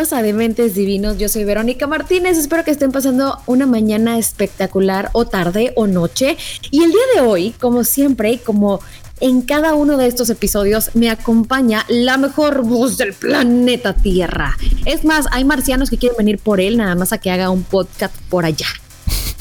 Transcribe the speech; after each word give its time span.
Bienvenidos 0.00 0.18
a 0.18 0.22
Dementes 0.22 0.74
Divinos. 0.74 1.18
Yo 1.18 1.28
soy 1.28 1.44
Verónica 1.44 1.86
Martínez. 1.86 2.38
Espero 2.38 2.64
que 2.64 2.70
estén 2.70 2.90
pasando 2.90 3.36
una 3.44 3.66
mañana 3.66 4.16
espectacular 4.16 5.10
o 5.12 5.26
tarde 5.26 5.74
o 5.76 5.86
noche. 5.86 6.38
Y 6.70 6.82
el 6.82 6.90
día 6.90 7.02
de 7.16 7.20
hoy, 7.20 7.50
como 7.60 7.84
siempre, 7.84 8.38
como 8.38 8.80
en 9.20 9.42
cada 9.42 9.74
uno 9.74 9.98
de 9.98 10.06
estos 10.06 10.30
episodios 10.30 10.92
me 10.94 11.10
acompaña 11.10 11.84
la 11.88 12.16
mejor 12.16 12.62
voz 12.62 12.96
del 12.96 13.12
planeta 13.12 13.92
Tierra. 13.92 14.56
Es 14.86 15.04
más, 15.04 15.26
hay 15.32 15.44
marcianos 15.44 15.90
que 15.90 15.98
quieren 15.98 16.16
venir 16.16 16.38
por 16.38 16.62
él, 16.62 16.78
nada 16.78 16.94
más 16.94 17.12
a 17.12 17.18
que 17.18 17.30
haga 17.30 17.50
un 17.50 17.62
podcast 17.62 18.16
por 18.30 18.46
allá. 18.46 18.68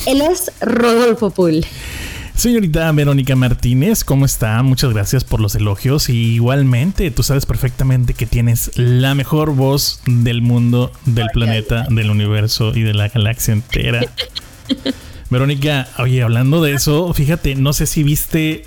Él 0.06 0.20
es 0.20 0.52
Rodolfo 0.60 1.30
Pool. 1.30 1.66
Señorita 2.40 2.90
Verónica 2.94 3.36
Martínez, 3.36 4.06
¿cómo 4.06 4.24
está? 4.24 4.64
Muchas 4.64 4.94
gracias 4.94 5.26
por 5.26 5.42
los 5.42 5.56
elogios. 5.56 6.08
Y 6.08 6.36
igualmente, 6.36 7.12
tú 7.12 7.22
sabes 7.22 7.46
perfectamente 7.46 8.14
que 8.14 8.26
tienes 8.26 8.72
la 8.76 9.14
mejor 9.14 9.54
voz 9.54 10.00
del 10.06 10.42
mundo, 10.42 10.90
del 11.04 11.28
planeta, 11.34 11.86
del 11.90 12.10
universo 12.10 12.72
y 12.74 12.84
de 12.84 12.94
la 12.94 13.10
galaxia 13.10 13.52
entera. 13.52 14.06
Verónica, 15.30 15.90
oye, 15.98 16.24
hablando 16.24 16.64
de 16.64 16.72
eso, 16.72 17.14
fíjate, 17.14 17.56
no 17.56 17.74
sé 17.74 17.86
si 17.86 18.04
viste, 18.04 18.64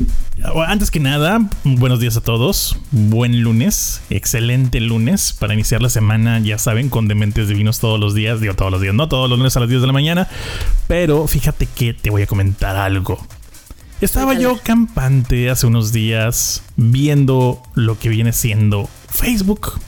antes 0.66 0.90
que 0.90 1.00
nada, 1.00 1.40
buenos 1.64 1.98
días 1.98 2.18
a 2.18 2.20
todos, 2.20 2.76
buen 2.90 3.40
lunes, 3.40 4.02
excelente 4.10 4.80
lunes 4.80 5.32
para 5.32 5.54
iniciar 5.54 5.80
la 5.80 5.88
semana, 5.88 6.38
ya 6.40 6.58
saben, 6.58 6.90
con 6.90 7.08
dementes 7.08 7.48
divinos 7.48 7.80
todos 7.80 7.98
los 7.98 8.14
días, 8.14 8.38
digo 8.42 8.54
todos 8.54 8.70
los 8.70 8.82
días, 8.82 8.94
no 8.94 9.08
todos 9.08 9.30
los 9.30 9.38
lunes 9.38 9.56
a 9.56 9.60
las 9.60 9.70
10 9.70 9.80
de 9.80 9.86
la 9.86 9.92
mañana, 9.94 10.28
pero 10.88 11.26
fíjate 11.26 11.66
que 11.66 11.94
te 11.94 12.10
voy 12.10 12.20
a 12.20 12.26
comentar 12.26 12.76
algo. 12.76 13.18
Estaba 14.02 14.34
yo 14.34 14.58
campante 14.60 15.48
hace 15.48 15.68
unos 15.68 15.92
días 15.92 16.64
viendo 16.74 17.62
lo 17.74 18.00
que 18.00 18.08
viene 18.08 18.32
siendo 18.32 18.90
Facebook. 19.08 19.80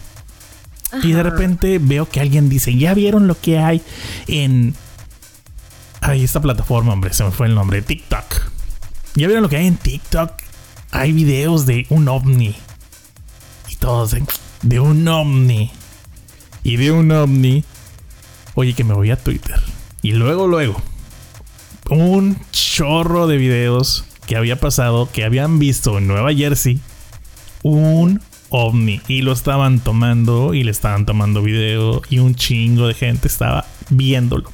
Y 1.02 1.10
de 1.10 1.24
repente 1.24 1.80
veo 1.80 2.08
que 2.08 2.20
alguien 2.20 2.48
dice, 2.48 2.76
¿ya 2.76 2.94
vieron 2.94 3.26
lo 3.26 3.36
que 3.40 3.58
hay 3.58 3.82
en... 4.28 4.76
Ay, 6.00 6.22
esta 6.22 6.40
plataforma, 6.40 6.92
hombre, 6.92 7.12
se 7.12 7.24
me 7.24 7.32
fue 7.32 7.48
el 7.48 7.56
nombre, 7.56 7.82
TikTok. 7.82 8.24
¿Ya 9.16 9.26
vieron 9.26 9.42
lo 9.42 9.48
que 9.48 9.56
hay 9.56 9.66
en 9.66 9.78
TikTok? 9.78 10.30
Hay 10.92 11.10
videos 11.10 11.66
de 11.66 11.84
un 11.90 12.06
ovni. 12.06 12.54
Y 13.68 13.74
todos 13.76 14.12
de, 14.12 14.22
de 14.62 14.78
un 14.78 15.08
ovni. 15.08 15.72
Y 16.62 16.76
de 16.76 16.92
un 16.92 17.10
ovni. 17.10 17.64
Oye, 18.54 18.74
que 18.74 18.84
me 18.84 18.94
voy 18.94 19.10
a 19.10 19.16
Twitter. 19.16 19.60
Y 20.02 20.12
luego, 20.12 20.46
luego 20.46 20.80
un 21.90 22.38
chorro 22.50 23.26
de 23.26 23.36
videos 23.36 24.04
que 24.26 24.36
había 24.36 24.58
pasado, 24.58 25.08
que 25.12 25.24
habían 25.24 25.58
visto 25.58 25.98
en 25.98 26.06
Nueva 26.06 26.32
Jersey 26.32 26.80
un 27.62 28.20
ovni 28.50 29.00
y 29.08 29.22
lo 29.22 29.32
estaban 29.32 29.80
tomando 29.80 30.54
y 30.54 30.62
le 30.62 30.70
estaban 30.70 31.06
tomando 31.06 31.42
video 31.42 32.02
y 32.08 32.18
un 32.18 32.34
chingo 32.34 32.86
de 32.86 32.94
gente 32.94 33.28
estaba 33.28 33.66
viéndolo. 33.90 34.50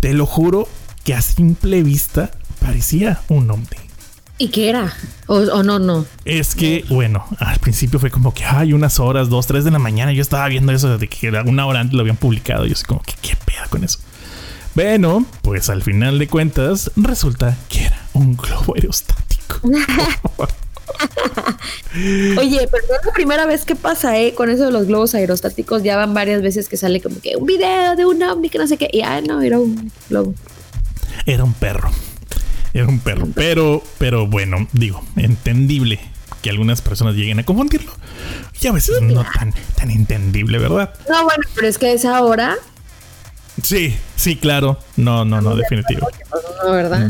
Te 0.00 0.14
lo 0.14 0.26
juro 0.26 0.68
que 1.04 1.14
a 1.14 1.22
simple 1.22 1.82
vista 1.82 2.30
parecía 2.60 3.20
un 3.28 3.50
ovni. 3.50 3.88
¿Y 4.40 4.48
qué 4.48 4.68
era? 4.68 4.92
O, 5.26 5.64
no, 5.64 5.80
no. 5.80 6.06
Es 6.24 6.54
que, 6.54 6.84
bueno, 6.88 7.24
al 7.40 7.58
principio 7.58 7.98
fue 7.98 8.10
como 8.10 8.32
que 8.32 8.44
hay 8.44 8.72
unas 8.72 9.00
horas, 9.00 9.28
dos, 9.28 9.48
tres 9.48 9.64
de 9.64 9.72
la 9.72 9.80
mañana. 9.80 10.12
Yo 10.12 10.22
estaba 10.22 10.46
viendo 10.46 10.70
eso 10.70 10.90
desde 10.90 11.08
que 11.08 11.28
una 11.44 11.66
hora 11.66 11.80
antes 11.80 11.94
lo 11.94 12.02
habían 12.02 12.16
publicado. 12.16 12.64
Yo 12.64 12.74
así 12.74 12.84
como 12.84 13.02
que, 13.02 13.14
¿qué 13.20 13.34
pedo 13.34 13.68
con 13.68 13.82
eso? 13.82 13.98
Bueno, 14.80 15.26
pues 15.42 15.70
al 15.70 15.82
final 15.82 16.20
de 16.20 16.28
cuentas 16.28 16.92
resulta 16.94 17.58
que 17.68 17.86
era 17.86 18.00
un 18.12 18.36
globo 18.36 18.76
aerostático. 18.76 19.60
Oye, 22.38 22.68
pero 22.70 22.86
no 22.88 22.94
es 22.94 23.04
la 23.04 23.12
primera 23.12 23.44
vez 23.44 23.64
que 23.64 23.74
pasa, 23.74 24.16
¿eh? 24.20 24.34
Con 24.34 24.50
eso 24.50 24.66
de 24.66 24.70
los 24.70 24.86
globos 24.86 25.16
aerostáticos, 25.16 25.82
ya 25.82 25.96
van 25.96 26.14
varias 26.14 26.42
veces 26.42 26.68
que 26.68 26.76
sale 26.76 27.00
como 27.00 27.20
que 27.20 27.34
un 27.34 27.44
video 27.44 27.96
de 27.96 28.06
un 28.06 28.22
ovni 28.22 28.50
que 28.50 28.58
no 28.58 28.68
sé 28.68 28.76
qué. 28.76 28.88
Y 28.92 29.00
ah, 29.00 29.20
no, 29.20 29.42
era 29.42 29.58
un 29.58 29.90
globo. 30.08 30.32
Era 31.26 31.42
un 31.42 31.54
perro. 31.54 31.90
Era 32.72 32.86
un 32.86 33.00
perro. 33.00 33.26
Pero, 33.34 33.82
pero 33.98 34.28
bueno, 34.28 34.68
digo, 34.74 35.02
entendible 35.16 35.98
que 36.40 36.50
algunas 36.50 36.82
personas 36.82 37.16
lleguen 37.16 37.40
a 37.40 37.44
confundirlo. 37.44 37.90
Y 38.60 38.68
a 38.68 38.72
veces 38.72 39.02
no 39.02 39.24
tan, 39.24 39.52
tan 39.74 39.90
entendible, 39.90 40.58
¿verdad? 40.58 40.94
No, 41.10 41.24
bueno, 41.24 41.42
pero 41.56 41.66
es 41.66 41.78
que 41.78 41.88
a 41.88 41.92
esa 41.94 42.22
hora 42.22 42.56
Sí, 43.62 43.96
sí, 44.16 44.36
claro. 44.36 44.78
No, 44.96 45.24
no, 45.24 45.40
no, 45.40 45.56
definitivo. 45.56 46.08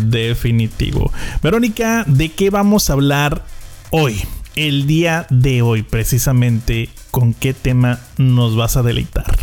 Definitivo. 0.02 1.12
Verónica, 1.42 2.04
¿de 2.06 2.30
qué 2.30 2.50
vamos 2.50 2.90
a 2.90 2.94
hablar 2.94 3.44
hoy? 3.90 4.22
El 4.56 4.86
día 4.86 5.26
de 5.30 5.62
hoy, 5.62 5.82
precisamente, 5.82 6.88
¿con 7.10 7.32
qué 7.32 7.54
tema 7.54 8.00
nos 8.16 8.56
vas 8.56 8.76
a 8.76 8.82
deleitar? 8.82 9.36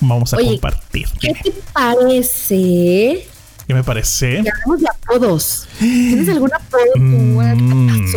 Vamos 0.00 0.32
a 0.32 0.38
compartir. 0.38 1.08
¿Qué 1.20 1.34
te 1.34 1.52
parece? 1.72 3.26
¿Qué 3.66 3.74
me 3.74 3.84
parece? 3.84 4.42
Que 4.42 4.50
hablamos 4.50 4.80
de 4.80 4.86
apodos. 4.88 5.68
¿Tienes 5.78 6.28
algún 6.28 6.50
apodo 6.52 6.96
mm, 6.96 8.10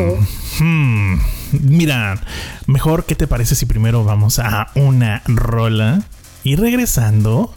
hmm. 0.60 1.22
Mira, 1.62 2.20
mejor, 2.66 3.06
¿qué 3.06 3.16
te 3.16 3.28
parece 3.28 3.56
si 3.56 3.66
primero 3.66 4.04
vamos 4.04 4.40
a 4.40 4.72
una 4.76 5.22
rola 5.28 6.02
y 6.44 6.56
regresando 6.56 7.54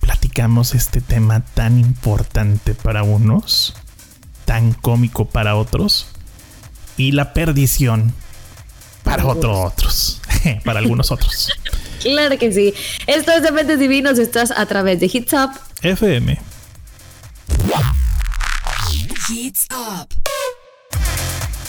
platicamos 0.00 0.74
este 0.74 1.00
tema 1.00 1.44
tan 1.54 1.78
importante 1.78 2.74
para 2.74 3.02
unos, 3.02 3.74
tan 4.44 4.72
cómico 4.72 5.26
para 5.26 5.56
otros, 5.56 6.08
y 6.96 7.12
la 7.12 7.32
perdición 7.32 8.12
para 9.04 9.26
otros 9.26 9.58
otros, 9.58 10.20
para 10.64 10.78
algunos 10.78 11.10
otros. 11.10 11.48
Claro 12.00 12.38
que 12.38 12.50
sí. 12.50 12.72
Esto 13.06 13.30
es 13.32 13.42
Dementes 13.42 13.78
Divinos, 13.78 14.18
estás 14.18 14.50
a 14.52 14.64
través 14.64 15.00
de 15.00 15.10
Hits 15.12 15.34
Up 15.34 15.50
FM. 15.82 16.40
Hits 19.28 19.66
Up. 19.70 20.08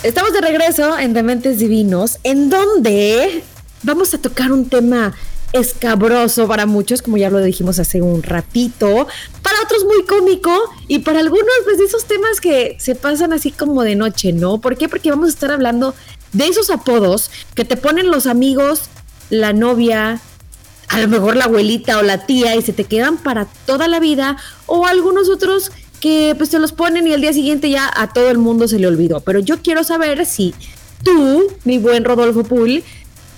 Estamos 0.04 0.32
de 0.32 0.40
regreso 0.40 0.98
en 0.98 1.14
Dementes 1.14 1.60
Divinos, 1.60 2.18
en 2.24 2.50
donde 2.50 3.44
vamos 3.84 4.14
a 4.14 4.22
tocar 4.22 4.54
un 4.54 4.70
tema 4.70 5.14
escabroso 5.54 6.48
para 6.48 6.66
muchos, 6.66 7.02
como 7.02 7.18
ya 7.18 7.30
lo 7.30 7.40
dijimos 7.40 7.80
hace 7.80 8.02
un 8.02 8.24
ratito, 8.24 9.08
para 9.42 9.62
otros 9.64 9.86
muy 9.86 10.06
cómico 10.06 10.52
y 10.88 11.00
para 11.00 11.20
algunos 11.20 11.46
pues 11.64 11.78
de 11.78 11.86
esos 11.86 12.06
temas 12.06 12.40
que 12.40 12.76
se 12.80 12.96
pasan 12.96 13.34
así 13.34 13.52
como 13.52 13.84
de 13.84 13.96
noche, 13.96 14.34
¿no? 14.34 14.60
¿Por 14.60 14.78
qué? 14.78 14.88
Porque 14.90 15.10
vamos 15.10 15.28
a 15.28 15.34
estar 15.34 15.52
hablando 15.52 15.94
de 16.34 16.48
esos 16.48 16.70
apodos 16.70 17.32
que 17.56 17.66
te 17.66 17.78
ponen 17.78 18.10
los 18.10 18.28
amigos, 18.28 18.84
la 19.30 19.54
novia, 19.54 20.22
a 20.88 21.00
lo 21.00 21.08
mejor 21.08 21.36
la 21.36 21.46
abuelita 21.46 21.98
o 22.00 22.04
la 22.04 22.26
tía 22.26 22.56
y 22.56 22.62
se 22.62 22.74
te 22.74 22.84
quedan 22.84 23.18
para 23.18 23.46
toda 23.66 23.88
la 23.88 24.00
vida 24.00 24.38
o 24.66 24.86
algunos 24.86 25.30
otros 25.30 25.72
que 26.02 26.34
pues 26.38 26.50
te 26.50 26.60
los 26.60 26.74
ponen 26.74 27.08
y 27.08 27.14
al 27.14 27.22
día 27.22 27.32
siguiente 27.32 27.70
ya 27.70 27.90
a 27.96 28.12
todo 28.12 28.30
el 28.30 28.38
mundo 28.38 28.68
se 28.68 28.80
le 28.80 28.88
olvidó. 28.88 29.22
Pero 29.22 29.40
yo 29.40 29.62
quiero 29.62 29.84
saber 29.84 30.26
si 30.26 30.54
tú, 31.04 31.48
mi 31.64 31.78
buen 31.78 32.04
Rodolfo 32.04 32.44
Pool, 32.44 32.84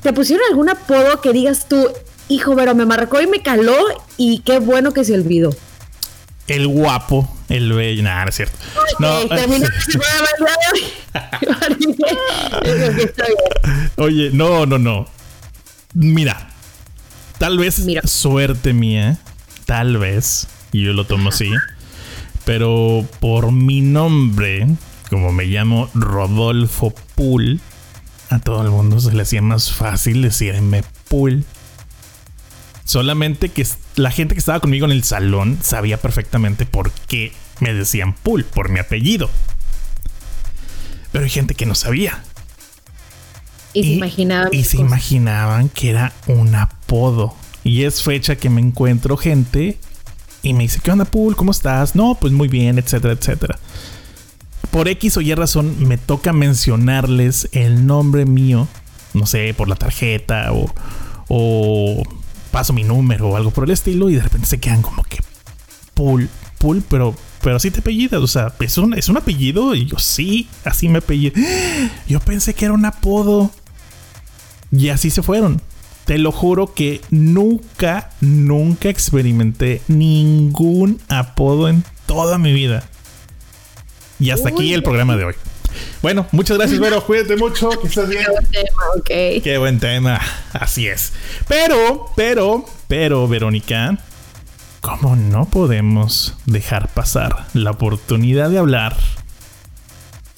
¿Te 0.04 0.12
pusieron 0.12 0.46
algún 0.50 0.70
apodo 0.70 1.22
que 1.22 1.32
digas 1.32 1.68
tú, 1.70 1.88
hijo, 2.28 2.56
pero 2.58 2.76
me 2.76 2.86
marcó 2.86 3.22
y 3.22 3.28
me 3.28 3.42
caló 3.42 3.78
y 4.18 4.40
qué 4.40 4.60
bueno 4.60 4.92
que 4.92 5.06
se 5.06 5.14
olvidó? 5.14 5.56
El 6.48 6.68
guapo, 6.68 7.34
el 7.48 7.72
bello, 7.72 8.04
nada, 8.04 8.26
no 8.26 8.30
es 8.30 8.36
cierto. 8.36 8.58
No. 9.00 9.20
Oye, 14.04 14.30
no, 14.34 14.66
no, 14.66 14.78
no. 14.78 15.08
Mira, 15.94 16.50
tal 17.38 17.58
vez 17.58 17.82
suerte 18.04 18.74
mía, 18.74 19.20
tal 19.66 19.98
vez, 19.98 20.48
y 20.74 20.84
yo 20.84 20.92
lo 20.92 21.06
tomo 21.06 21.30
así, 21.30 21.50
pero 22.44 23.06
por 23.22 23.54
mi 23.54 23.80
nombre, 23.80 24.68
como 25.10 25.32
me 25.32 25.46
llamo 25.46 25.90
Rodolfo 25.94 26.94
Pool, 27.16 27.62
a 28.34 28.40
todo 28.40 28.62
el 28.62 28.70
mundo 28.70 29.00
se 29.00 29.14
le 29.14 29.22
hacía 29.22 29.42
más 29.42 29.72
fácil 29.72 30.22
decirme 30.22 30.84
pool. 31.08 31.46
Solamente 32.86 33.50
que 33.50 33.66
la 33.96 34.12
gente 34.12 34.36
que 34.36 34.40
estaba 34.40 34.60
conmigo 34.60 34.86
en 34.86 34.92
el 34.92 35.04
salón 35.04 35.60
sabía 35.62 36.02
perfectamente 36.02 36.66
por 36.66 36.92
qué 36.92 37.32
me 37.60 37.74
decían 37.74 38.14
pool, 38.14 38.44
por 38.44 38.70
mi 38.70 38.80
apellido. 38.80 39.30
Pero 41.12 41.24
hay 41.24 41.30
gente 41.30 41.56
que 41.56 41.66
no 41.66 41.76
sabía. 41.76 42.24
Y, 43.74 43.84
se 43.84 43.90
imaginaban. 43.92 44.50
Y 44.52 44.64
se 44.64 44.78
imaginaban 44.78 45.70
que 45.70 45.92
era 45.92 46.14
un 46.28 46.54
apodo. 46.56 47.36
Y 47.64 47.84
es 47.84 48.04
fecha 48.04 48.36
que 48.36 48.50
me 48.50 48.62
encuentro 48.62 49.16
gente 49.16 49.78
y 50.42 50.54
me 50.54 50.64
dice, 50.64 50.82
¿qué 50.84 50.92
onda, 50.92 51.06
Pool? 51.06 51.36
¿Cómo 51.36 51.52
estás? 51.52 51.96
No, 51.96 52.16
pues 52.20 52.34
muy 52.34 52.50
bien, 52.50 52.78
etcétera, 52.78 53.14
etcétera 53.14 53.58
por 54.74 54.88
X 54.88 55.18
o 55.18 55.22
Y 55.22 55.36
razón 55.36 55.88
me 55.88 56.00
toca 56.00 56.34
mencionarles 56.34 57.48
el 57.52 57.86
nombre 57.86 58.26
mío, 58.26 58.68
no 59.14 59.28
sé, 59.28 59.54
por 59.54 59.70
la 59.70 59.76
tarjeta 59.76 60.52
o, 61.30 62.04
paso 62.50 62.74
mi 62.74 62.84
número 62.84 63.30
o 63.30 63.36
algo 63.38 63.52
por 63.52 63.66
el 63.66 63.70
estilo 63.70 64.10
y 64.10 64.16
de 64.16 64.24
repente 64.24 64.48
se 64.48 64.60
quedan 64.60 64.82
como 64.82 65.04
que 65.04 65.20
Pool, 65.94 66.28
Pool, 66.58 66.84
pero, 66.90 67.16
pero 67.42 67.58
así 67.58 67.70
te 67.70 67.82
apellidas, 67.82 68.20
o 68.20 68.26
sea, 68.26 68.52
es 68.60 68.78
un, 68.80 68.96
es 68.96 69.10
un 69.10 69.18
apellido 69.18 69.76
y 69.76 69.86
yo 69.86 70.00
sí, 70.00 70.50
así 70.66 70.90
me 70.90 70.98
apellido. 70.98 71.36
Yo 72.08 72.20
pensé 72.20 72.56
que 72.56 72.66
era 72.66 72.74
un 72.74 72.86
apodo 72.86 73.52
y 74.72 74.90
así 74.90 75.12
se 75.12 75.22
fueron. 75.22 75.62
te 76.06 76.18
lo 76.18 76.32
juro 76.32 76.74
que 76.74 77.00
nunca, 77.12 78.10
nunca 78.22 78.90
experimenté 78.90 79.84
ningún 79.88 81.00
apodo 81.10 81.70
en 81.70 81.84
toda 82.08 82.40
mi 82.40 82.54
vida. 82.54 82.90
Y 84.24 84.32
hasta 84.32 84.48
aquí 84.48 84.74
el 84.74 84.84
programa 84.84 85.18
de 85.18 85.26
hoy. 85.26 85.36
Bueno, 86.02 86.28
muchas 86.32 86.58
gracias, 86.58 86.80
Vero. 86.80 87.04
Cuídate 87.06 87.36
mucho, 87.36 87.70
que 87.72 87.88
estés 87.88 88.08
bien. 88.08 88.24
Qué 88.24 88.32
buen 88.32 88.46
tema, 88.46 88.84
ok. 88.96 89.44
Qué 89.44 89.58
buen 89.58 89.80
tema, 89.82 90.22
así 90.54 90.88
es. 90.88 91.12
Pero, 91.50 92.06
pero, 92.16 92.64
pero, 92.88 93.28
Verónica, 93.28 93.98
¿cómo 94.80 95.18
no 95.18 95.44
podemos 95.44 96.36
dejar 96.46 96.88
pasar 96.88 97.48
la 97.54 97.72
oportunidad 97.72 98.50
de 98.50 98.60
hablar 98.60 98.96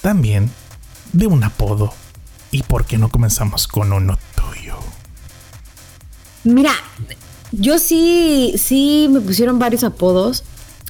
también 0.02 0.50
de 1.14 1.28
un 1.28 1.44
apodo? 1.44 1.94
¿Y 2.50 2.64
por 2.64 2.86
qué 2.86 2.98
no 2.98 3.10
comenzamos 3.10 3.68
con 3.68 3.94
uno 3.94 4.18
tuyo? 4.34 4.80
Mira, 6.44 6.74
yo 7.52 7.78
sí, 7.78 8.56
sí 8.58 9.10
me 9.12 9.22
pusieron 9.22 9.60
varios 9.60 9.84
apodos. 9.84 10.44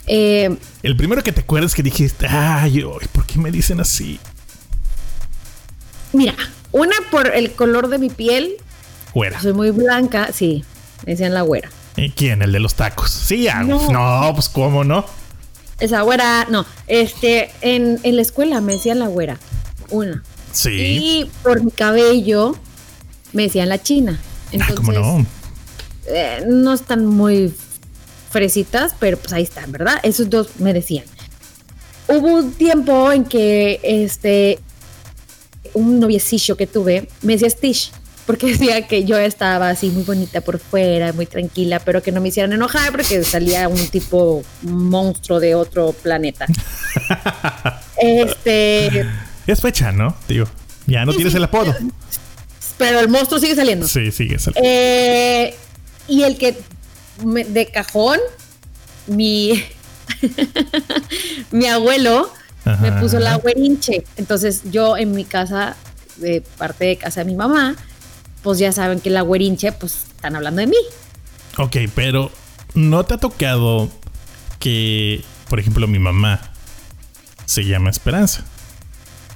Eh, 0.08 0.56
el 0.84 0.96
primero 0.96 1.24
que 1.24 1.32
te 1.32 1.42
acuerdas 1.42 1.74
que 1.74 1.84
dijiste, 1.84 2.28
ay, 2.28 2.84
¿por 3.12 3.26
qué 3.26 3.40
me 3.40 3.52
dicen 3.52 3.80
así? 3.80 4.20
Mira, 6.14 6.36
una 6.72 6.96
por 7.12 7.34
el 7.36 7.52
color 7.54 7.88
de 7.90 7.98
mi 7.98 8.10
piel. 8.10 8.56
Güera. 9.14 9.42
Soy 9.42 9.54
muy 9.54 9.72
blanca, 9.72 10.30
sí, 10.34 10.64
me 11.06 11.14
decían 11.14 11.34
la 11.34 11.42
güera. 11.42 11.70
¿Y 11.98 12.12
quién? 12.12 12.42
El 12.42 12.52
de 12.52 12.60
los 12.60 12.76
tacos. 12.76 13.12
Sí, 13.12 13.48
no, 13.66 13.90
no 13.92 14.32
pues 14.34 14.50
cómo 14.50 14.84
no. 14.84 15.06
Esa 15.80 16.02
güera, 16.02 16.46
no. 16.50 16.66
Este, 16.88 17.52
en, 17.62 18.00
la 18.04 18.22
escuela 18.22 18.62
me 18.62 18.74
decían 18.74 19.00
la 19.00 19.08
güera. 19.08 19.38
Una. 19.90 20.24
Sí. 20.52 20.70
Y 20.72 21.32
por 21.44 21.64
mi 21.64 21.72
cabello 21.72 22.58
me 23.34 23.44
decían 23.44 23.70
la 23.70 23.82
china. 23.82 24.20
Entonces, 24.52 24.76
ah, 24.78 24.78
¿cómo 24.78 24.92
no? 24.92 25.26
Eh, 26.08 26.44
no 26.48 26.74
están 26.74 27.06
muy 27.06 27.54
fresitas, 28.36 28.94
pero 29.00 29.16
pues 29.16 29.32
ahí 29.32 29.44
están, 29.44 29.72
¿verdad? 29.72 29.98
Esos 30.04 30.30
dos 30.30 30.60
me 30.60 30.74
decían. 30.74 31.06
Hubo 32.10 32.34
un 32.34 32.52
tiempo 32.52 33.10
en 33.14 33.24
que 33.24 33.80
este 33.82 34.60
un 35.72 36.02
noviecillo 36.02 36.58
que 36.58 36.68
tuve 36.68 37.08
me 37.22 37.32
decía 37.32 37.50
Stitch, 37.50 37.94
porque 38.26 38.48
decía 38.58 38.86
que 38.88 39.06
yo 39.06 39.18
estaba 39.18 39.70
así 39.70 39.90
muy 39.90 40.04
bonita 40.04 40.42
por 40.42 40.60
fuera, 40.60 41.14
muy 41.14 41.28
tranquila, 41.28 41.80
pero 41.80 42.04
que 42.04 42.12
no 42.12 42.20
me 42.20 42.28
hicieran 42.28 42.52
enojar 42.52 42.92
porque 42.92 43.24
salía 43.24 43.70
un 43.70 43.88
tipo 43.88 44.44
monstruo 44.64 45.40
de 45.40 45.56
otro 45.56 45.94
planeta. 45.94 46.46
este. 47.98 49.08
Es 49.48 49.62
fecha, 49.62 49.94
¿no? 49.94 50.14
Digo, 50.28 50.46
ya 50.88 51.06
no 51.06 51.14
tienes 51.14 51.36
el 51.36 51.46
apodo. 51.46 51.74
Pero 52.78 53.00
el 53.00 53.08
monstruo 53.08 53.40
sigue 53.40 53.56
saliendo. 53.56 53.88
Sí, 53.88 54.12
sigue 54.12 54.38
saliendo. 54.40 54.70
Eh, 54.70 55.56
y 56.10 56.24
el 56.24 56.38
que 56.38 56.58
de 57.18 57.68
cajón, 57.68 58.20
mi, 59.08 59.64
mi 61.52 61.68
abuelo 61.68 62.32
me 62.82 62.92
puso 62.94 63.20
la 63.20 63.36
güerinche. 63.36 64.04
Entonces 64.18 64.64
yo 64.72 64.98
en 64.98 65.12
mi 65.12 65.26
casa, 65.26 65.76
de 66.18 66.42
parte 66.58 66.86
de 66.86 66.98
casa 66.98 67.24
de 67.24 67.32
mi 67.32 67.36
mamá, 67.36 67.76
pues 68.42 68.60
ya 68.60 68.72
saben 68.72 69.00
que 69.00 69.10
la 69.10 69.22
güerinche, 69.22 69.72
pues 69.72 70.06
están 70.16 70.36
hablando 70.36 70.62
de 70.62 70.68
mí. 70.68 70.78
Ok, 71.58 71.78
pero 71.94 72.32
¿no 72.74 73.06
te 73.06 73.14
ha 73.14 73.18
tocado 73.18 73.90
que, 74.60 75.24
por 75.50 75.60
ejemplo, 75.60 75.88
mi 75.88 76.00
mamá 76.00 76.42
se 77.46 77.64
llama 77.66 77.90
Esperanza? 77.90 78.44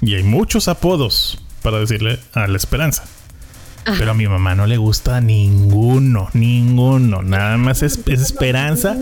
Y 0.01 0.15
hay 0.15 0.23
muchos 0.23 0.67
apodos 0.67 1.39
para 1.61 1.79
decirle 1.79 2.19
a 2.33 2.47
la 2.47 2.57
Esperanza. 2.57 3.03
Pero 3.97 4.11
a 4.11 4.13
mi 4.13 4.27
mamá 4.27 4.55
no 4.55 4.67
le 4.67 4.77
gusta 4.77 5.21
ninguno, 5.21 6.29
ninguno. 6.33 7.21
Nada 7.21 7.57
más 7.57 7.83
es, 7.83 7.99
esperanza. 8.07 8.95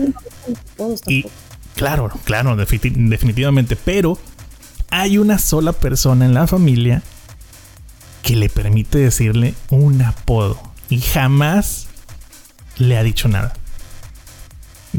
Y 1.06 1.26
claro, 1.74 2.10
claro, 2.24 2.56
definitivamente. 2.56 3.76
Pero 3.76 4.18
hay 4.90 5.18
una 5.18 5.38
sola 5.38 5.72
persona 5.72 6.24
en 6.24 6.34
la 6.34 6.46
familia 6.46 7.02
que 8.22 8.36
le 8.36 8.48
permite 8.48 8.98
decirle 8.98 9.54
un 9.70 10.02
apodo. 10.02 10.60
Y 10.88 11.00
jamás 11.00 11.88
le 12.76 12.96
ha 12.96 13.02
dicho 13.02 13.28
nada. 13.28 13.54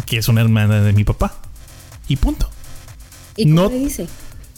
Que 0.06 0.18
es 0.18 0.28
una 0.28 0.42
hermana 0.42 0.82
de 0.82 0.94
mi 0.94 1.04
papá. 1.04 1.36
Y 2.08 2.16
punto. 2.16 2.50
¿Y 3.36 3.44
cómo 3.44 3.56
no, 3.64 3.70
le 3.70 3.80
dice? 3.80 4.08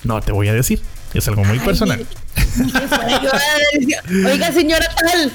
No 0.04 0.22
te 0.22 0.32
voy 0.32 0.48
a 0.48 0.54
decir. 0.54 0.82
Es 1.14 1.28
algo 1.28 1.44
muy 1.44 1.60
personal. 1.60 2.06
Oiga, 4.26 4.52
señora 4.52 4.88
tal. 4.96 5.32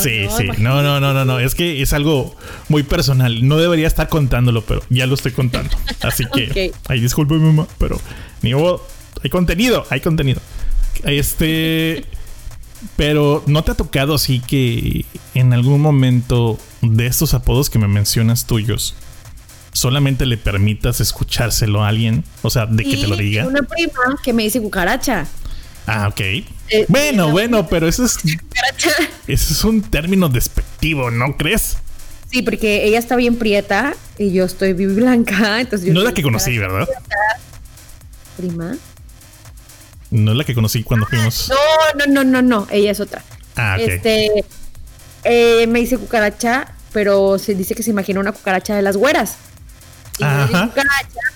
sí, 0.00 0.26
sí. 0.36 0.48
No, 0.58 0.82
no, 0.82 1.00
no, 1.00 1.12
no, 1.12 1.24
no. 1.24 1.38
Es 1.38 1.54
que 1.54 1.82
es 1.82 1.92
algo 1.92 2.36
muy 2.68 2.82
personal. 2.82 3.46
No 3.46 3.58
debería 3.58 3.86
estar 3.86 4.08
contándolo, 4.08 4.62
pero 4.64 4.82
ya 4.88 5.06
lo 5.06 5.14
estoy 5.14 5.32
contando. 5.32 5.76
Así 6.02 6.24
que, 6.26 6.72
ay, 6.88 7.00
disculpe, 7.00 7.34
mamá, 7.34 7.66
pero 7.78 8.00
ni 8.42 8.54
modo. 8.54 8.86
Hay 9.22 9.30
contenido, 9.30 9.86
hay 9.90 10.00
contenido. 10.00 10.40
Este. 11.04 12.04
Pero 12.96 13.42
¿no 13.46 13.62
te 13.62 13.72
ha 13.72 13.74
tocado 13.74 14.14
así 14.14 14.40
que 14.40 15.04
en 15.34 15.52
algún 15.52 15.82
momento 15.82 16.58
de 16.80 17.06
estos 17.06 17.34
apodos 17.34 17.68
que 17.68 17.78
me 17.78 17.88
mencionas 17.88 18.46
tuyos, 18.46 18.94
solamente 19.72 20.24
le 20.24 20.38
permitas 20.38 21.00
escuchárselo 21.00 21.84
a 21.84 21.88
alguien? 21.88 22.24
O 22.40 22.48
sea, 22.48 22.64
de 22.64 22.84
que 22.84 22.96
te 22.96 23.06
lo 23.06 23.16
diga. 23.16 23.46
Una 23.46 23.62
prima 23.62 24.18
que 24.24 24.32
me 24.32 24.44
dice 24.44 24.62
cucaracha. 24.62 25.26
Ah, 25.86 26.08
ok. 26.08 26.20
Eh, 26.20 26.44
bueno, 26.88 27.30
bueno, 27.30 27.66
pero 27.68 27.88
eso 27.88 28.04
es. 28.04 28.18
Eso 29.26 29.52
es 29.52 29.64
un 29.64 29.82
término 29.82 30.28
despectivo, 30.28 31.10
¿no 31.10 31.36
crees? 31.36 31.76
Sí, 32.30 32.42
porque 32.42 32.84
ella 32.84 32.98
está 32.98 33.16
bien 33.16 33.36
prieta 33.36 33.94
y 34.18 34.32
yo 34.32 34.44
estoy 34.44 34.72
bien 34.72 34.94
blanca. 34.94 35.60
Entonces 35.60 35.92
no 35.92 36.00
es 36.00 36.06
la 36.06 36.14
que 36.14 36.22
conocí, 36.22 36.58
¿verdad? 36.58 36.88
Prima. 38.36 38.76
No 40.10 40.32
es 40.32 40.38
la 40.38 40.44
que 40.44 40.54
conocí 40.54 40.82
cuando 40.82 41.06
fuimos. 41.06 41.48
No, 41.48 42.06
no, 42.06 42.12
no, 42.12 42.24
no, 42.24 42.42
no. 42.42 42.66
Ella 42.70 42.90
es 42.90 43.00
otra. 43.00 43.22
Ah, 43.56 43.76
ok. 43.80 43.88
Este. 43.88 44.44
Eh, 45.24 45.66
me 45.66 45.80
dice 45.80 45.98
cucaracha, 45.98 46.74
pero 46.92 47.38
se 47.38 47.54
dice 47.54 47.74
que 47.74 47.82
se 47.82 47.90
imagina 47.90 48.20
una 48.20 48.32
cucaracha 48.32 48.74
de 48.74 48.82
las 48.82 48.96
güeras. 48.96 49.36
Ajá. 50.22 50.70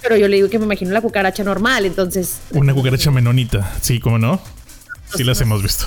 pero 0.03 0.17
yo 0.17 0.29
le 0.29 0.37
digo 0.37 0.49
que 0.49 0.59
me 0.59 0.65
imagino 0.65 0.93
la 0.93 1.01
cucaracha 1.01 1.45
normal, 1.45 1.85
entonces. 1.87 2.39
Una 2.51 2.75
cucaracha 2.75 3.11
menonita, 3.11 3.73
sí, 3.81 4.01
¿cómo 4.01 4.19
no? 4.19 4.41
Sí 5.17 5.25
las 5.25 5.41
hemos 5.41 5.63
visto. 5.63 5.87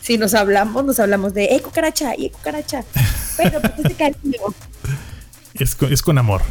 Si 0.00 0.18
nos 0.18 0.34
hablamos, 0.34 0.84
nos 0.84 1.00
hablamos 1.00 1.34
de, 1.34 1.46
eh, 1.46 1.60
cucaracha, 1.60 2.14
eh, 2.14 2.30
cucaracha. 2.30 2.84
Pero 3.36 3.60
pues 3.60 3.96
cariño. 3.96 4.38
Es 5.54 5.74
con, 5.74 5.92
es 5.92 6.02
con 6.02 6.18
amor. 6.18 6.42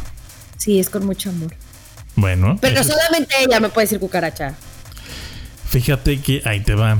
Sí, 0.58 0.78
es 0.78 0.90
con 0.90 1.06
mucho 1.06 1.30
amor. 1.30 1.54
Bueno. 2.16 2.58
Pero 2.60 2.82
solamente 2.84 3.34
ella 3.40 3.60
me 3.60 3.68
puede 3.68 3.86
decir 3.86 4.00
cucaracha. 4.00 4.54
Fíjate 5.68 6.20
que 6.20 6.42
ahí 6.44 6.60
te 6.60 6.74
va. 6.74 6.98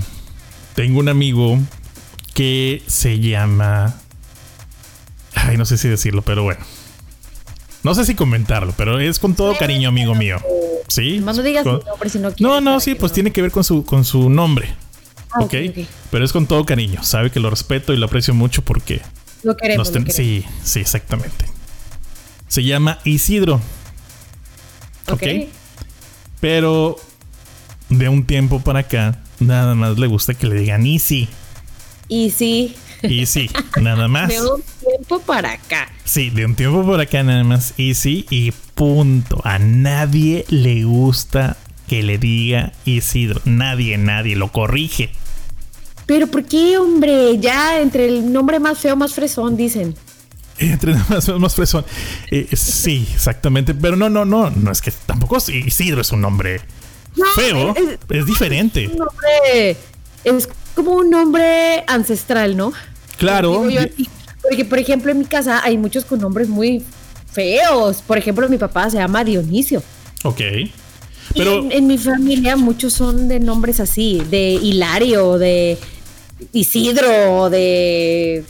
Tengo 0.74 0.98
un 1.00 1.08
amigo 1.08 1.58
que 2.34 2.82
se 2.86 3.18
llama. 3.18 3.94
Ay, 5.34 5.56
no 5.56 5.64
sé 5.64 5.78
si 5.78 5.88
decirlo, 5.88 6.22
pero 6.22 6.42
bueno. 6.42 6.60
No 7.86 7.94
sé 7.94 8.04
si 8.04 8.16
comentarlo, 8.16 8.74
pero 8.76 8.98
es 8.98 9.20
con 9.20 9.36
todo 9.36 9.56
cariño, 9.56 9.90
amigo 9.90 10.12
mío. 10.16 10.38
¿Sí? 10.88 11.20
No 11.20 11.32
digas 11.32 11.64
nombre 11.64 12.10
si 12.10 12.18
no 12.18 12.32
No, 12.40 12.60
no, 12.60 12.80
sí, 12.80 12.96
pues 12.96 13.12
tiene 13.12 13.30
que 13.30 13.40
ver 13.42 13.52
con 13.52 13.62
su, 13.62 13.84
con 13.84 14.04
su 14.04 14.28
nombre. 14.28 14.74
Ah, 15.30 15.44
¿okay? 15.44 15.86
Pero 16.10 16.24
es 16.24 16.32
con 16.32 16.48
todo 16.48 16.66
cariño. 16.66 17.04
Sabe 17.04 17.30
que 17.30 17.38
lo 17.38 17.48
respeto 17.48 17.92
y 17.92 17.96
lo 17.96 18.06
aprecio 18.06 18.34
mucho 18.34 18.62
porque. 18.62 19.02
Lo 19.44 19.56
queremos. 19.56 19.92
Sí, 20.08 20.44
sí, 20.64 20.80
exactamente. 20.80 21.44
Se 22.48 22.64
llama 22.64 22.98
Isidro. 23.04 23.60
¿Ok? 25.06 25.22
Pero 26.40 26.96
de 27.88 28.08
un 28.08 28.26
tiempo 28.26 28.58
para 28.62 28.80
acá, 28.80 29.20
nada 29.38 29.76
más 29.76 29.96
le 29.96 30.08
gusta 30.08 30.34
que 30.34 30.48
le 30.48 30.56
digan 30.56 30.84
Easy. 30.86 31.28
Easy. 32.08 32.74
Easy, 33.02 33.50
nada 33.80 34.08
más 34.08 34.28
tiempo 34.28 35.20
para 35.20 35.52
acá. 35.52 35.90
Sí, 36.04 36.30
de 36.30 36.44
un 36.44 36.54
tiempo 36.54 36.86
para 36.86 37.04
acá 37.04 37.22
nada 37.22 37.44
más. 37.44 37.74
Easy 37.76 38.26
y 38.30 38.52
punto. 38.74 39.40
A 39.44 39.58
nadie 39.58 40.44
le 40.48 40.84
gusta 40.84 41.56
que 41.88 42.02
le 42.02 42.18
diga 42.18 42.72
Isidro. 42.84 43.40
Nadie, 43.44 43.98
nadie 43.98 44.36
lo 44.36 44.52
corrige. 44.52 45.10
Pero 46.06 46.28
¿por 46.28 46.44
qué, 46.44 46.78
hombre? 46.78 47.38
Ya 47.38 47.80
entre 47.80 48.06
el 48.06 48.32
nombre 48.32 48.60
más 48.60 48.78
feo, 48.78 48.96
más 48.96 49.14
fresón, 49.14 49.56
dicen. 49.56 49.94
Entre 50.58 50.92
el 50.92 50.98
más 51.08 51.26
feo, 51.26 51.38
más 51.38 51.54
fresón. 51.54 51.84
Eh, 52.30 52.48
sí, 52.54 53.08
exactamente. 53.12 53.74
Pero 53.74 53.96
no, 53.96 54.08
no, 54.08 54.24
no. 54.24 54.50
No 54.50 54.70
es 54.70 54.80
que 54.80 54.92
tampoco 55.04 55.36
Isidro 55.36 56.00
es 56.00 56.12
un 56.12 56.20
nombre 56.20 56.60
feo. 57.34 57.74
Es, 58.08 58.26
diferente. 58.26 58.84
Es, 58.84 58.90
un 58.90 58.98
nombre, 58.98 59.76
es 60.24 60.48
como 60.76 60.92
un 60.92 61.10
nombre 61.10 61.82
ancestral, 61.88 62.56
¿no? 62.56 62.72
Claro. 63.16 63.64
Porque, 64.42 64.64
por 64.64 64.78
ejemplo, 64.78 65.10
en 65.10 65.18
mi 65.18 65.24
casa 65.24 65.62
hay 65.64 65.76
muchos 65.76 66.04
con 66.04 66.20
nombres 66.20 66.48
muy 66.48 66.84
feos. 67.32 68.02
Por 68.06 68.18
ejemplo, 68.18 68.48
mi 68.48 68.58
papá 68.58 68.88
se 68.90 68.98
llama 68.98 69.24
Dionisio. 69.24 69.82
Ok. 70.22 70.40
Pero... 71.34 71.66
En, 71.70 71.86
mi 71.88 71.98
familia 71.98 72.56
muchos 72.56 72.92
son 72.92 73.26
de 73.26 73.40
nombres 73.40 73.80
así, 73.80 74.22
de 74.30 74.52
Hilario, 74.52 75.38
de 75.38 75.78
Isidro, 76.52 77.50
de 77.50 78.44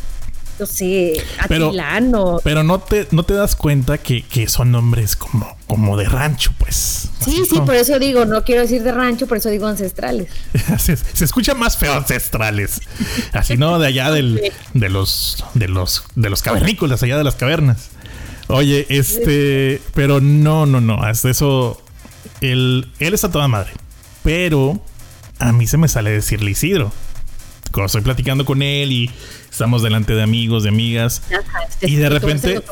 no 0.59 0.67
sé, 0.67 1.23
Atilano. 1.39 2.41
Pero 2.43 2.63
no 2.63 2.79
te, 2.81 3.07
no 3.11 3.23
te 3.25 3.35
das 3.35 3.57
cuenta 3.57 3.99
que, 3.99 4.23
que 4.23 4.49
son 4.49 4.73
nombres 4.73 5.17
como, 5.17 5.57
como 5.67 5.97
de 5.97 6.09
rancho, 6.09 6.53
pues. 6.59 7.09
Sí, 7.21 7.43
sí, 7.45 7.49
como- 7.51 7.67
por 7.67 7.75
eso 7.75 7.99
digo, 7.99 8.25
no 8.25 8.43
quiero 8.45 8.63
decir 8.63 8.83
de 8.83 8.93
rancho, 8.93 9.27
por 9.27 9.39
eso 9.39 9.49
digo 9.51 9.67
ancestrales. 9.67 10.29
se, 10.79 10.97
se 10.97 11.25
escucha 11.25 11.55
más 11.55 11.77
feo 11.77 11.93
ancestrales. 11.95 12.81
Así 13.33 13.57
no 13.57 13.79
de 13.79 13.87
allá 13.89 14.11
del, 14.11 14.41
de 14.75 14.89
los 14.89 15.45
de 15.55 15.69
los 15.69 16.05
de 16.15 16.31
los 16.31 16.43
cavernícolas, 16.43 17.03
allá 17.03 17.19
de 17.19 17.25
las 17.25 17.35
cavernas. 17.37 17.89
Oye, 18.49 18.87
este, 18.91 19.83
pero 19.95 20.21
no, 20.21 20.67
no, 20.67 20.81
no, 20.81 21.03
hasta 21.03 21.29
eso 21.31 21.83
él 22.41 22.89
él 23.01 23.13
está 23.15 23.31
toda 23.31 23.49
madre. 23.49 23.73
Pero 24.23 24.81
a 25.39 25.53
mí 25.53 25.67
se 25.67 25.77
me 25.77 25.89
sale 25.89 26.11
decirle 26.11 26.53
Isidro. 26.53 26.93
Cuando 27.73 27.87
estoy 27.87 28.03
platicando 28.03 28.45
con 28.45 28.63
él 28.63 28.93
y 28.93 29.11
estamos 29.51 29.83
delante 29.83 30.15
de 30.15 30.23
amigos, 30.23 30.63
de 30.63 30.69
amigas, 30.71 31.23
Y 31.83 31.97
de 31.97 32.09
repente- 32.09 32.63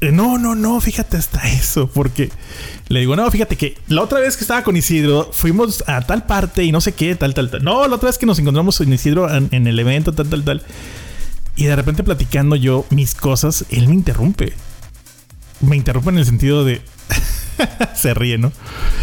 Eh, 0.00 0.12
No, 0.12 0.38
no, 0.38 0.54
no, 0.54 0.80
fíjate 0.80 1.16
hasta 1.16 1.42
eso, 1.50 1.88
porque 1.88 2.30
le 2.88 3.00
digo, 3.00 3.16
no, 3.16 3.28
fíjate 3.32 3.56
que 3.56 3.76
la 3.88 4.02
otra 4.02 4.20
vez 4.20 4.36
que 4.36 4.44
estaba 4.44 4.62
con 4.62 4.76
Isidro, 4.76 5.30
fuimos 5.32 5.82
a 5.88 6.02
tal 6.02 6.24
parte 6.24 6.62
y 6.62 6.70
no 6.70 6.80
sé 6.80 6.92
qué, 6.92 7.16
tal, 7.16 7.34
tal, 7.34 7.50
tal. 7.50 7.64
No, 7.64 7.86
la 7.88 7.96
otra 7.96 8.08
vez 8.08 8.16
que 8.18 8.24
nos 8.26 8.38
encontramos 8.38 8.78
con 8.78 8.92
Isidro 8.92 9.34
en, 9.34 9.48
en 9.50 9.66
el 9.66 9.76
evento, 9.78 10.12
tal, 10.12 10.28
tal, 10.28 10.44
tal. 10.44 10.62
Y 11.56 11.64
de 11.64 11.74
repente 11.74 12.04
platicando 12.04 12.54
yo 12.54 12.86
mis 12.90 13.16
cosas, 13.16 13.64
él 13.70 13.88
me 13.88 13.94
interrumpe. 13.94 14.52
Me 15.60 15.74
interrumpe 15.76 16.10
en 16.10 16.18
el 16.18 16.26
sentido 16.26 16.64
de... 16.64 16.80
Se 17.96 18.14
ríe, 18.14 18.38
¿no? 18.38 18.52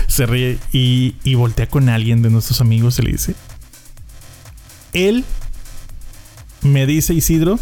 Se 0.08 0.26
ríe 0.26 0.58
y, 0.72 1.16
y 1.26 1.36
voltea 1.36 1.68
con 1.68 1.90
alguien 1.90 2.22
de 2.22 2.30
nuestros 2.30 2.62
amigos 2.62 3.00
y 3.00 3.02
le 3.02 3.12
dice... 3.12 3.36
Él 4.96 5.26
me 6.62 6.86
dice 6.86 7.14
Isidro, 7.14 7.60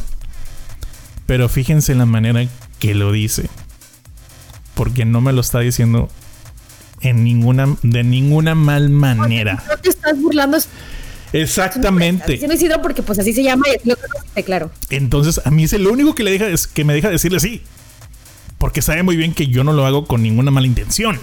pero 1.26 1.50
fíjense 1.50 1.92
en 1.92 1.98
la 1.98 2.06
manera 2.06 2.46
que 2.80 2.94
lo 2.94 3.12
dice. 3.12 3.50
Porque 4.76 5.04
no 5.04 5.20
me 5.20 5.34
lo 5.34 5.42
está 5.42 5.60
diciendo 5.60 6.10
en 7.02 7.24
ninguna, 7.24 7.76
de 7.82 8.04
ninguna 8.04 8.54
mal 8.56 8.90
manera. 8.90 9.64
No 9.68 9.78
te 9.78 9.90
estás 9.90 10.20
burlando. 10.22 10.58
Exactamente. 11.34 12.34
Diciendo 12.34 12.56
Isidro 12.56 12.82
porque 12.84 13.02
pues 13.02 13.18
así 13.18 13.34
se 13.34 13.42
llama 13.42 13.64
y 13.68 13.90
lo 13.90 13.96
conociste, 13.96 14.44
claro. 14.44 14.72
Entonces, 14.92 15.42
a 15.44 15.50
mí 15.50 15.64
es 15.64 15.74
lo 15.74 15.92
único 15.92 16.14
que, 16.14 16.24
le 16.24 16.32
deja, 16.32 16.48
es 16.48 16.68
que 16.68 16.86
me 16.86 16.94
deja 16.94 17.10
decirle 17.10 17.40
sí. 17.40 17.64
Porque 18.60 18.84
sabe 18.84 19.02
muy 19.02 19.18
bien 19.18 19.34
que 19.34 19.48
yo 19.48 19.64
no 19.64 19.74
lo 19.74 19.88
hago 19.88 20.06
con 20.06 20.22
ninguna 20.22 20.52
mala 20.52 20.68
intención. 20.68 21.20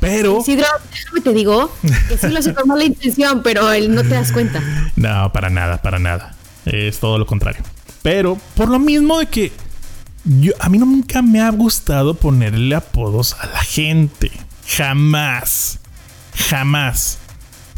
Pero. 0.00 0.40
Isidro, 0.40 0.66
déjame 0.90 1.20
te 1.20 1.32
digo 1.32 1.72
que 2.08 2.18
sí 2.18 2.28
lo 2.28 2.38
hace 2.38 2.54
con 2.54 2.68
mala 2.68 2.84
intención, 2.84 3.42
pero 3.42 3.72
él 3.72 3.94
no 3.94 4.02
te 4.02 4.10
das 4.10 4.32
cuenta. 4.32 4.62
No, 4.96 5.32
para 5.32 5.50
nada, 5.50 5.80
para 5.82 5.98
nada. 5.98 6.34
Es 6.64 6.98
todo 6.98 7.18
lo 7.18 7.26
contrario. 7.26 7.62
Pero 8.02 8.38
por 8.54 8.68
lo 8.68 8.78
mismo 8.78 9.18
de 9.18 9.26
que 9.26 9.52
yo, 10.24 10.52
a 10.58 10.68
mí 10.68 10.78
nunca 10.78 11.22
me 11.22 11.40
ha 11.40 11.50
gustado 11.50 12.14
ponerle 12.14 12.74
apodos 12.74 13.34
a 13.40 13.46
la 13.46 13.62
gente. 13.62 14.30
Jamás. 14.66 15.78
Jamás. 16.48 17.18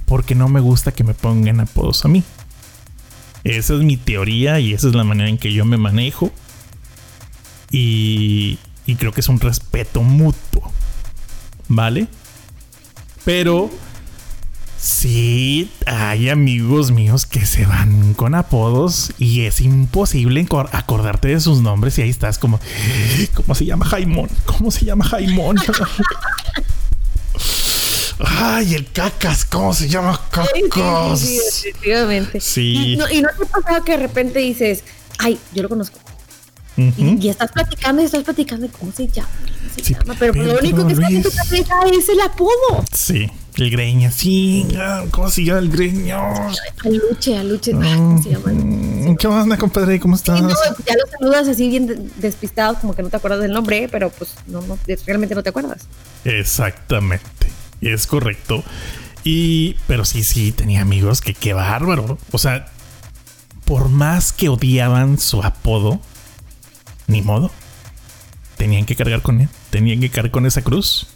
Porque 0.07 0.35
no 0.35 0.49
me 0.49 0.61
gusta 0.61 0.93
que 0.93 1.05
me 1.05 1.15
pongan 1.15 1.61
apodos 1.61 2.05
a 2.05 2.09
mí. 2.09 2.23
Esa 3.45 3.75
es 3.75 3.81
mi 3.81 3.97
teoría 3.97 4.59
y 4.61 4.73
esa 4.73 4.89
es 4.89 4.95
la 4.95 5.05
manera 5.05 5.29
en 5.29 5.39
que 5.39 5.53
yo 5.53 5.65
me 5.65 5.77
manejo. 5.77 6.33
Y, 7.71 8.59
y 8.87 8.95
creo 8.97 9.13
que 9.13 9.21
es 9.21 9.29
un 9.29 9.41
respeto 9.41 10.03
mutuo. 10.03 10.73
¿Vale? 11.69 12.09
Pero 13.25 13.71
Sí, 14.81 15.73
hay 15.87 16.29
amigos 16.29 16.93
míos 16.93 17.27
que 17.27 17.45
se 17.45 17.67
van 17.67 18.15
con 18.15 18.37
apodos 18.37 19.13
y 19.19 19.45
es 19.45 19.61
imposible 19.61 20.47
acordarte 20.71 21.27
de 21.29 21.41
sus 21.41 21.61
nombres 21.61 21.99
y 21.99 22.03
ahí 22.03 22.11
estás 22.11 22.39
como, 22.39 22.61
¿cómo 23.35 23.57
se 23.57 23.65
llama 23.65 23.87
Jaimón? 23.87 24.31
¿Cómo 24.47 24.71
se 24.71 24.85
llama 24.85 25.05
Jaimón? 25.05 25.57
Ay, 28.21 28.75
el 28.75 28.91
cacas, 28.93 29.45
¿cómo 29.45 29.75
se 29.75 29.89
llama 29.89 30.21
cacas? 30.31 31.19
Sí, 31.19 31.27
sí, 31.27 31.41
sí, 31.51 31.67
definitivamente. 31.73 32.41
Sí. 32.41 32.93
Y 32.93 32.97
no, 32.97 33.11
y 33.11 33.21
no 33.21 33.31
te 33.37 33.43
ha 33.43 33.47
pasado 33.47 33.85
que 33.85 33.93
de 33.93 33.99
repente 33.99 34.39
dices, 34.39 34.85
ay, 35.19 35.41
yo 35.53 35.65
lo 35.65 35.69
conozco. 35.69 35.99
Y, 36.79 37.19
y 37.21 37.29
estás 37.29 37.51
platicando 37.53 38.01
y 38.03 38.05
estás 38.05 38.23
platicando 38.23 38.67
y 38.67 38.69
cómo 38.69 38.93
se 38.93 39.09
llama. 39.09 39.29
¿Cómo 39.43 39.75
se 39.75 39.83
Sí, 39.85 39.95
llama? 39.95 40.15
Pero 40.19 40.33
lo 40.35 40.59
único 40.59 40.87
que 40.87 40.93
está 40.93 41.09
en 41.09 41.23
tu 41.23 41.31
cabeza 41.31 41.75
es 41.93 42.09
el 42.09 42.21
apodo. 42.21 42.85
Sí, 42.95 43.29
el 43.57 43.71
greña, 43.71 44.11
sí, 44.13 44.67
¿cómo 45.11 45.29
se 45.31 45.45
llama 45.45 45.59
el 45.59 45.71
greña? 45.71 46.19
Aluche, 46.85 47.37
aluche. 47.37 47.73
ay, 47.83 47.97
¿Cómo 47.97 48.23
se 48.23 48.31
llama? 48.31 48.53
Mm, 48.53 49.17
¿Qué 49.17 49.27
onda, 49.27 49.57
compadre? 49.59 49.99
¿Cómo 49.99 50.15
estás? 50.15 50.41
No, 50.41 50.49
ya 50.51 50.95
lo 50.95 51.11
saludas 51.19 51.49
así 51.49 51.69
bien 51.69 51.87
de- 51.89 52.09
despistado, 52.17 52.77
como 52.81 52.95
que 52.95 53.03
no 53.03 53.09
te 53.09 53.17
acuerdas 53.17 53.41
del 53.41 53.53
nombre, 53.53 53.89
pero 53.91 54.11
pues 54.11 54.35
no, 54.47 54.61
no, 54.63 54.79
realmente 55.07 55.35
no 55.35 55.43
te 55.43 55.49
acuerdas. 55.49 55.87
Exactamente. 56.25 57.25
Es 57.81 58.07
correcto. 58.07 58.63
Y, 59.25 59.75
pero 59.87 60.05
sí, 60.05 60.23
sí, 60.23 60.53
tenía 60.53 60.81
amigos 60.83 61.21
que 61.21 61.35
qué 61.35 61.53
bárbaro. 61.55 62.19
O 62.33 62.39
sea, 62.39 62.67
por 63.65 63.89
más 63.89 64.33
que 64.33 64.49
odiaban 64.49 65.19
su 65.19 65.43
apodo, 65.43 66.01
ni 67.09 67.23
modo. 67.23 67.51
Tenían 68.57 68.87
que 68.87 68.95
cargar 68.95 69.23
con 69.23 69.41
él. 69.41 69.49
Tenían 69.71 70.01
que 70.01 70.11
cargar 70.11 70.31
con 70.31 70.47
esa 70.47 70.63
cruz. 70.63 71.09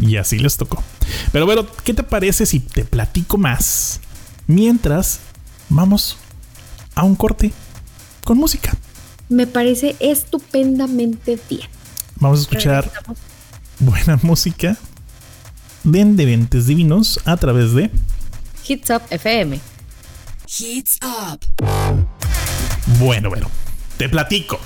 Y 0.00 0.16
así 0.16 0.38
les 0.38 0.56
tocó. 0.56 0.82
Pero 1.30 1.46
bueno, 1.46 1.66
¿qué 1.84 1.94
te 1.94 2.02
parece 2.02 2.46
si 2.46 2.58
te 2.58 2.84
platico 2.84 3.38
más? 3.38 4.00
Mientras 4.48 5.20
vamos 5.68 6.16
a 6.96 7.04
un 7.04 7.14
corte 7.14 7.52
con 8.24 8.38
música. 8.38 8.76
Me 9.28 9.46
parece 9.46 9.94
estupendamente 10.00 11.38
bien. 11.48 11.68
Vamos 12.16 12.40
a 12.40 12.42
escuchar 12.42 12.84
Regresamos. 12.84 13.18
buena 13.78 14.18
música 14.22 14.76
de 15.82 16.00
Endeventes 16.00 16.66
Divinos 16.66 17.20
a 17.24 17.36
través 17.36 17.72
de 17.74 17.90
Hits 18.66 18.90
Up 18.90 19.02
FM. 19.10 19.60
Heats 20.46 20.98
up. 21.02 21.40
Bueno, 22.98 23.28
bueno, 23.28 23.50
te 23.96 24.08
platico. 24.08 24.58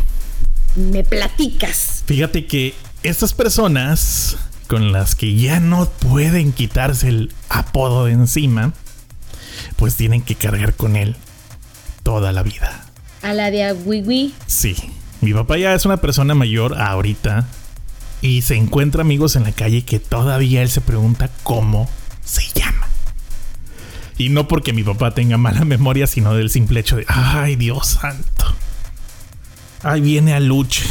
Me 0.79 1.03
platicas. 1.03 2.05
Fíjate 2.07 2.47
que 2.47 2.75
estas 3.03 3.35
personas 3.35 4.37
con 4.69 4.93
las 4.93 5.15
que 5.15 5.35
ya 5.35 5.61
no 5.61 5.89
pueden 5.89 6.53
quitarse 6.53 7.09
el 7.09 7.33
apodo 7.49 8.05
de 8.05 8.13
encima, 8.13 8.73
pues 9.77 9.97
tienen 9.97 10.23
que 10.23 10.37
cargar 10.37 10.75
con 10.75 10.95
él 10.95 11.17
toda 12.05 12.33
la 12.33 12.43
vida. 12.43 12.87
A 13.23 13.35
la 13.35 13.51
de 13.51 13.73
Wiwi. 13.73 14.35
Sí, 14.47 14.77
mi 15.21 15.33
papá 15.33 15.59
ya 15.59 15.75
es 15.75 15.85
una 15.85 15.97
persona 15.97 16.35
mayor 16.35 16.81
ahorita 16.81 17.49
y 18.21 18.43
se 18.43 18.57
encuentra 18.57 19.01
amigos 19.01 19.37
en 19.37 19.45
la 19.45 19.53
calle 19.53 19.83
que 19.83 19.99
todavía 19.99 20.63
él 20.63 20.71
se 20.71 20.81
pregunta 20.81 21.31
cómo 21.43 21.89
se 22.25 22.43
llama. 22.55 22.87
Y 24.17 24.29
no 24.29 24.49
porque 24.49 24.73
mi 24.73 24.83
papá 24.83 25.13
tenga 25.13 25.39
mala 25.39 25.65
memoria, 25.65 26.07
sino 26.07 26.35
del 26.35 26.51
simple 26.51 26.81
hecho 26.81 26.97
de, 26.97 27.07
ay 27.09 27.57
Dios 27.57 27.99
santo. 28.01 28.38
Ahí 29.83 30.01
viene 30.01 30.35
Aluche, 30.35 30.83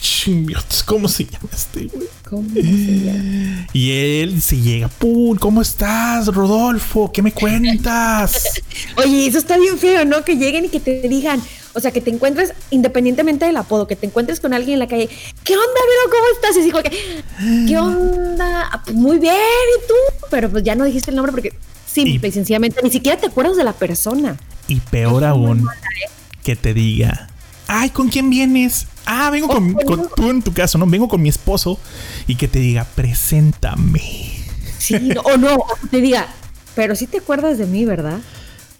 chingiotes, 0.00 0.84
¿cómo 0.84 1.08
se 1.08 1.24
llama 1.24 1.48
este 1.52 1.86
güey? 1.86 2.06
¿Cómo 2.28 2.48
se 2.54 2.62
llama? 2.62 3.66
Y 3.72 3.90
él 3.90 4.40
se 4.40 4.56
llega, 4.58 4.86
¡pum! 4.86 5.36
¿Cómo 5.36 5.60
estás, 5.60 6.28
Rodolfo? 6.28 7.10
¿Qué 7.12 7.20
me 7.20 7.32
cuentas? 7.32 8.44
Oye, 8.96 9.26
eso 9.26 9.38
está 9.38 9.58
bien 9.58 9.76
feo, 9.76 10.04
¿no? 10.04 10.24
Que 10.24 10.36
lleguen 10.36 10.66
y 10.66 10.68
que 10.68 10.78
te 10.78 11.08
digan, 11.08 11.42
o 11.74 11.80
sea, 11.80 11.90
que 11.90 12.00
te 12.00 12.10
encuentres, 12.10 12.52
independientemente 12.70 13.44
del 13.46 13.56
apodo, 13.56 13.88
que 13.88 13.96
te 13.96 14.06
encuentres 14.06 14.38
con 14.38 14.54
alguien 14.54 14.74
en 14.74 14.78
la 14.78 14.86
calle, 14.86 15.08
¿qué 15.42 15.54
onda, 15.54 15.66
Vero? 15.66 16.12
¿Cómo 16.12 16.24
estás? 16.48 16.64
Y 16.64 16.70
como 16.70 16.82
que, 16.84 17.66
¿qué 17.66 17.76
onda? 17.76 18.68
"Ah, 18.72 18.82
pues 18.84 18.96
muy 18.96 19.18
bien, 19.18 19.34
¿y 19.34 19.88
tú? 19.88 19.94
Pero 20.30 20.48
pues 20.48 20.62
ya 20.62 20.76
no 20.76 20.84
dijiste 20.84 21.10
el 21.10 21.16
nombre 21.16 21.32
porque 21.32 21.54
simple 21.92 22.20
y, 22.22 22.28
Y- 22.28 22.32
sencillamente 22.32 22.80
ni 22.84 22.90
siquiera 22.90 23.18
te 23.20 23.26
acuerdas 23.26 23.56
de 23.56 23.64
la 23.64 23.72
persona. 23.72 24.36
Y 24.68 24.76
peor 24.78 25.24
aún, 25.24 25.66
que 26.44 26.54
te 26.54 26.72
diga, 26.72 27.26
ay, 27.72 27.90
¿con 27.90 28.08
quién 28.08 28.28
vienes? 28.30 28.86
Ah, 29.06 29.30
vengo 29.30 29.48
con, 29.48 29.76
Oh, 29.76 29.86
con- 29.86 30.08
tú 30.16 30.28
en 30.30 30.42
tu 30.42 30.52
caso, 30.52 30.76
¿no? 30.78 30.86
Vengo 30.86 31.08
con 31.08 31.22
mi 31.22 31.28
esposo 31.28 31.78
y 32.26 32.34
que 32.36 32.48
te 32.48 32.58
diga, 32.58 32.84
preséntame. 32.94 34.32
Sí, 34.78 34.94
no, 34.98 35.20
o 35.22 35.36
no, 35.36 35.54
o 35.54 35.66
te 35.90 36.00
diga, 36.00 36.26
pero 36.74 36.94
sí 36.96 37.06
te 37.06 37.18
acuerdas 37.18 37.58
de 37.58 37.66
mí, 37.66 37.84
¿verdad? 37.84 38.18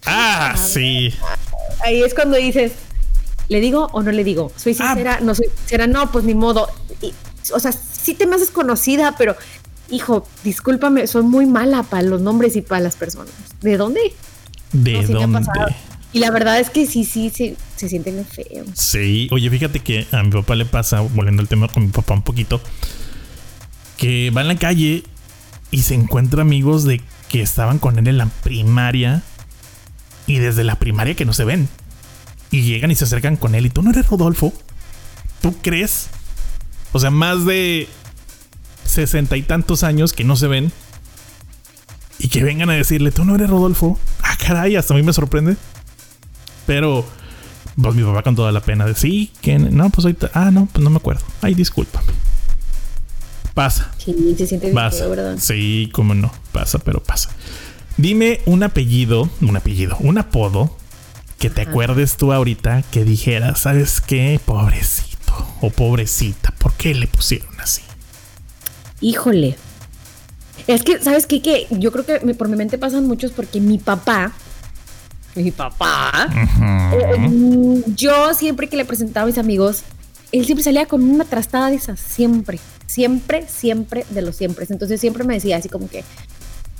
Ah, 0.06 0.56
sí. 0.56 1.14
Ahí 1.84 2.02
es 2.02 2.14
cuando 2.14 2.36
dices, 2.36 2.72
¿le 3.48 3.60
digo 3.60 3.88
o 3.92 4.02
no 4.02 4.10
le 4.12 4.24
digo? 4.24 4.50
¿Soy 4.56 4.76
Ah. 4.80 4.86
sincera? 4.88 5.20
No 5.20 5.34
soy 5.34 5.46
sincera, 5.56 5.86
no, 5.86 6.10
pues 6.10 6.24
ni 6.24 6.34
modo. 6.34 6.68
Y, 7.00 7.12
o 7.54 7.60
sea, 7.60 7.72
sí 7.72 8.14
te 8.14 8.26
me 8.26 8.36
haces 8.36 8.50
conocida, 8.50 9.14
pero, 9.16 9.36
hijo, 9.90 10.26
discúlpame, 10.44 11.06
soy 11.06 11.22
muy 11.22 11.46
mala 11.46 11.82
para 11.82 12.02
los 12.02 12.20
nombres 12.20 12.56
y 12.56 12.62
para 12.62 12.80
las 12.80 12.96
personas. 12.96 13.32
¿De 13.60 13.76
dónde? 13.76 14.00
¿De 14.72 15.02
No, 15.02 15.20
dónde? 15.20 15.40
Y 16.12 16.18
la 16.18 16.30
verdad 16.30 16.58
es 16.58 16.70
que 16.70 16.86
sí, 16.86 17.04
sí, 17.04 17.30
sí, 17.30 17.56
se 17.76 17.88
sienten 17.88 18.14
bien 18.14 18.26
feos. 18.26 18.66
Sí, 18.74 19.28
oye, 19.30 19.48
fíjate 19.48 19.80
que 19.80 20.06
a 20.10 20.22
mi 20.22 20.30
papá 20.30 20.56
le 20.56 20.64
pasa, 20.64 21.00
volviendo 21.00 21.40
al 21.40 21.48
tema 21.48 21.68
con 21.68 21.84
mi 21.84 21.90
papá 21.90 22.14
un 22.14 22.22
poquito, 22.22 22.60
que 23.96 24.30
va 24.30 24.40
en 24.40 24.48
la 24.48 24.56
calle 24.56 25.04
y 25.70 25.82
se 25.82 25.94
encuentra 25.94 26.42
amigos 26.42 26.84
de 26.84 27.00
que 27.28 27.42
estaban 27.42 27.78
con 27.78 27.98
él 27.98 28.08
en 28.08 28.18
la 28.18 28.26
primaria 28.26 29.22
y 30.26 30.38
desde 30.38 30.64
la 30.64 30.78
primaria 30.78 31.14
que 31.14 31.24
no 31.24 31.32
se 31.32 31.44
ven. 31.44 31.68
Y 32.50 32.62
llegan 32.62 32.90
y 32.90 32.96
se 32.96 33.04
acercan 33.04 33.36
con 33.36 33.54
él. 33.54 33.66
¿Y 33.66 33.70
tú 33.70 33.82
no 33.82 33.90
eres 33.90 34.08
Rodolfo? 34.08 34.52
¿Tú 35.40 35.54
crees? 35.62 36.08
O 36.92 36.98
sea, 36.98 37.10
más 37.10 37.44
de 37.44 37.88
sesenta 38.84 39.36
y 39.36 39.42
tantos 39.42 39.84
años 39.84 40.12
que 40.12 40.24
no 40.24 40.34
se 40.34 40.48
ven. 40.48 40.72
Y 42.18 42.28
que 42.28 42.42
vengan 42.42 42.68
a 42.70 42.74
decirle, 42.74 43.12
tú 43.12 43.24
no 43.24 43.36
eres 43.36 43.48
Rodolfo. 43.48 43.98
Ah, 44.22 44.36
caray, 44.44 44.74
hasta 44.74 44.94
a 44.94 44.96
mí 44.96 45.04
me 45.04 45.12
sorprende. 45.12 45.56
Pero, 46.70 47.04
pues 47.82 47.96
mi 47.96 48.04
papá 48.04 48.22
con 48.22 48.36
toda 48.36 48.52
la 48.52 48.60
pena 48.60 48.86
de 48.86 48.94
sí, 48.94 49.32
que 49.40 49.58
no, 49.58 49.90
pues 49.90 50.04
ahorita, 50.04 50.30
ah, 50.34 50.52
no, 50.52 50.68
pues 50.72 50.84
no 50.84 50.88
me 50.88 50.98
acuerdo. 50.98 51.24
Ay, 51.42 51.54
discúlpame. 51.54 52.12
Pasa. 53.54 53.90
Sí, 53.98 54.36
se 54.38 54.46
siente 54.46 54.70
Pasa. 54.70 55.08
¿verdad? 55.08 55.36
Sí, 55.40 55.90
cómo 55.92 56.14
no. 56.14 56.30
Pasa, 56.52 56.78
pero 56.78 57.02
pasa. 57.02 57.30
Dime 57.96 58.40
un 58.46 58.62
apellido, 58.62 59.28
un 59.40 59.56
apellido, 59.56 59.96
un 59.98 60.18
apodo 60.18 60.76
que 61.40 61.50
te 61.50 61.62
Ajá. 61.62 61.70
acuerdes 61.70 62.16
tú 62.16 62.32
ahorita 62.32 62.84
que 62.92 63.02
dijera, 63.04 63.56
¿sabes 63.56 64.00
qué? 64.00 64.40
Pobrecito 64.44 65.32
o 65.60 65.70
pobrecita. 65.70 66.54
¿Por 66.56 66.74
qué 66.74 66.94
le 66.94 67.08
pusieron 67.08 67.60
así? 67.60 67.82
Híjole. 69.00 69.56
Es 70.68 70.84
que, 70.84 71.02
¿sabes 71.02 71.26
qué? 71.26 71.42
Que 71.42 71.66
yo 71.70 71.90
creo 71.90 72.06
que 72.06 72.20
por 72.34 72.48
mi 72.48 72.56
mente 72.56 72.78
pasan 72.78 73.08
muchos 73.08 73.32
porque 73.32 73.60
mi 73.60 73.78
papá, 73.78 74.34
mi 75.34 75.50
papá, 75.50 76.28
eh, 76.92 77.18
mm, 77.18 77.94
yo 77.94 78.34
siempre 78.34 78.68
que 78.68 78.76
le 78.76 78.84
presentaba 78.84 79.24
a 79.24 79.26
mis 79.26 79.38
amigos, 79.38 79.82
él 80.32 80.44
siempre 80.44 80.64
salía 80.64 80.86
con 80.86 81.02
una 81.08 81.24
trastada 81.24 81.70
de 81.70 81.76
esas, 81.76 82.00
siempre, 82.00 82.58
siempre, 82.86 83.46
siempre 83.48 84.04
de 84.10 84.22
los 84.22 84.36
siempre. 84.36 84.66
Entonces 84.68 85.00
siempre 85.00 85.24
me 85.24 85.34
decía 85.34 85.56
así 85.56 85.68
como 85.68 85.88
que, 85.88 86.04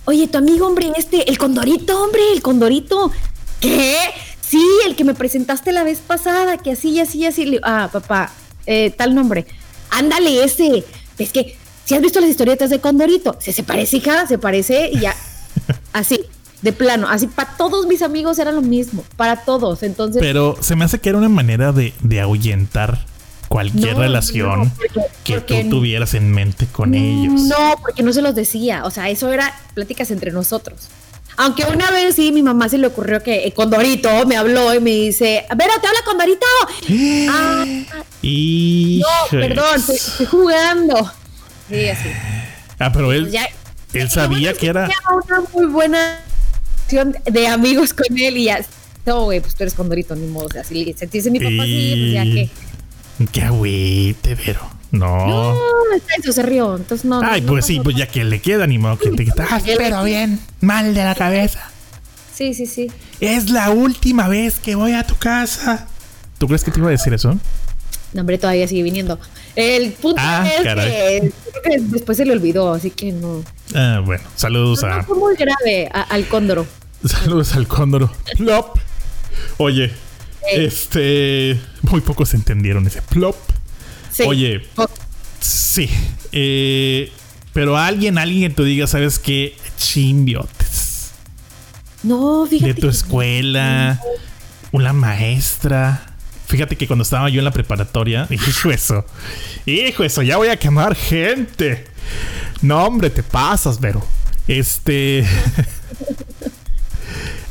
oye, 0.04 0.26
tu 0.28 0.38
amigo, 0.38 0.66
hombre, 0.66 0.92
este, 0.96 1.28
el 1.28 1.38
condorito, 1.38 2.02
hombre, 2.02 2.20
el 2.32 2.42
condorito. 2.42 3.12
¿Qué? 3.60 3.96
Sí, 4.40 4.64
el 4.86 4.96
que 4.96 5.04
me 5.04 5.14
presentaste 5.14 5.72
la 5.72 5.84
vez 5.84 5.98
pasada, 5.98 6.58
que 6.58 6.72
así 6.72 6.90
y 6.90 7.00
así 7.00 7.18
y 7.18 7.26
así. 7.26 7.58
Ah, 7.62 7.88
papá, 7.92 8.32
eh, 8.66 8.90
tal 8.90 9.14
nombre. 9.14 9.46
Ándale, 9.90 10.42
ese. 10.42 10.84
Es 11.18 11.32
que, 11.32 11.56
si 11.84 11.94
has 11.94 12.00
visto 12.00 12.20
las 12.20 12.30
historietas 12.30 12.70
de 12.70 12.80
Condorito, 12.80 13.36
se, 13.40 13.52
se 13.52 13.62
parece, 13.62 13.98
hija, 13.98 14.26
se 14.26 14.38
parece 14.38 14.90
y 14.92 15.00
ya. 15.00 15.14
así, 15.92 16.20
de 16.62 16.72
plano. 16.72 17.08
Así, 17.08 17.26
para 17.26 17.56
todos 17.56 17.86
mis 17.86 18.02
amigos 18.02 18.38
era 18.38 18.52
lo 18.52 18.62
mismo. 18.62 19.04
Para 19.16 19.36
todos. 19.44 19.82
Entonces, 19.82 20.20
Pero 20.20 20.56
se 20.60 20.76
me 20.76 20.84
hace 20.84 20.98
que 20.98 21.08
era 21.08 21.18
una 21.18 21.28
manera 21.28 21.72
de, 21.72 21.94
de 22.00 22.20
ahuyentar 22.20 23.04
cualquier 23.48 23.94
No, 23.94 24.00
relación 24.00 24.60
no, 24.64 24.72
porque- 24.76 25.00
que 25.24 25.34
porque- 25.34 25.64
tú 25.64 25.70
tuvieras 25.70 26.14
en 26.14 26.30
mente 26.32 26.66
con 26.66 26.94
ellos. 26.94 27.42
No, 27.42 27.76
porque 27.80 28.02
no 28.02 28.12
se 28.12 28.22
los 28.22 28.34
decía. 28.34 28.84
O 28.84 28.90
sea, 28.90 29.08
eso 29.10 29.32
era 29.32 29.52
pláticas 29.74 30.10
entre 30.10 30.30
nosotros. 30.30 30.88
Aunque 31.36 31.64
una 31.64 31.90
vez 31.90 32.16
sí, 32.16 32.32
mi 32.32 32.42
mamá 32.42 32.68
se 32.68 32.76
le 32.76 32.86
ocurrió 32.88 33.22
que 33.22 33.46
eh, 33.46 33.52
Condorito 33.52 34.26
me 34.26 34.36
habló 34.36 34.74
y 34.74 34.80
me 34.80 34.90
dice, 34.90 35.46
Vero, 35.56 35.72
te 35.80 35.86
habla 35.86 36.00
Condorito. 36.04 36.46
ah, 37.30 37.64
Y 38.22 39.00
no, 39.02 39.38
perdón, 39.38 39.76
estoy, 39.76 39.96
estoy 39.96 40.26
jugando. 40.26 41.12
Sí, 41.68 41.88
así. 41.88 42.08
Ah, 42.78 42.90
pero 42.92 43.12
él, 43.12 43.30
Ya- 43.30 43.48
él 43.94 44.10
sabía 44.10 44.52
que 44.54 44.66
era. 44.68 44.88
Una 45.26 45.40
muy 45.54 45.66
buena 45.66 46.20
relación 46.90 47.16
de 47.24 47.46
amigos 47.48 47.94
con 47.94 48.06
él 48.18 48.36
y 48.36 48.44
ya. 48.44 48.64
No, 49.06 49.24
güey, 49.24 49.40
pues 49.40 49.54
tú 49.54 49.62
eres 49.62 49.74
Condorito, 49.74 50.14
ni 50.14 50.26
modo. 50.26 50.46
O 50.46 50.50
sea, 50.50 50.64
si 50.64 50.84
le 50.84 50.92
se 50.96 51.06
dice 51.06 51.30
mi 51.30 51.38
papá 51.38 51.62
así, 51.62 51.94
pues 51.98 52.12
ya 52.12 52.24
que. 52.24 52.50
Qué 53.32 53.42
agüite, 53.42 54.34
Vero. 54.34 54.60
No. 54.92 55.26
No, 55.26 55.54
está 55.96 56.14
eso, 56.18 56.32
se 56.32 56.42
rió. 56.42 56.76
Entonces 56.76 57.04
no. 57.04 57.20
Ay, 57.22 57.40
no 57.42 57.48
pues 57.48 57.66
sí, 57.66 57.80
pues 57.80 57.96
ya 57.96 58.06
que 58.06 58.24
le 58.24 58.40
queda, 58.40 58.66
ni 58.66 58.78
modo 58.78 58.98
que 58.98 59.10
te 59.10 59.26
Ah, 59.50 59.60
pero 59.64 60.02
bien, 60.04 60.40
mal 60.60 60.94
de 60.94 61.04
la 61.04 61.14
cabeza. 61.14 61.70
Sí, 62.34 62.54
sí, 62.54 62.66
sí. 62.66 62.90
Es 63.20 63.50
la 63.50 63.70
última 63.70 64.26
vez 64.28 64.58
que 64.58 64.74
voy 64.74 64.92
a 64.92 65.06
tu 65.06 65.14
casa. 65.16 65.86
¿Tú 66.38 66.46
crees 66.46 66.64
que 66.64 66.70
te 66.70 66.78
iba 66.78 66.88
a 66.88 66.92
decir 66.92 67.12
eso? 67.12 67.38
No, 68.12 68.20
hombre, 68.22 68.38
todavía 68.38 68.66
sigue 68.66 68.82
viniendo. 68.82 69.20
El 69.54 69.92
punto 69.92 70.20
Ah, 70.22 70.48
es 70.58 70.62
caray. 70.64 70.90
que, 71.62 71.78
después 71.80 72.16
se 72.16 72.24
le 72.24 72.32
olvidó, 72.32 72.72
así 72.72 72.90
que 72.90 73.12
no. 73.12 73.44
Ah, 73.74 74.00
bueno, 74.04 74.24
saludos 74.36 74.82
No, 74.82 74.88
no 74.88 74.94
a. 74.94 75.02
fue 75.04 75.16
muy 75.16 75.34
grave 75.36 75.88
a- 75.92 76.02
al 76.02 76.26
cóndoro. 76.26 76.66
Saludos 77.04 77.54
al 77.54 77.66
cóndoro. 77.66 78.12
Plop. 78.36 78.76
Oye, 79.58 79.92
este. 80.52 81.58
Muy 81.82 82.00
pocos 82.00 82.34
entendieron 82.34 82.86
ese 82.86 83.00
plop. 83.02 83.36
Sí. 84.12 84.24
Oye. 84.26 84.62
Oh, 84.76 84.86
Sí. 85.40 85.88
eh, 86.32 87.10
pero 87.52 87.76
alguien, 87.78 88.18
alguien 88.18 88.50
que 88.50 88.56
tú 88.56 88.64
diga, 88.64 88.86
¿sabes 88.86 89.18
qué? 89.18 89.56
Chimbiotes. 89.78 91.12
no, 92.02 92.46
fíjate. 92.46 92.74
De 92.74 92.80
tu 92.80 92.88
escuela. 92.88 94.00
Una 94.72 94.92
maestra. 94.92 96.06
Fíjate 96.46 96.76
que 96.76 96.86
cuando 96.86 97.02
estaba 97.04 97.28
yo 97.30 97.38
en 97.40 97.44
la 97.44 97.50
preparatoria, 97.52 98.26
hijo 98.30 98.70
eso. 98.70 99.04
Hijo 99.66 100.04
eso, 100.04 100.22
ya 100.22 100.36
voy 100.36 100.48
a 100.48 100.56
quemar 100.58 100.94
gente. 100.94 101.84
No, 102.60 102.84
hombre, 102.84 103.08
te 103.10 103.22
pasas, 103.22 103.80
Vero. 103.80 104.04
Este. 104.46 105.24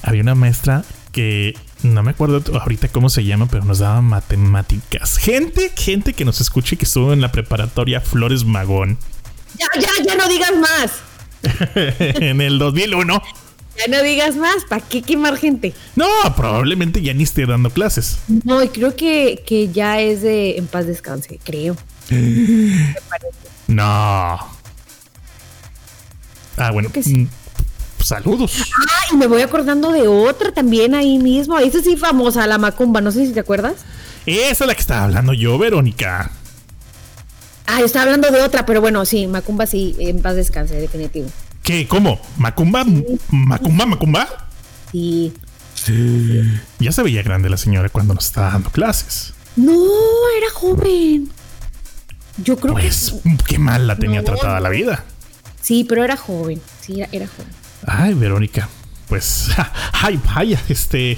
Había 0.09 0.23
una 0.23 0.33
maestra 0.33 0.83
que 1.11 1.55
no 1.83 2.01
me 2.01 2.09
acuerdo 2.09 2.41
ahorita 2.59 2.87
cómo 2.87 3.09
se 3.09 3.23
llama, 3.25 3.47
pero 3.47 3.63
nos 3.63 3.77
daba 3.77 4.01
matemáticas. 4.01 5.17
Gente, 5.17 5.71
gente 5.77 6.13
que 6.13 6.25
nos 6.25 6.41
escuche 6.41 6.77
que 6.77 6.85
estuvo 6.85 7.13
en 7.13 7.21
la 7.21 7.31
preparatoria 7.31 8.01
Flores 8.01 8.43
Magón 8.43 8.97
Ya, 9.59 9.67
ya, 9.79 9.89
ya 10.03 10.15
no 10.15 10.27
digas 10.27 10.51
más. 10.57 10.91
en 11.99 12.41
el 12.41 12.57
2001. 12.57 13.21
Ya 13.77 13.97
no 13.97 14.01
digas 14.01 14.35
más. 14.35 14.65
¿Para 14.67 14.83
qué 14.83 15.03
quemar 15.03 15.37
gente? 15.37 15.75
No, 15.95 16.07
probablemente 16.35 17.03
ya 17.03 17.13
ni 17.13 17.21
esté 17.21 17.45
dando 17.45 17.69
clases. 17.69 18.17
No, 18.45 18.63
y 18.63 18.69
creo 18.69 18.95
que, 18.95 19.43
que 19.45 19.69
ya 19.71 19.99
es 19.99 20.23
de 20.23 20.57
en 20.57 20.65
paz 20.65 20.87
descanse, 20.87 21.39
creo. 21.43 21.77
No. 23.67 24.39
Ah, 26.57 26.71
bueno. 26.73 26.89
Creo 26.89 27.03
que 27.03 27.03
sí. 27.03 27.27
Saludos. 28.09 28.53
Ah, 28.75 29.13
y 29.13 29.17
me 29.17 29.27
voy 29.27 29.41
acordando 29.43 29.91
de 29.91 30.07
otra 30.07 30.51
también 30.51 30.95
ahí 30.95 31.19
mismo. 31.19 31.59
Esa 31.59 31.81
sí 31.83 31.95
famosa, 31.95 32.47
la 32.47 32.57
Macumba, 32.57 33.01
no 33.01 33.11
sé 33.11 33.27
si 33.27 33.33
te 33.33 33.39
acuerdas. 33.39 33.75
Esa 34.25 34.63
es 34.63 34.67
la 34.67 34.73
que 34.73 34.81
estaba 34.81 35.03
hablando 35.03 35.31
yo, 35.33 35.59
Verónica. 35.59 36.31
Ah, 37.67 37.79
yo 37.79 37.85
estaba 37.85 38.05
hablando 38.05 38.31
de 38.31 38.41
otra, 38.41 38.65
pero 38.65 38.81
bueno, 38.81 39.05
sí, 39.05 39.27
Macumba 39.27 39.67
sí, 39.67 39.95
en 39.99 40.23
paz 40.23 40.35
descanse, 40.35 40.73
definitivo. 40.75 41.29
¿Qué? 41.61 41.87
¿Cómo? 41.87 42.19
¿Macumba? 42.37 42.83
¿Macumba? 43.29 43.85
¿Macumba? 43.85 44.27
Sí. 44.91 45.31
Ya 46.79 46.91
se 46.91 47.03
veía 47.03 47.21
grande 47.21 47.47
la 47.49 47.57
señora 47.57 47.89
cuando 47.89 48.15
nos 48.15 48.25
estaba 48.25 48.49
dando 48.51 48.71
clases. 48.71 49.33
No, 49.55 49.71
era 50.35 50.49
joven. 50.51 51.29
Yo 52.37 52.57
creo 52.57 52.73
Pues, 52.73 53.13
que 53.23 53.37
qué 53.47 53.59
mal 53.59 53.85
la 53.85 53.97
tenía 53.97 54.19
No, 54.21 54.25
tratada 54.25 54.59
la 54.59 54.69
vida. 54.69 55.03
sí, 55.61 55.85
pero 55.87 56.03
era 56.03 56.17
joven. 56.17 56.59
Sí, 56.81 57.01
era, 57.01 57.09
era 57.11 57.27
joven. 57.27 57.58
Ay, 57.85 58.13
Verónica. 58.13 58.69
Pues, 59.07 59.49
ay, 59.93 60.19
vaya, 60.35 60.61
este. 60.69 61.17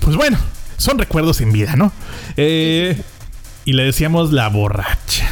Pues 0.00 0.16
bueno, 0.16 0.38
son 0.76 0.98
recuerdos 0.98 1.40
en 1.40 1.52
vida, 1.52 1.76
¿no? 1.76 1.92
Eh, 2.36 3.00
y 3.64 3.72
le 3.74 3.84
decíamos 3.84 4.32
la 4.32 4.48
borracha. 4.48 5.28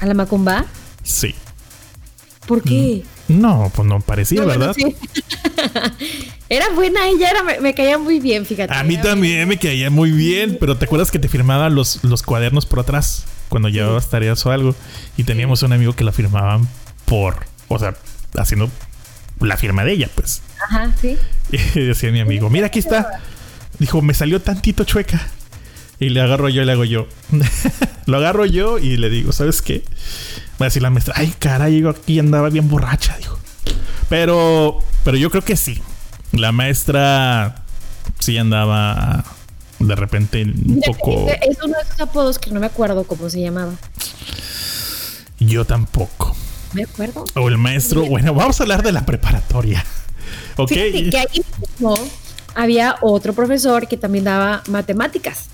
¿A 0.00 0.06
la 0.06 0.14
Macumba? 0.14 0.64
Sí. 1.02 1.34
¿Por 2.46 2.62
qué? 2.62 3.04
No, 3.28 3.72
pues 3.74 3.88
no 3.88 4.00
parecía, 4.00 4.40
No, 4.40 4.46
bueno, 4.46 4.60
¿verdad? 4.66 4.74
sí. 4.76 4.94
era 6.48 6.68
buena 6.70 7.08
ella, 7.08 7.30
era, 7.30 7.42
me, 7.42 7.60
me 7.60 7.74
caía 7.74 7.98
muy 7.98 8.20
bien, 8.20 8.46
fíjate. 8.46 8.72
A 8.72 8.84
mí 8.84 8.96
también 9.00 9.48
me 9.48 9.58
caía 9.58 9.90
muy 9.90 10.12
bien, 10.12 10.56
pero 10.60 10.76
¿te 10.76 10.84
acuerdas 10.84 11.10
que 11.10 11.18
te 11.18 11.28
firmaba 11.28 11.68
los, 11.68 12.04
los 12.04 12.22
cuadernos 12.22 12.66
por 12.66 12.80
atrás 12.80 13.24
cuando 13.48 13.68
llevabas 13.68 14.10
tareas 14.10 14.44
o 14.46 14.52
algo? 14.52 14.74
Y 15.16 15.24
teníamos 15.24 15.62
un 15.62 15.72
amigo 15.72 15.94
que 15.94 16.04
la 16.04 16.12
firmaban 16.12 16.68
por, 17.04 17.46
o 17.68 17.78
sea, 17.80 17.96
haciendo 18.36 18.70
la 19.40 19.56
firma 19.56 19.84
de 19.84 19.92
ella, 19.92 20.10
pues. 20.14 20.42
Ajá, 20.64 20.92
sí. 21.00 21.16
Y 21.50 21.58
decía 21.80 22.10
mi 22.10 22.20
amigo, 22.20 22.50
mira, 22.50 22.66
aquí 22.66 22.78
está. 22.78 23.20
Dijo, 23.78 24.02
me 24.02 24.14
salió 24.14 24.40
tantito 24.40 24.84
chueca. 24.84 25.20
Y 25.98 26.10
le 26.10 26.20
agarro 26.20 26.48
yo 26.48 26.62
y 26.62 26.64
le 26.64 26.72
hago 26.72 26.84
yo. 26.84 27.08
Lo 28.06 28.18
agarro 28.18 28.44
yo 28.44 28.78
y 28.78 28.96
le 28.96 29.08
digo, 29.08 29.32
¿sabes 29.32 29.62
qué? 29.62 29.82
Va 30.60 30.66
a 30.66 30.68
decir 30.68 30.82
la 30.82 30.90
maestra, 30.90 31.14
ay, 31.16 31.34
caray, 31.38 31.80
yo 31.80 31.90
aquí 31.90 32.18
andaba 32.18 32.50
bien 32.50 32.68
borracha, 32.68 33.16
dijo. 33.18 33.38
Pero, 34.08 34.82
pero 35.04 35.16
yo 35.16 35.30
creo 35.30 35.42
que 35.42 35.56
sí. 35.56 35.82
La 36.32 36.52
maestra 36.52 37.64
sí 38.18 38.38
andaba 38.38 39.24
de 39.78 39.94
repente 39.94 40.42
un 40.42 40.80
poco. 40.86 41.26
Es 41.28 41.58
uno 41.62 41.76
de 41.76 41.82
esos 41.82 42.00
apodos 42.00 42.38
que 42.38 42.50
no 42.50 42.60
me 42.60 42.66
acuerdo 42.66 43.04
cómo 43.04 43.28
se 43.28 43.40
llamaba. 43.40 43.72
Yo 45.38 45.64
tampoco. 45.64 46.36
¿Me 46.76 46.82
acuerdo? 46.82 47.24
O 47.34 47.48
el 47.48 47.56
maestro, 47.56 48.04
bueno, 48.04 48.34
vamos 48.34 48.60
a 48.60 48.64
hablar 48.64 48.82
de 48.82 48.92
la 48.92 49.04
preparatoria. 49.04 49.84
Ok. 50.58 50.70
Fíjate 50.70 51.10
que 51.10 51.18
ahí 51.18 51.44
mismo 51.60 51.94
había 52.54 52.96
otro 53.02 53.34
profesor 53.34 53.86
que 53.86 53.98
también 53.98 54.24
daba 54.24 54.62
matemáticas. 54.68 55.48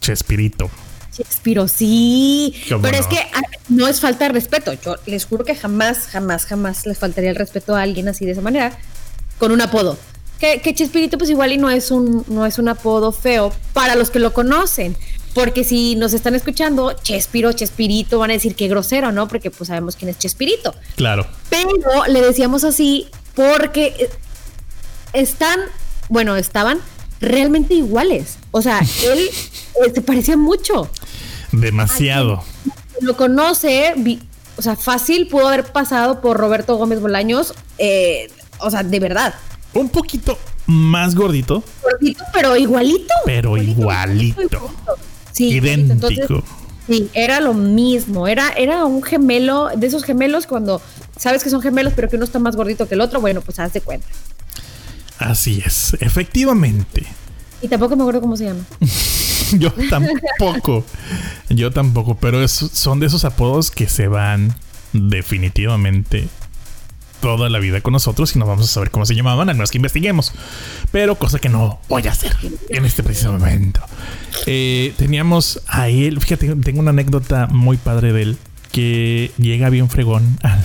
Chespirito. 0.00 0.68
Shakespeare, 1.16 1.68
sí. 1.68 2.54
¿Cómo 2.68 2.82
Pero 2.82 2.98
no? 2.98 3.02
es 3.02 3.06
que 3.06 3.18
ah, 3.18 3.40
no 3.68 3.88
es 3.88 4.00
falta 4.00 4.26
de 4.26 4.32
respeto. 4.32 4.72
Yo 4.74 4.96
les 5.06 5.24
juro 5.24 5.44
que 5.44 5.54
jamás, 5.54 6.08
jamás, 6.08 6.44
jamás 6.44 6.84
les 6.86 6.98
faltaría 6.98 7.30
el 7.30 7.36
respeto 7.36 7.74
a 7.74 7.82
alguien 7.82 8.08
así 8.08 8.26
de 8.26 8.32
esa 8.32 8.40
manera, 8.40 8.76
con 9.38 9.52
un 9.52 9.60
apodo. 9.60 9.96
Que, 10.40 10.60
que 10.60 10.74
Chespirito, 10.74 11.16
pues 11.16 11.30
igual 11.30 11.52
y 11.52 11.58
no 11.58 11.70
es 11.70 11.90
un, 11.90 12.24
no 12.28 12.44
es 12.44 12.58
un 12.58 12.68
apodo 12.68 13.12
feo 13.12 13.52
para 13.72 13.94
los 13.94 14.10
que 14.10 14.18
lo 14.18 14.32
conocen. 14.34 14.96
Porque 15.36 15.64
si 15.64 15.96
nos 15.96 16.14
están 16.14 16.34
escuchando, 16.34 16.94
Chespiro, 17.02 17.52
Chespirito, 17.52 18.18
van 18.18 18.30
a 18.30 18.32
decir 18.32 18.54
que 18.54 18.68
grosero, 18.68 19.12
¿no? 19.12 19.28
Porque 19.28 19.50
pues 19.50 19.68
sabemos 19.68 19.94
quién 19.94 20.08
es 20.08 20.16
Chespirito. 20.18 20.74
Claro. 20.96 21.26
Pero 21.50 22.06
le 22.08 22.22
decíamos 22.22 22.64
así 22.64 23.06
porque 23.34 23.94
eh, 23.98 24.08
están, 25.12 25.60
bueno, 26.08 26.36
estaban 26.36 26.78
realmente 27.20 27.74
iguales. 27.74 28.38
O 28.50 28.62
sea, 28.62 28.80
él 29.04 29.18
eh, 29.84 29.92
se 29.94 30.00
parecía 30.00 30.38
mucho. 30.38 30.88
Demasiado. 31.52 32.42
Lo 33.02 33.14
conoce, 33.18 33.92
vi- 33.98 34.22
o 34.56 34.62
sea, 34.62 34.74
fácil 34.74 35.28
pudo 35.28 35.48
haber 35.48 35.64
pasado 35.70 36.22
por 36.22 36.38
Roberto 36.38 36.76
Gómez 36.76 36.98
Bolaños, 37.02 37.52
eh, 37.76 38.30
o 38.58 38.70
sea, 38.70 38.82
de 38.82 39.00
verdad. 39.00 39.34
Un 39.74 39.90
poquito 39.90 40.38
más 40.64 41.14
gordito, 41.14 41.62
Gordito, 41.82 42.24
pero 42.32 42.56
igualito. 42.56 43.12
pero 43.26 43.58
igualito. 43.58 44.70
Sí, 45.36 45.48
Idéntico. 45.50 45.92
entonces, 46.08 46.26
sí, 46.86 47.10
era 47.12 47.40
lo 47.40 47.52
mismo. 47.52 48.26
Era, 48.26 48.48
era 48.50 48.84
un 48.86 49.02
gemelo, 49.02 49.68
de 49.76 49.86
esos 49.86 50.02
gemelos 50.04 50.46
cuando 50.46 50.80
sabes 51.18 51.44
que 51.44 51.50
son 51.50 51.60
gemelos, 51.60 51.92
pero 51.94 52.08
que 52.08 52.16
uno 52.16 52.24
está 52.24 52.38
más 52.38 52.56
gordito 52.56 52.88
que 52.88 52.94
el 52.94 53.00
otro, 53.02 53.20
bueno, 53.20 53.40
pues 53.42 53.58
haz 53.58 53.72
de 53.72 53.80
cuenta. 53.82 54.06
Así 55.18 55.62
es, 55.64 55.94
efectivamente. 56.00 57.06
Y 57.62 57.68
tampoco 57.68 57.96
me 57.96 58.02
acuerdo 58.02 58.20
cómo 58.20 58.36
se 58.36 58.44
llama. 58.44 58.60
Yo 59.52 59.72
tampoco. 59.90 60.84
Yo 61.50 61.70
tampoco, 61.70 62.16
pero 62.16 62.42
es- 62.42 62.50
son 62.52 63.00
de 63.00 63.06
esos 63.06 63.24
apodos 63.24 63.70
que 63.70 63.88
se 63.88 64.08
van 64.08 64.54
definitivamente 64.92 66.28
toda 67.26 67.48
la 67.48 67.58
vida 67.58 67.80
con 67.80 67.92
nosotros 67.92 68.36
y 68.36 68.38
no 68.38 68.46
vamos 68.46 68.66
a 68.66 68.72
saber 68.72 68.92
cómo 68.92 69.04
se 69.04 69.16
llamaban, 69.16 69.48
al 69.48 69.56
menos 69.56 69.72
que 69.72 69.78
investiguemos. 69.78 70.30
Pero 70.92 71.16
cosa 71.16 71.40
que 71.40 71.48
no 71.48 71.80
voy 71.88 72.06
a 72.06 72.12
hacer 72.12 72.36
en 72.68 72.84
este 72.84 73.02
preciso 73.02 73.32
momento. 73.32 73.80
Eh, 74.46 74.94
teníamos 74.96 75.60
a 75.66 75.88
él, 75.88 76.20
fíjate, 76.20 76.54
tengo 76.54 76.78
una 76.78 76.90
anécdota 76.90 77.48
muy 77.48 77.78
padre 77.78 78.12
de 78.12 78.22
él, 78.22 78.38
que 78.70 79.32
llega 79.38 79.70
bien 79.70 79.90
fregón 79.90 80.38
al, 80.44 80.62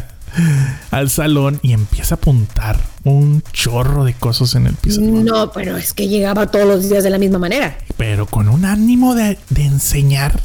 al 0.90 1.08
salón 1.08 1.60
y 1.62 1.72
empieza 1.72 2.16
a 2.16 2.18
apuntar 2.18 2.80
un 3.04 3.44
chorro 3.52 4.02
de 4.02 4.14
cosas 4.14 4.56
en 4.56 4.66
el 4.66 4.74
piso. 4.74 5.00
No, 5.00 5.52
pero 5.52 5.76
es 5.76 5.92
que 5.92 6.08
llegaba 6.08 6.48
todos 6.48 6.66
los 6.66 6.88
días 6.88 7.04
de 7.04 7.10
la 7.10 7.18
misma 7.18 7.38
manera. 7.38 7.78
Pero 7.96 8.26
con 8.26 8.48
un 8.48 8.64
ánimo 8.64 9.14
de, 9.14 9.38
de 9.50 9.66
enseñar. 9.66 10.40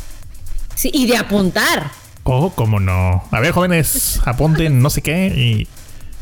Sí, 0.76 0.92
y 0.94 1.08
de 1.08 1.18
apuntar. 1.18 1.90
Oh, 2.30 2.52
cómo 2.54 2.80
no. 2.80 3.24
A 3.32 3.40
ver, 3.40 3.54
jóvenes, 3.54 4.20
apunten 4.26 4.82
no 4.82 4.90
sé 4.90 5.02
qué 5.02 5.28
y. 5.28 5.68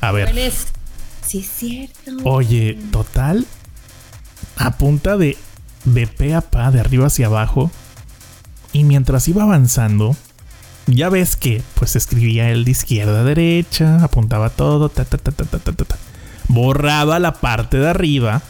A 0.01 0.11
ver. 0.11 0.29
Jóvenes. 0.29 0.67
Sí, 1.25 1.39
es 1.39 1.49
cierto. 1.49 2.11
Oye, 2.23 2.77
total. 2.91 3.47
apunta 4.57 5.17
de, 5.17 5.37
de 5.85 6.07
pe 6.07 6.35
a 6.35 6.41
pa, 6.41 6.71
de 6.71 6.79
arriba 6.79 7.07
hacia 7.07 7.25
abajo. 7.25 7.71
Y 8.71 8.83
mientras 8.83 9.27
iba 9.27 9.43
avanzando, 9.43 10.15
ya 10.85 11.09
ves 11.09 11.35
que 11.35 11.63
pues 11.73 11.95
escribía 11.95 12.51
él 12.51 12.65
de 12.65 12.71
izquierda 12.71 13.21
a 13.21 13.23
derecha, 13.23 14.03
apuntaba 14.03 14.49
todo, 14.49 14.89
ta, 14.89 15.05
ta, 15.05 15.17
ta, 15.17 15.31
ta, 15.31 15.45
ta, 15.45 15.59
ta, 15.59 15.71
ta. 15.73 15.97
Borraba 16.47 17.19
la 17.19 17.33
parte 17.33 17.77
de 17.77 17.89
arriba 17.89 18.41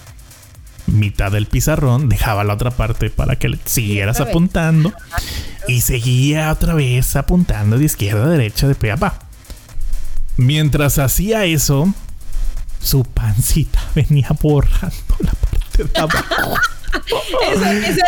mitad 0.87 1.31
del 1.31 1.47
pizarrón, 1.47 2.09
dejaba 2.09 2.43
la 2.43 2.53
otra 2.53 2.71
parte 2.71 3.09
para 3.09 3.37
que 3.37 3.49
le 3.49 3.59
siguieras 3.65 4.19
apuntando 4.19 4.93
y 5.67 5.81
seguía 5.81 6.51
otra 6.51 6.73
vez 6.75 7.15
apuntando 7.15 7.77
de 7.77 7.85
izquierda 7.85 8.25
a 8.25 8.29
derecha, 8.29 8.67
de 8.67 8.75
pe 8.75 8.91
a 8.91 8.97
pa. 8.97 9.19
Mientras 10.37 10.99
hacía 10.99 11.45
eso, 11.45 11.93
su 12.81 13.03
pancita 13.03 13.79
venía 13.95 14.29
borrando 14.41 14.93
la 15.19 15.31
parte 15.31 15.83
de 15.83 15.99
abajo. 15.99 16.55
Eso- 17.51 17.65
eso- 17.65 18.01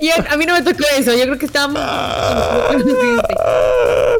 yo- 0.00 0.30
a 0.32 0.36
mí 0.36 0.46
no 0.46 0.52
me 0.54 0.62
tocó 0.62 0.84
eso. 0.96 1.12
Yo 1.16 1.22
creo 1.24 1.38
que 1.38 1.46
estábamos. 1.46 1.80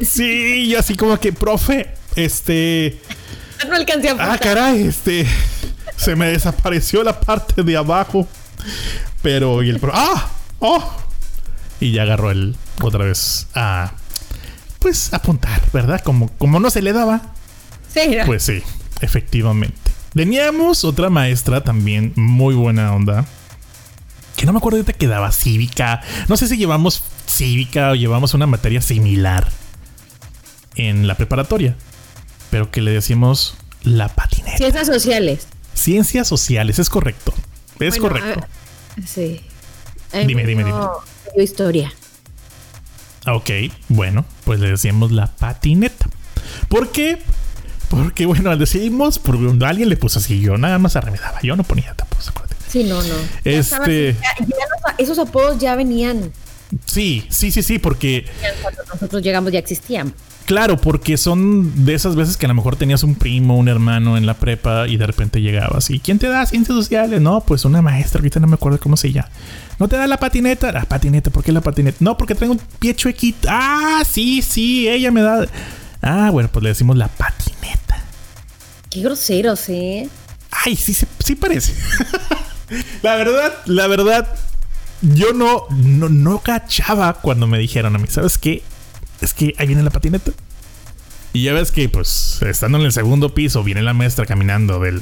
Sí, 0.00 0.68
yo 0.68 0.78
así 0.78 0.96
como 0.96 1.18
que, 1.18 1.32
profe, 1.32 1.88
este. 2.16 2.98
No 3.68 3.74
alcancé 3.74 4.10
a 4.10 4.16
Ah, 4.32 4.38
caray, 4.38 4.82
este. 4.86 5.26
Se 5.98 6.16
me 6.16 6.28
desapareció 6.28 7.02
la 7.02 7.20
parte 7.20 7.62
de 7.62 7.76
abajo. 7.76 8.26
Pero, 9.20 9.62
y 9.62 9.68
el 9.68 9.80
pro. 9.80 9.92
¡Ah! 9.94 10.30
¡Oh! 10.60 10.96
Y 11.80 11.92
ya 11.92 12.02
agarró 12.02 12.30
el 12.30 12.56
otra 12.80 13.04
vez 13.04 13.48
a. 13.54 13.92
Pues 14.78 15.12
apuntar, 15.12 15.60
¿verdad? 15.72 16.00
Como, 16.00 16.28
como 16.38 16.60
no 16.60 16.70
se 16.70 16.82
le 16.82 16.92
daba. 16.92 17.34
Sí, 17.92 18.16
no. 18.16 18.24
Pues 18.26 18.44
sí, 18.44 18.62
efectivamente. 19.00 19.76
Teníamos 20.14 20.84
otra 20.84 21.10
maestra 21.10 21.62
también 21.62 22.12
muy 22.14 22.54
buena 22.54 22.94
onda. 22.94 23.26
Que 24.36 24.46
no 24.46 24.52
me 24.52 24.58
acuerdo 24.58 24.78
ahorita 24.78 24.92
que 24.92 25.08
daba 25.08 25.32
cívica. 25.32 26.00
No 26.28 26.36
sé 26.36 26.46
si 26.46 26.56
llevamos 26.56 27.02
cívica 27.26 27.90
o 27.90 27.94
llevamos 27.96 28.34
una 28.34 28.46
materia 28.46 28.80
similar 28.80 29.48
en 30.76 31.08
la 31.08 31.16
preparatoria. 31.16 31.76
Pero 32.50 32.70
que 32.70 32.80
le 32.80 32.92
decíamos 32.92 33.56
la 33.82 34.08
patineta. 34.08 34.56
Ciencias 34.58 34.86
sociales. 34.86 35.48
Ciencias 35.78 36.26
sociales, 36.28 36.78
es 36.78 36.88
correcto. 36.90 37.32
Es 37.78 37.98
Bueno, 37.98 38.18
correcto. 38.20 38.40
a- 38.40 39.06
sí. 39.06 39.40
Mí 40.12 40.26
Dime, 40.26 40.42
me 40.42 40.48
dime, 40.48 40.64
dime. 40.64 41.44
historia. 41.44 41.92
Ah, 43.24 43.34
Ok, 43.34 43.50
bueno, 43.88 44.24
pues 44.44 44.58
le 44.60 44.70
decíamos 44.70 45.12
la 45.12 45.26
patineta. 45.26 46.08
¿Por 46.68 46.90
qué? 46.92 47.22
Porque, 47.90 48.26
bueno, 48.26 48.56
decidimos, 48.56 49.18
porque 49.18 49.64
alguien 49.66 49.88
le 49.88 49.96
puso 49.96 50.18
así, 50.18 50.40
yo 50.40 50.56
nada 50.58 50.78
más 50.78 50.96
arremedaba, 50.96 51.40
yo 51.42 51.56
no 51.56 51.62
ponía 51.64 51.94
tapos, 51.94 52.28
acuérdate. 52.28 52.56
Sí, 52.68 52.84
no, 52.84 53.02
no. 53.02 53.14
Este- 53.44 54.10
así, 54.10 54.18
ya- 54.22 54.46
ya 54.46 54.46
los- 54.46 54.98
esos 54.98 55.18
apodos 55.18 55.58
ya 55.58 55.74
venían. 55.74 56.32
Sí, 56.86 57.26
sí, 57.30 57.50
sí, 57.50 57.62
sí, 57.62 57.78
porque 57.78 58.26
Cuando 58.62 58.82
nosotros 58.92 59.22
llegamos 59.22 59.52
ya 59.52 59.58
existían. 59.58 60.12
Claro, 60.48 60.78
porque 60.78 61.18
son 61.18 61.84
de 61.84 61.92
esas 61.92 62.16
veces 62.16 62.38
que 62.38 62.46
a 62.46 62.48
lo 62.48 62.54
mejor 62.54 62.74
tenías 62.76 63.02
un 63.02 63.14
primo, 63.16 63.58
un 63.58 63.68
hermano 63.68 64.16
en 64.16 64.24
la 64.24 64.32
prepa 64.32 64.88
y 64.88 64.96
de 64.96 65.06
repente 65.06 65.42
llegabas. 65.42 65.90
¿Y 65.90 66.00
quién 66.00 66.18
te 66.18 66.26
da 66.26 66.46
ciencias 66.46 66.74
sociales? 66.74 67.20
No, 67.20 67.42
pues 67.42 67.66
una 67.66 67.82
maestra, 67.82 68.20
ahorita 68.20 68.40
no 68.40 68.46
me 68.46 68.54
acuerdo 68.54 68.80
cómo 68.80 68.96
se 68.96 69.12
llama. 69.12 69.28
¿No 69.78 69.88
te 69.88 69.96
da 69.98 70.06
la 70.06 70.16
patineta? 70.16 70.72
La 70.72 70.86
patineta, 70.86 71.28
¿por 71.28 71.44
qué 71.44 71.52
la 71.52 71.60
patineta? 71.60 71.98
No, 72.00 72.16
porque 72.16 72.34
tengo 72.34 72.54
un 72.54 72.60
pie 72.78 72.94
chuequito. 72.96 73.46
Ah, 73.50 74.02
sí, 74.10 74.40
sí, 74.40 74.88
ella 74.88 75.10
me 75.10 75.20
da. 75.20 75.46
Ah, 76.00 76.30
bueno, 76.32 76.48
pues 76.50 76.62
le 76.62 76.70
decimos 76.70 76.96
la 76.96 77.08
patineta. 77.08 78.02
Qué 78.88 79.02
groseros, 79.02 79.68
¿eh? 79.68 80.08
Ay, 80.50 80.76
sí, 80.76 80.94
se- 80.94 81.06
sí 81.22 81.34
parece. 81.34 81.74
la 83.02 83.16
verdad, 83.16 83.52
la 83.66 83.86
verdad, 83.86 84.26
yo 85.02 85.34
no, 85.34 85.64
no, 85.76 86.08
no 86.08 86.38
cachaba 86.38 87.12
cuando 87.20 87.46
me 87.46 87.58
dijeron 87.58 87.94
a 87.94 87.98
mí, 87.98 88.06
¿sabes 88.08 88.38
qué? 88.38 88.62
Es 89.20 89.34
que 89.34 89.54
ahí 89.58 89.66
viene 89.66 89.82
la 89.82 89.90
patineta. 89.90 90.32
Y 91.32 91.44
ya 91.44 91.52
ves 91.52 91.70
que, 91.70 91.88
pues, 91.88 92.40
estando 92.42 92.78
en 92.78 92.84
el 92.84 92.92
segundo 92.92 93.34
piso, 93.34 93.62
viene 93.62 93.82
la 93.82 93.94
maestra 93.94 94.26
caminando 94.26 94.80
del. 94.80 95.00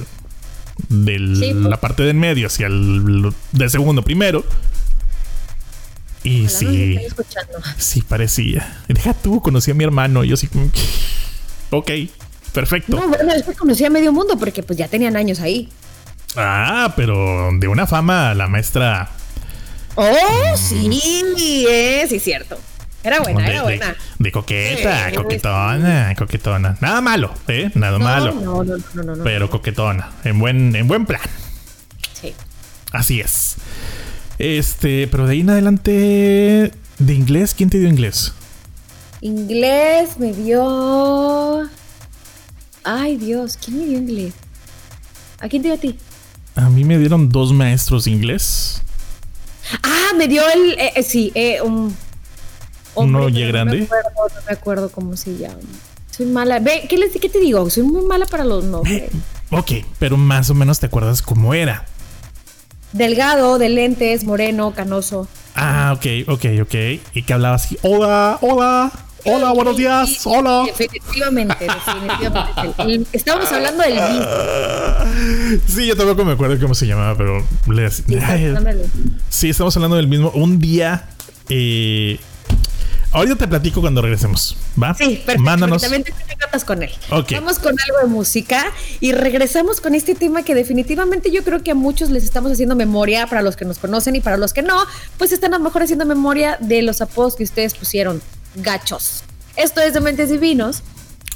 De 0.88 1.16
Sí, 1.18 1.52
pues. 1.52 1.64
la 1.64 1.81
parte 1.81 2.02
del 2.02 2.16
medio 2.16 2.48
hacia 2.48 2.66
el 2.66 3.33
del 3.52 3.70
segundo 3.70 4.02
primero. 4.02 4.44
Y 6.22 6.48
sí, 6.48 6.98
sí 7.79 8.02
parecía. 8.02 8.83
Deja 8.88 9.14
tú, 9.14 9.40
conocí 9.40 9.70
a 9.70 9.74
mi 9.74 9.85
hermano. 9.85 10.24
Y 10.24 10.29
yo 10.29 10.37
sí, 10.37 10.48
ok, 11.70 11.90
perfecto. 12.52 12.96
No, 12.96 13.09
bueno, 13.09 13.33
es 13.33 13.44
que 13.44 13.55
conocí 13.55 13.85
a 13.85 13.90
medio 13.90 14.12
mundo 14.12 14.37
porque 14.37 14.62
pues 14.62 14.79
ya 14.79 14.88
tenían 14.88 15.16
años 15.16 15.40
ahí. 15.40 15.68
Ah, 16.37 16.92
pero 16.96 17.50
de 17.59 17.68
una 17.68 17.87
fama 17.87 18.35
la 18.35 18.48
maestra 18.48 19.09
Oh, 19.94 20.57
sí, 20.57 21.64
eh, 21.70 22.07
sí, 22.09 22.20
cierto. 22.20 22.59
Era 23.06 23.20
buena, 23.20 23.40
de, 23.44 23.50
era 23.50 23.62
buena. 23.62 23.96
de 24.18 24.32
coqueta, 24.32 25.10
Sí, 25.10 25.16
coquetona, 25.16 26.14
coquetona. 26.16 26.76
Nada 26.80 27.00
malo, 27.00 27.32
¿eh? 27.46 27.70
Nada 27.74 27.98
malo. 27.98 28.32
No, 28.34 28.64
no, 28.64 28.76
no, 28.76 28.84
no, 28.94 29.02
no, 29.02 29.16
no. 29.16 29.24
Pero 29.24 29.48
coquetona. 29.48 30.10
En 30.24 30.38
buen, 30.40 30.74
en 30.74 30.88
buen 30.88 31.06
plan. 31.06 31.20
Sí. 32.20 32.34
Así 32.92 33.20
es. 33.20 33.56
Este, 34.38 35.06
pero 35.08 35.26
de 35.26 35.34
ahí 35.34 35.40
en 35.40 35.50
adelante. 35.50 36.72
¿De 36.98 37.14
inglés? 37.14 37.54
¿Quién 37.56 37.70
te 37.70 37.78
dio 37.78 37.88
inglés? 37.88 38.32
Inglés 39.20 40.18
me 40.18 40.32
dio. 40.32 41.68
Ay, 42.84 43.16
Dios, 43.16 43.56
¿quién 43.62 43.78
me 43.78 43.86
dio 43.86 43.98
inglés? 43.98 44.34
¿A 45.40 45.48
quién 45.48 45.62
te 45.62 45.68
dio 45.68 45.74
a 45.76 45.80
ti? 45.80 45.98
A 46.54 46.70
mí 46.70 46.84
me 46.84 46.98
dieron 46.98 47.28
dos 47.28 47.52
maestros 47.52 48.04
de 48.06 48.12
inglés. 48.12 48.82
Ah, 49.82 50.12
me 50.16 50.26
dio 50.28 50.42
el. 50.48 50.72
eh, 50.78 50.92
eh, 50.96 51.02
sí, 51.02 51.30
eh, 51.34 51.60
un. 51.60 51.94
¿Uno 52.96 53.18
pero 53.18 53.28
ya 53.28 53.46
no 53.46 53.52
grande? 53.52 53.76
Me 53.78 53.85
acuerdo, 53.85 54.11
no 54.16 54.40
me 54.46 54.52
acuerdo 54.52 54.90
cómo 54.90 55.16
se 55.16 55.37
llama. 55.37 55.59
Soy 56.11 56.26
mala. 56.26 56.59
Ve, 56.59 56.87
¿qué, 56.88 56.96
les, 56.96 57.12
¿qué 57.12 57.28
te 57.28 57.38
digo? 57.38 57.68
Soy 57.70 57.82
muy 57.82 58.02
mala 58.02 58.26
para 58.26 58.44
los 58.44 58.64
nombres. 58.64 59.11
Ok, 59.48 59.70
pero 60.00 60.16
más 60.16 60.50
o 60.50 60.54
menos 60.54 60.80
te 60.80 60.87
acuerdas 60.87 61.22
cómo 61.22 61.54
era. 61.54 61.87
Delgado, 62.92 63.59
de 63.59 63.68
lentes, 63.68 64.24
moreno, 64.24 64.74
canoso. 64.74 65.28
Ah, 65.54 65.94
ok, 65.96 66.28
ok, 66.28 66.44
ok. 66.62 66.74
Y 67.14 67.22
que 67.22 67.32
hablaba 67.32 67.54
así. 67.54 67.78
Hola, 67.82 68.38
hola. 68.40 68.90
Hola, 69.24 69.52
buenos 69.52 69.76
días. 69.76 70.20
Hola. 70.24 70.64
Definitivamente, 70.66 71.64
definitivamente. 71.64 73.16
Estábamos 73.16 73.52
hablando 73.52 73.82
del 73.85 73.94
mismo. 73.94 74.26
Sí, 75.68 75.87
yo 75.87 75.96
tampoco 75.96 76.24
me 76.24 76.32
acuerdo 76.32 76.59
cómo 76.61 76.74
se 76.74 76.87
llamaba, 76.87 77.16
pero 77.16 77.46
les... 77.68 78.02
sí, 79.28 79.50
estamos 79.50 79.76
hablando 79.76 79.96
del 79.96 80.09
mismo. 80.09 80.30
Un 80.30 80.59
día 80.59 81.09
eh, 81.48 82.18
Ahorita 83.16 83.37
te 83.37 83.48
platico 83.48 83.81
cuando 83.81 84.02
regresemos, 84.02 84.57
¿va? 84.81 84.92
Sí, 84.92 85.22
perfecto. 85.24 85.42
Mándanos. 85.42 85.81
También 85.81 86.05
te 86.05 86.12
con 86.66 86.83
él. 86.83 86.90
Vamos 87.11 87.59
con 87.59 87.74
algo 87.87 87.98
de 88.02 88.07
música 88.07 88.66
y 89.00 89.12
regresamos 89.12 89.81
con 89.81 89.94
este 89.94 90.14
tema 90.14 90.42
que 90.42 90.55
definitivamente 90.55 91.31
yo 91.31 91.42
creo 91.42 91.62
que 91.62 91.70
a 91.70 91.74
muchos 91.74 92.11
les 92.11 92.24
estamos 92.24 92.52
haciendo 92.52 92.76
memoria, 92.76 93.26
para 93.26 93.42
los 93.42 93.57
que 93.57 93.64
nos 93.64 93.79
conocen 93.79 94.16
y 94.16 94.20
para 94.20 94.37
los 94.37 94.52
que 94.52 94.62
no, 94.62 94.76
pues 95.18 95.33
están 95.33 95.55
a 95.55 95.59
lo 95.59 95.64
mejor 95.64 95.83
haciendo 95.83 96.05
memoria 96.05 96.59
de 96.61 96.83
los 96.83 97.00
apodos 97.00 97.37
que 97.37 97.44
ustedes 97.44 97.74
pusieron, 97.74 98.20
gachos. 98.57 99.22
Esto 99.57 99.81
es 99.81 99.94
de 99.94 100.00
Mentes 100.00 100.31
Divinos. 100.31 100.83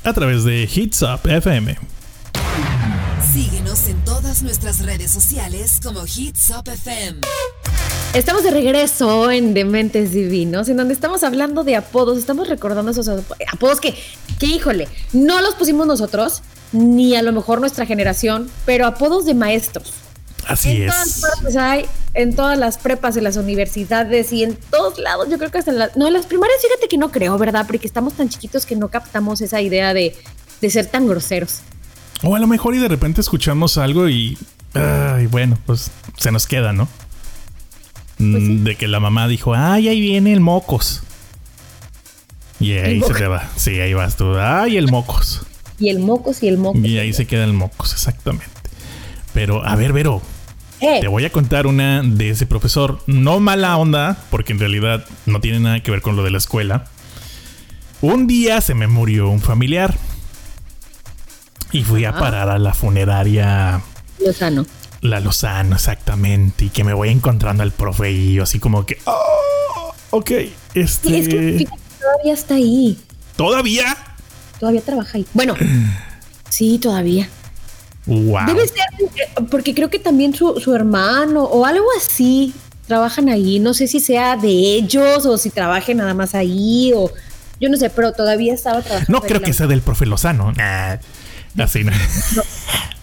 A 0.04 0.12
través 0.12 0.44
de 0.44 0.68
Hits 0.72 1.02
Up 1.02 1.20
FM. 1.24 1.78
Síguenos 3.32 3.88
en 3.88 4.04
todas 4.04 4.42
nuestras 4.42 4.80
redes 4.80 5.10
sociales 5.10 5.80
como 5.82 6.04
Hits 6.04 6.50
Up 6.50 6.68
FM. 6.68 7.20
Estamos 8.12 8.42
de 8.42 8.50
regreso 8.50 9.30
en 9.30 9.54
Dementes 9.54 10.10
Divinos, 10.10 10.68
en 10.68 10.76
donde 10.76 10.94
estamos 10.94 11.22
hablando 11.22 11.62
de 11.62 11.76
apodos, 11.76 12.18
estamos 12.18 12.48
recordando 12.48 12.90
esos 12.90 13.08
apodos 13.52 13.80
que, 13.80 13.94
que, 14.40 14.46
híjole, 14.46 14.88
no 15.12 15.40
los 15.40 15.54
pusimos 15.54 15.86
nosotros, 15.86 16.42
ni 16.72 17.14
a 17.14 17.22
lo 17.22 17.32
mejor 17.32 17.60
nuestra 17.60 17.86
generación, 17.86 18.50
pero 18.66 18.86
apodos 18.86 19.26
de 19.26 19.34
maestros. 19.34 19.92
Así 20.48 20.70
en 20.70 20.82
es. 20.82 20.88
Todas 20.88 21.20
partes 21.20 21.56
hay, 21.56 21.86
en 22.14 22.34
todas 22.34 22.58
las 22.58 22.78
prepas, 22.78 23.16
en 23.16 23.22
las 23.22 23.36
universidades 23.36 24.32
y 24.32 24.42
en 24.42 24.56
todos 24.56 24.98
lados. 24.98 25.28
Yo 25.30 25.38
creo 25.38 25.52
que 25.52 25.58
hasta 25.58 25.70
en 25.70 25.78
las. 25.78 25.96
No, 25.96 26.08
en 26.08 26.12
las 26.12 26.26
primarias, 26.26 26.58
fíjate 26.60 26.88
que 26.88 26.98
no 26.98 27.12
creo, 27.12 27.38
¿verdad? 27.38 27.64
Porque 27.64 27.86
estamos 27.86 28.14
tan 28.14 28.28
chiquitos 28.28 28.66
que 28.66 28.74
no 28.74 28.88
captamos 28.88 29.40
esa 29.40 29.60
idea 29.60 29.94
de, 29.94 30.16
de 30.60 30.70
ser 30.70 30.86
tan 30.86 31.06
groseros. 31.06 31.60
O 32.24 32.34
a 32.34 32.40
lo 32.40 32.48
mejor 32.48 32.74
y 32.74 32.78
de 32.78 32.88
repente 32.88 33.20
escuchamos 33.20 33.78
algo 33.78 34.08
y. 34.08 34.36
Ay, 34.74 35.26
bueno, 35.26 35.56
pues 35.64 35.92
se 36.16 36.32
nos 36.32 36.48
queda, 36.48 36.72
¿no? 36.72 36.88
Pues 38.20 38.42
mm, 38.42 38.64
de 38.64 38.76
que 38.76 38.86
la 38.86 39.00
mamá 39.00 39.28
dijo, 39.28 39.54
ay, 39.54 39.88
ahí 39.88 39.98
viene 39.98 40.34
el 40.34 40.40
mocos. 40.40 41.02
Y 42.60 42.72
ahí 42.72 43.00
se 43.00 43.14
te 43.14 43.26
va. 43.26 43.48
Sí, 43.56 43.80
ahí 43.80 43.94
vas 43.94 44.16
tú. 44.16 44.36
Ay, 44.38 44.76
el 44.76 44.90
mocos. 44.90 45.40
Y 45.78 45.88
el 45.88 46.00
mocos 46.00 46.42
y 46.42 46.48
el 46.48 46.58
mocos. 46.58 46.84
Y 46.84 46.98
ahí 46.98 47.14
se 47.14 47.26
queda 47.26 47.44
el 47.44 47.54
mocos, 47.54 47.94
exactamente. 47.94 48.46
Pero, 49.32 49.64
a 49.64 49.74
ver, 49.74 49.94
Vero. 49.94 50.20
Eh. 50.82 50.98
Te 51.00 51.08
voy 51.08 51.24
a 51.24 51.30
contar 51.30 51.66
una 51.66 52.02
de 52.02 52.28
ese 52.28 52.44
profesor. 52.44 53.00
No 53.06 53.40
mala 53.40 53.78
onda, 53.78 54.22
porque 54.30 54.52
en 54.52 54.58
realidad 54.58 55.06
no 55.24 55.40
tiene 55.40 55.60
nada 55.60 55.80
que 55.80 55.90
ver 55.90 56.02
con 56.02 56.16
lo 56.16 56.22
de 56.22 56.30
la 56.30 56.38
escuela. 56.38 56.84
Un 58.02 58.26
día 58.26 58.60
se 58.60 58.74
me 58.74 58.86
murió 58.86 59.30
un 59.30 59.40
familiar. 59.40 59.96
Y 61.72 61.84
fui 61.84 62.04
a 62.04 62.12
parar 62.12 62.50
a 62.50 62.58
la 62.58 62.74
funeraria. 62.74 63.80
Lozano. 64.18 64.66
La 65.00 65.20
Lozano, 65.20 65.76
exactamente. 65.76 66.66
Y 66.66 66.68
que 66.68 66.84
me 66.84 66.92
voy 66.92 67.08
encontrando 67.08 67.62
al 67.62 67.72
profe 67.72 68.10
y 68.10 68.34
yo 68.34 68.42
así 68.42 68.58
como 68.58 68.84
que. 68.84 68.98
Oh, 69.04 69.92
ok, 70.10 70.30
este. 70.74 71.18
es 71.18 71.28
que 71.28 71.68
todavía 72.00 72.34
está 72.34 72.54
ahí. 72.54 72.98
¿Todavía? 73.36 73.96
Todavía 74.58 74.82
trabaja 74.82 75.18
ahí. 75.18 75.26
Bueno, 75.32 75.54
sí, 76.50 76.78
todavía. 76.78 77.28
Wow. 78.06 78.46
Debe 78.46 78.66
ser 78.66 79.46
porque 79.50 79.74
creo 79.74 79.88
que 79.88 79.98
también 79.98 80.34
su, 80.34 80.58
su 80.58 80.74
hermano 80.74 81.44
o 81.44 81.64
algo 81.64 81.86
así 81.96 82.52
trabajan 82.86 83.28
ahí. 83.28 83.58
No 83.58 83.72
sé 83.72 83.86
si 83.86 84.00
sea 84.00 84.36
de 84.36 84.48
ellos 84.48 85.24
o 85.26 85.38
si 85.38 85.50
trabajen 85.50 85.98
nada 85.98 86.12
más 86.12 86.34
ahí 86.34 86.92
o 86.94 87.10
yo 87.60 87.68
no 87.68 87.76
sé, 87.76 87.90
pero 87.90 88.12
todavía 88.12 88.54
estaba 88.54 88.82
trabajando. 88.82 89.12
No 89.12 89.20
creo 89.20 89.40
que 89.40 89.52
sea 89.52 89.66
del 89.66 89.82
profe 89.82 90.06
Lozano. 90.06 90.52
Así 91.58 91.84
no. 91.84 91.92
no. 92.36 92.42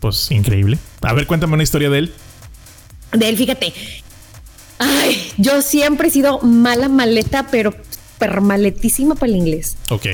Pues 0.00 0.30
increíble. 0.30 0.78
A 1.02 1.14
ver, 1.14 1.26
cuéntame 1.26 1.54
una 1.54 1.62
historia 1.62 1.88
de 1.90 1.98
él. 1.98 2.12
De 3.12 3.28
él, 3.28 3.36
fíjate. 3.36 3.72
Ay, 4.78 5.32
yo 5.38 5.62
siempre 5.62 6.08
he 6.08 6.10
sido 6.10 6.40
mala 6.40 6.88
maleta, 6.88 7.46
pero 7.50 7.74
permaletísima 8.18 9.14
para 9.14 9.30
el 9.30 9.36
inglés. 9.36 9.76
Ok. 9.90 10.06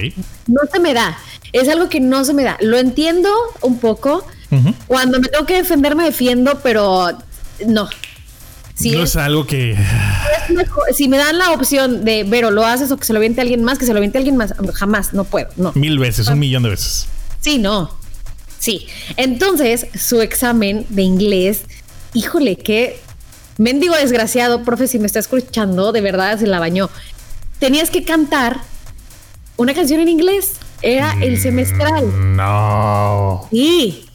No 0.47 0.61
se 0.73 0.81
me 0.81 0.95
da. 0.95 1.19
Es 1.53 1.69
algo 1.69 1.89
que 1.89 2.01
no 2.01 2.25
se 2.25 2.35
me 2.35 2.45
da. 2.45 2.57
Lo 2.61 2.79
entiendo 2.79 3.31
un 3.61 3.79
poco. 3.79 4.25
Cuando 4.89 5.21
me 5.21 5.29
tengo 5.29 5.47
que 5.47 5.55
defender, 5.55 5.95
me 5.95 6.05
defiendo, 6.05 6.59
pero 6.61 7.13
no. 7.67 7.89
Si 8.75 8.91
no 8.93 9.03
es, 9.05 9.15
algo 9.15 9.47
que. 9.47 9.77
si 10.97 11.07
me 11.07 11.19
dan 11.19 11.39
la 11.39 11.53
opción 11.53 12.05
de, 12.05 12.27
pero 12.29 12.51
lo 12.51 12.65
haces 12.65 12.91
o 12.91 12.97
que 12.97 13.05
se 13.05 13.13
lo 13.13 13.21
viente 13.21 13.41
a 13.41 13.43
alguien 13.43 13.63
más, 13.63 13.79
que 13.79 13.85
se 13.85 13.93
lo 13.93 14.01
viente 14.01 14.19
a 14.19 14.21
alguien 14.21 14.37
más, 14.37 14.55
jamás, 14.75 15.13
no 15.13 15.25
puedo, 15.25 15.49
no. 15.57 15.73
Mil 15.75 15.99
veces, 15.99 16.29
un 16.29 16.39
millón 16.39 16.63
de 16.63 16.71
veces. 16.71 17.07
Sí, 17.41 17.59
no. 17.59 17.95
Sí. 18.59 18.87
Entonces, 19.17 19.87
su 19.95 20.21
examen 20.21 20.87
de 20.89 21.03
inglés, 21.03 21.63
híjole, 22.15 22.57
qué 22.57 23.01
mendigo 23.59 23.95
desgraciado, 23.95 24.63
profe, 24.65 24.87
si 24.87 24.99
me 24.99 25.07
está 25.07 25.19
escuchando, 25.19 25.93
de 25.93 26.01
verdad 26.01 26.39
se 26.39 26.47
la 26.47 26.59
bañó. 26.59 26.91
Tenías 27.59 27.91
que 27.91 28.05
cantar 28.05 28.61
una 29.57 29.75
canción 29.75 30.01
en 30.01 30.09
inglés. 30.09 30.53
Era 30.83 31.15
el 31.21 31.35
mm, 31.35 31.43
semestral. 31.43 32.37
No. 32.37 33.47
Sí. 33.51 34.07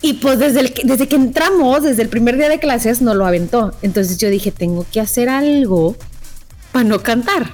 Y 0.00 0.14
pues 0.14 0.38
desde, 0.38 0.60
el, 0.60 0.74
desde 0.84 1.08
que 1.08 1.16
entramos, 1.16 1.82
desde 1.82 2.02
el 2.02 2.08
primer 2.08 2.36
día 2.36 2.48
de 2.48 2.58
clases, 2.58 3.02
no 3.02 3.14
lo 3.14 3.26
aventó. 3.26 3.74
Entonces 3.82 4.18
yo 4.18 4.28
dije, 4.30 4.50
tengo 4.50 4.86
que 4.90 5.00
hacer 5.00 5.28
algo 5.28 5.96
para 6.72 6.84
no 6.84 7.02
cantar. 7.02 7.52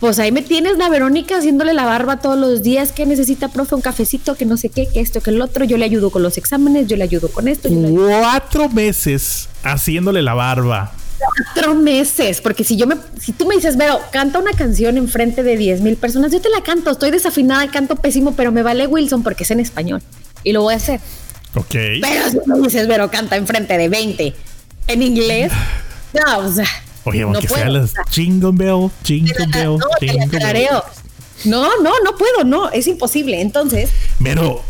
Pues 0.00 0.18
ahí 0.18 0.32
me 0.32 0.40
tienes 0.40 0.78
la 0.78 0.88
Verónica 0.88 1.36
haciéndole 1.36 1.74
la 1.74 1.84
barba 1.84 2.16
todos 2.16 2.38
los 2.38 2.62
días. 2.62 2.90
que 2.90 3.04
necesita, 3.04 3.48
profe? 3.48 3.74
Un 3.74 3.82
cafecito, 3.82 4.34
que 4.34 4.46
no 4.46 4.56
sé 4.56 4.70
qué, 4.70 4.88
que 4.88 5.00
esto, 5.00 5.20
que 5.20 5.28
el 5.28 5.42
otro. 5.42 5.64
Yo 5.66 5.76
le 5.76 5.84
ayudo 5.84 6.10
con 6.10 6.22
los 6.22 6.38
exámenes, 6.38 6.86
yo 6.86 6.96
le 6.96 7.04
ayudo 7.04 7.28
con 7.28 7.48
esto. 7.48 7.68
Cuatro 7.68 8.70
meses 8.70 9.50
haciéndole 9.62 10.22
la 10.22 10.32
barba. 10.32 10.92
Cuatro 11.18 11.74
meses, 11.74 12.40
porque 12.40 12.64
si 12.64 12.78
yo 12.78 12.86
me, 12.86 12.96
si 13.20 13.32
tú 13.32 13.46
me 13.46 13.54
dices, 13.54 13.76
Vero, 13.76 14.00
canta 14.10 14.38
una 14.38 14.52
canción 14.52 14.96
en 14.96 15.06
frente 15.06 15.42
de 15.42 15.58
10 15.58 15.82
mil 15.82 15.96
personas, 15.96 16.32
yo 16.32 16.40
te 16.40 16.48
la 16.48 16.62
canto, 16.62 16.90
estoy 16.90 17.10
desafinada, 17.10 17.70
canto 17.70 17.96
pésimo, 17.96 18.32
pero 18.34 18.52
me 18.52 18.62
vale 18.62 18.86
Wilson 18.86 19.22
porque 19.22 19.44
es 19.44 19.50
en 19.50 19.60
español 19.60 20.02
y 20.44 20.52
lo 20.52 20.62
voy 20.62 20.72
a 20.72 20.76
hacer. 20.78 20.98
Ok. 21.54 21.74
Pero 22.00 22.30
si 22.30 22.38
me 22.46 22.60
dices, 22.60 22.88
Vero, 22.88 23.10
canta 23.10 23.36
en 23.36 23.46
frente 23.46 23.76
de 23.76 23.90
20 23.90 24.34
en 24.86 25.02
inglés, 25.02 25.52
no, 26.14 26.38
o 26.38 26.50
sea, 26.50 26.66
Oye, 27.04 27.22
aunque 27.22 27.48
sea 27.48 27.68
las 27.68 27.94
jingle 28.10 28.50
bell, 28.52 28.90
jingle 29.04 29.46
bell, 29.52 29.78
no, 29.78 30.82
No, 31.44 31.82
no, 31.82 31.92
no 32.04 32.16
puedo, 32.16 32.44
no, 32.44 32.70
es 32.70 32.86
imposible. 32.86 33.40
Entonces. 33.40 33.90
Pero. 34.22 34.62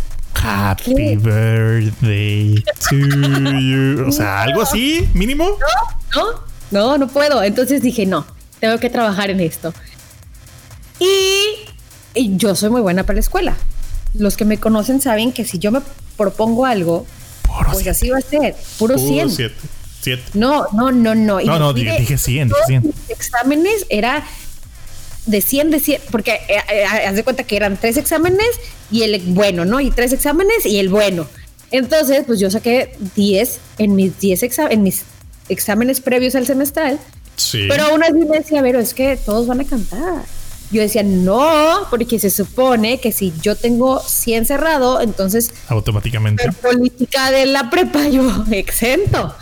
Happy 0.42 1.16
birthday 1.16 2.62
to 2.88 2.96
you. 2.96 4.06
O 4.06 4.12
sea, 4.12 4.42
algo 4.42 4.62
así, 4.62 5.06
mínimo. 5.12 5.58
No, 6.14 6.24
no, 6.24 6.40
no, 6.70 6.98
no 6.98 7.08
puedo. 7.08 7.42
Entonces 7.42 7.82
dije, 7.82 8.06
no, 8.06 8.24
tengo 8.58 8.78
que 8.78 8.88
trabajar 8.88 9.30
en 9.30 9.40
esto. 9.40 9.74
Y, 10.98 12.28
yo 12.36 12.54
soy 12.54 12.70
muy 12.70 12.80
buena 12.80 13.04
para 13.04 13.14
la 13.14 13.20
escuela. 13.20 13.56
Los 14.14 14.36
que 14.36 14.44
me 14.44 14.58
conocen 14.58 15.00
saben 15.00 15.32
que 15.32 15.44
si 15.44 15.58
yo 15.58 15.72
me 15.72 15.80
propongo 16.16 16.64
algo, 16.64 17.06
pues 17.72 17.86
así 17.88 18.08
va 18.08 18.18
a 18.18 18.22
ser. 18.22 18.54
Puro, 18.78 18.94
Puro 18.94 19.28
100. 19.28 19.52
No, 20.34 20.66
no, 20.72 20.90
no, 20.92 21.14
no. 21.14 21.40
no, 21.40 21.58
no, 21.58 21.72
dije, 21.72 22.16
100, 22.16 22.52
100. 22.66 22.94
exámenes 23.08 23.86
era 23.88 24.24
de 25.26 25.40
100 25.40 25.70
de 25.70 25.80
100, 25.80 26.02
porque 26.10 26.32
eh, 26.32 26.56
eh, 26.72 26.84
haz 26.84 27.14
de 27.14 27.22
cuenta 27.22 27.44
que 27.44 27.56
eran 27.56 27.76
tres 27.76 27.96
exámenes 27.96 28.48
y 28.90 29.02
el 29.02 29.20
bueno, 29.26 29.64
¿no? 29.64 29.80
Y 29.80 29.90
tres 29.90 30.12
exámenes 30.12 30.66
y 30.66 30.78
el 30.78 30.88
bueno. 30.88 31.26
Entonces, 31.70 32.24
pues 32.26 32.40
yo 32.40 32.50
saqué 32.50 32.96
10 33.14 33.60
en 33.78 33.94
mis 33.94 34.18
10 34.18 34.42
en 34.70 34.82
mis 34.82 35.04
exámenes 35.48 36.00
previos 36.00 36.34
al 36.34 36.46
semestral. 36.46 36.98
Sí. 37.36 37.66
Pero 37.68 37.84
aún 37.84 38.02
así 38.02 38.14
me 38.14 38.38
decía, 38.38 38.60
pero 38.62 38.80
es 38.80 38.92
que 38.92 39.16
todos 39.16 39.46
van 39.46 39.60
a 39.60 39.64
cantar. 39.64 40.24
Yo 40.72 40.80
decía, 40.80 41.02
no, 41.02 41.86
porque 41.90 42.18
se 42.18 42.30
supone 42.30 43.00
que 43.00 43.12
si 43.12 43.32
yo 43.42 43.56
tengo 43.56 44.00
100 44.00 44.46
cerrado, 44.46 45.00
entonces... 45.00 45.52
Automáticamente. 45.68 46.46
La 46.46 46.52
política 46.52 47.30
de 47.30 47.46
la 47.46 47.70
prepa, 47.70 48.08
yo 48.08 48.44
exento 48.50 49.34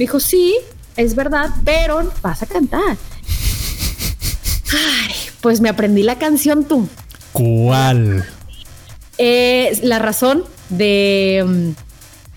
dijo, 0.00 0.18
sí, 0.20 0.56
es 0.96 1.14
verdad, 1.14 1.50
pero 1.64 2.12
vas 2.22 2.42
a 2.42 2.46
cantar. 2.46 2.96
Ay, 4.72 5.14
pues 5.40 5.60
me 5.60 5.68
aprendí 5.68 6.02
la 6.02 6.18
canción 6.18 6.64
tú. 6.64 6.88
¿Cuál? 7.32 8.26
Eh, 9.18 9.78
la 9.82 9.98
razón 9.98 10.44
de. 10.68 11.72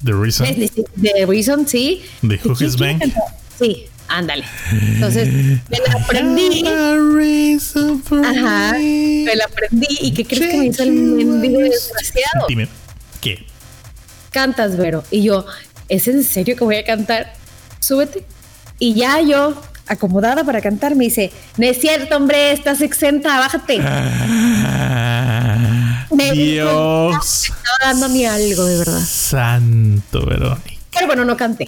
The 0.03 0.11
Reason. 0.11 0.47
de, 0.47 0.85
de 0.95 1.25
Reason, 1.25 1.67
sí. 1.67 2.03
De 2.21 2.39
Who 2.43 2.63
Is 2.63 2.77
Bang. 2.77 3.01
Sí, 3.57 3.85
ándale. 4.07 4.43
Entonces, 4.71 5.27
me 5.69 5.77
la 5.87 5.93
aprendí. 6.03 6.65
Ajá, 8.25 8.73
me 8.73 9.35
la 9.35 9.45
aprendí. 9.45 9.87
¿Y 10.01 10.11
qué 10.13 10.25
crees 10.25 10.51
que 10.51 10.57
me 10.57 10.65
hizo 10.65 10.83
el 10.83 10.91
mendigo 10.91 11.59
desgraciado? 11.59 12.47
Dime, 12.49 12.67
¿qué? 13.21 13.45
Cantas, 14.31 14.75
Vero. 14.75 15.03
Y 15.11 15.23
yo, 15.23 15.45
¿es 15.87 16.07
en 16.07 16.23
serio 16.23 16.55
que 16.57 16.63
voy 16.63 16.75
a 16.75 16.83
cantar? 16.83 17.33
Súbete. 17.83 18.23
Y 18.79 18.93
ya 18.93 19.19
yo, 19.19 19.61
acomodada 19.87 20.43
para 20.45 20.61
cantar, 20.61 20.95
me 20.95 21.03
dice, 21.05 21.31
no 21.57 21.65
es 21.65 21.79
cierto, 21.79 22.15
hombre, 22.15 22.51
estás 22.53 22.79
exenta, 22.81 23.39
bájate. 23.39 23.79
Ah, 24.75 26.05
Me 26.11 26.31
dijo, 26.31 27.09
Dios 27.09 27.43
Estaba 27.45 27.77
dando 27.91 28.07
ni 28.09 28.25
algo, 28.25 28.65
de 28.65 28.77
verdad. 28.77 29.01
santo, 29.01 30.25
Verónica. 30.25 30.71
Pero 30.91 31.07
bueno, 31.07 31.25
no 31.25 31.35
canté. 31.35 31.67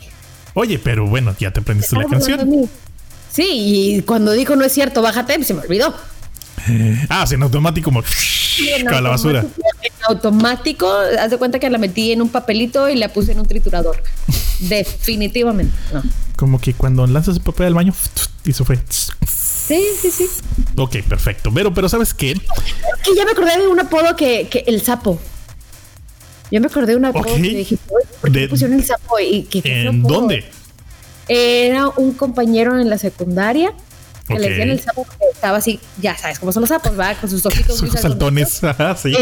Oye, 0.54 0.80
pero 0.80 1.06
bueno, 1.06 1.36
ya 1.38 1.52
te 1.52 1.60
aprendiste 1.60 1.96
la 1.98 2.04
Estaba 2.04 2.20
canción. 2.26 2.70
Sí, 3.30 3.48
y 3.50 4.02
cuando 4.04 4.32
dijo 4.32 4.56
no 4.56 4.64
es 4.64 4.72
cierto, 4.72 5.02
bájate, 5.02 5.44
se 5.44 5.54
me 5.54 5.60
olvidó. 5.62 5.94
Ah, 7.10 7.26
sí, 7.28 7.36
en 7.36 7.44
automático 7.44 7.86
como 7.86 8.04
En 8.78 8.88
a 8.88 9.02
la 9.02 9.10
basura. 9.10 9.42
En 9.42 9.92
automático, 10.10 10.90
haz 11.20 11.32
de 11.32 11.38
cuenta 11.38 11.60
que 11.60 11.70
la 11.70 11.78
metí 11.78 12.12
en 12.12 12.22
un 12.22 12.30
papelito 12.30 12.90
y 12.90 12.96
la 12.96 13.10
puse 13.10 13.32
en 13.34 13.40
un 13.40 13.46
triturador. 13.48 14.02
Definitivamente, 14.60 15.74
no. 15.94 16.04
Como 16.36 16.60
que 16.60 16.74
cuando 16.74 17.06
lanzas 17.08 17.36
el 17.38 17.42
papel 17.42 17.68
al 17.68 17.74
baño 17.76 17.94
y 18.44 18.54
se 18.54 18.64
fue. 18.66 18.78
Sí, 19.28 19.82
sí, 20.02 20.12
sí. 20.12 20.26
Ok, 20.78 20.98
perfecto. 21.08 21.52
Pero, 21.54 21.74
pero 21.74 21.88
¿sabes 21.90 22.14
qué? 22.14 22.34
Que 22.34 23.16
ya 23.16 23.26
me 23.26 23.32
acordé 23.32 23.58
de 23.60 23.68
un 23.68 23.80
apodo 23.80 24.16
que, 24.16 24.48
que 24.50 24.64
el 24.68 24.82
sapo. 24.82 25.20
Ya 26.52 26.60
me 26.60 26.68
acordé 26.68 26.88
de 26.92 26.96
un 26.98 27.06
apodo 27.06 27.24
que 27.24 27.40
dije, 27.40 27.78
"Uy, 27.90 28.04
¿por 28.22 28.32
qué 28.32 28.40
De- 28.42 28.48
pusieron 28.48 28.76
el 28.78 28.86
sapo? 28.86 29.20
¿Y 29.20 29.44
feo 29.44 29.92
¿En 29.92 30.00
apodo?" 30.02 30.14
dónde? 30.14 30.46
Era 31.28 31.88
un 31.90 32.14
compañero 32.14 32.78
en 32.80 32.90
la 32.90 32.98
secundaria 33.00 33.74
que 34.28 34.40
le 34.40 34.50
decían 34.50 34.70
el 34.70 34.80
sapo 34.80 35.04
porque 35.06 35.24
estaba 35.34 35.58
así, 35.58 35.80
ya 36.02 36.18
sabes 36.18 36.40
cómo 36.40 36.52
son 36.52 36.62
los 36.62 36.70
sapos, 36.70 36.98
¿va? 37.00 37.14
Con 37.16 37.30
sus 37.30 37.46
ojitos 37.46 37.78
Sus 37.80 37.92
saltones. 37.92 38.62
Sí. 39.02 39.14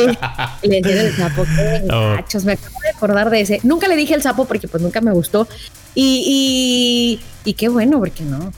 Sí, 0.61 0.67
le 0.67 0.81
decían 0.81 1.05
el 1.05 1.15
sapo. 1.15 1.43
Qué 1.55 1.87
Oh. 1.91 2.13
gachos, 2.15 2.45
me 2.45 2.53
acabo 2.53 2.79
de 2.81 2.89
acordar 2.89 3.29
de 3.29 3.41
ese. 3.41 3.59
Nunca 3.63 3.87
le 3.87 3.95
dije 3.95 4.13
el 4.13 4.21
sapo 4.21 4.45
porque 4.45 4.67
pues 4.67 4.81
nunca 4.81 5.01
me 5.01 5.11
gustó. 5.11 5.47
Y, 5.95 7.19
y, 7.45 7.49
y 7.49 7.53
qué 7.53 7.67
bueno, 7.69 7.99
porque 7.99 8.23
no. 8.23 8.51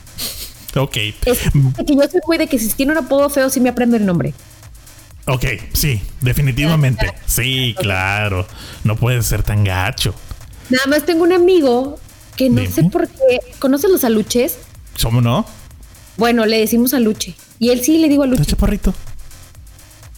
Ok. 0.76 0.98
Es 1.26 1.40
que 1.86 1.96
yo 1.96 2.02
soy 2.10 2.22
muy 2.28 2.38
de 2.38 2.48
que 2.48 2.60
si 2.60 2.70
tiene 2.74 2.92
un 2.92 3.00
apodo 3.00 3.30
feo, 3.30 3.50
sí 3.50 3.60
me 3.60 3.70
aprendo 3.70 3.98
el 3.98 4.06
nombre. 4.06 4.34
Ok, 5.28 5.44
sí, 5.74 6.02
definitivamente. 6.22 7.12
Sí, 7.26 7.76
claro. 7.80 8.46
No 8.84 8.96
puede 8.96 9.22
ser 9.24 9.42
tan 9.42 9.64
gacho. 9.64 10.14
Nada 10.70 10.86
más 10.88 11.04
tengo 11.06 11.24
un 11.24 11.34
amigo 11.34 11.98
que 12.36 12.50
no 12.50 12.62
Dime. 12.62 12.72
sé 12.74 12.84
por 12.84 13.08
qué. 13.08 13.40
¿Conoces 13.60 13.90
los 13.90 14.04
aluches? 14.04 14.58
¿Cómo 15.02 15.22
no? 15.22 15.46
Bueno, 16.18 16.46
le 16.46 16.60
decimos 16.60 16.94
aluche. 16.94 17.36
Y 17.60 17.70
él 17.70 17.82
sí 17.82 17.98
le 17.98 18.10
digo 18.10 18.24
¿Estás 18.24 18.38
aluche. 18.40 18.52
chaparrito? 18.52 18.94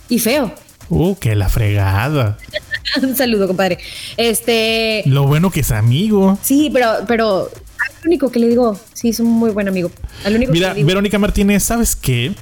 Y 0.10 0.20
feo. 0.20 0.54
Uh, 0.90 1.16
que 1.16 1.36
la 1.36 1.50
fregada. 1.50 2.38
un 3.02 3.16
saludo, 3.16 3.48
compadre. 3.48 3.78
Este. 4.16 5.04
Lo 5.06 5.28
bueno 5.28 5.52
que 5.52 5.60
es 5.62 5.72
amigo. 5.72 6.38
Sí, 6.42 6.70
pero, 6.72 6.92
pero 7.08 7.50
al 7.52 8.08
único 8.08 8.32
que 8.32 8.40
le 8.40 8.48
digo, 8.48 8.80
sí, 8.94 9.10
es 9.10 9.20
un 9.20 9.28
muy 9.28 9.50
buen 9.52 9.68
amigo. 9.68 9.92
Al 10.24 10.36
único 10.36 10.52
Mira, 10.54 10.70
que 10.70 10.74
le 10.74 10.78
digo. 10.78 10.88
Verónica 10.88 11.20
Martínez, 11.20 11.64
¿sabes 11.64 11.96
qué? 11.96 12.34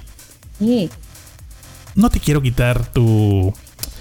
Sí. 0.60 0.90
No 1.96 2.10
te 2.10 2.20
quiero 2.20 2.42
quitar 2.42 2.86
tu. 2.92 3.54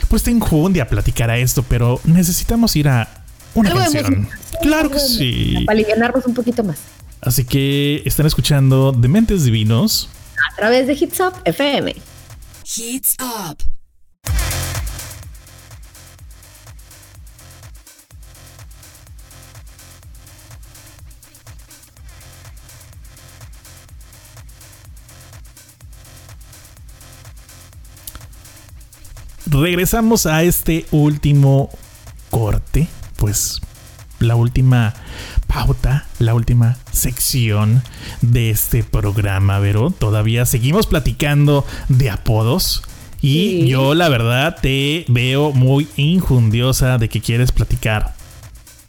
Pues 0.09 0.23
te 0.23 0.31
enjundia 0.31 0.83
a 0.85 0.89
platicar 0.89 1.31
a 1.31 1.39
esto, 1.39 1.65
pero 1.67 2.01
necesitamos 2.05 2.77
ir 2.77 2.89
a 2.89 3.25
una 3.55 3.71
Algo 3.71 3.81
de 3.81 3.85
canción. 3.93 4.21
música. 4.25 4.39
Claro 4.61 4.91
que 4.91 4.97
Algo 4.97 5.09
de 5.09 5.15
sí. 5.17 5.55
Para 5.65 5.79
aliviarnos 5.79 6.27
un 6.27 6.35
poquito 6.35 6.63
más. 6.65 6.79
Así 7.25 7.45
que 7.47 8.03
están 8.05 8.27
escuchando 8.27 8.93
Dementes 8.93 9.45
Divinos. 9.45 10.11
A 10.53 10.57
través 10.57 10.87
de 10.87 10.93
Hits 10.93 11.21
Up 11.21 11.33
FM. 11.47 11.95
Heats 12.77 13.17
up. 13.19 13.57
Regresamos 29.47 30.27
a 30.27 30.43
este 30.43 30.85
último 30.91 31.71
corte, 32.31 32.89
pues 33.17 33.61
la 34.19 34.35
última 34.35 34.95
pauta, 35.59 36.05
la 36.19 36.35
última 36.35 36.77
sección 36.91 37.83
de 38.23 38.51
este 38.51 38.83
programa, 38.83 39.61
Vero. 39.61 39.91
Todavía 39.97 40.47
seguimos 40.47 40.89
platicando 40.89 41.65
de 41.89 42.11
apodos. 42.11 42.83
Y 43.23 43.63
Sí. 43.63 43.69
yo 43.69 43.95
la 43.95 44.09
verdad 44.09 44.57
te 44.61 45.05
veo 45.09 45.53
muy 45.53 45.87
injundiosa 45.97 46.99
de 46.99 47.09
que 47.09 47.21
quieres 47.21 47.53
platicar 47.53 48.15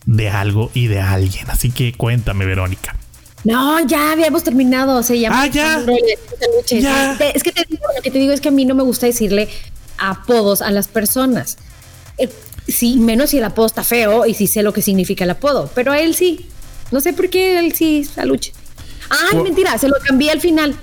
de 0.07 0.29
algo 0.29 0.71
y 0.73 0.87
de 0.87 0.99
alguien. 1.01 1.49
Así 1.51 1.69
que 1.71 1.93
cuéntame, 1.93 2.45
Verónica. 2.45 2.95
No, 3.43 3.79
ya 3.85 4.11
habíamos 4.13 4.43
terminado. 4.43 5.03
Se 5.03 5.19
llama. 5.19 5.43
Ah, 5.43 5.47
ya. 5.47 5.85
Es 7.33 7.43
que 7.43 7.51
te 7.51 7.63
digo, 7.69 7.83
lo 7.95 8.01
que 8.01 8.09
te 8.09 8.17
digo 8.17 8.33
es 8.33 8.41
que 8.41 8.49
a 8.49 8.51
mí 8.51 8.65
no 8.65 8.73
me 8.73 8.81
gusta 8.83 9.05
decirle 9.05 9.49
apodos 9.99 10.63
a 10.63 10.71
las 10.71 10.87
personas. 10.87 11.57
Eh, 12.17 12.29
sí, 12.67 12.97
menos 12.97 13.29
si 13.29 13.37
el 13.37 13.43
apodo 13.43 13.67
está 13.67 13.83
feo 13.83 14.25
y 14.25 14.33
si 14.33 14.47
sé 14.47 14.63
lo 14.63 14.73
que 14.73 14.81
significa 14.81 15.23
el 15.25 15.29
apodo. 15.29 15.69
Pero 15.75 15.91
a 15.91 15.99
él 15.99 16.15
sí. 16.15 16.47
No 16.91 16.99
sé 17.01 17.13
por 17.13 17.29
qué 17.29 17.59
él 17.59 17.73
sí, 17.73 18.07
a 18.17 18.25
Luche. 18.25 18.53
Ay, 19.09 19.37
mentira, 19.41 19.77
se 19.77 19.87
lo 19.87 19.95
cambié 20.05 20.31
al 20.31 20.41
final. 20.41 20.75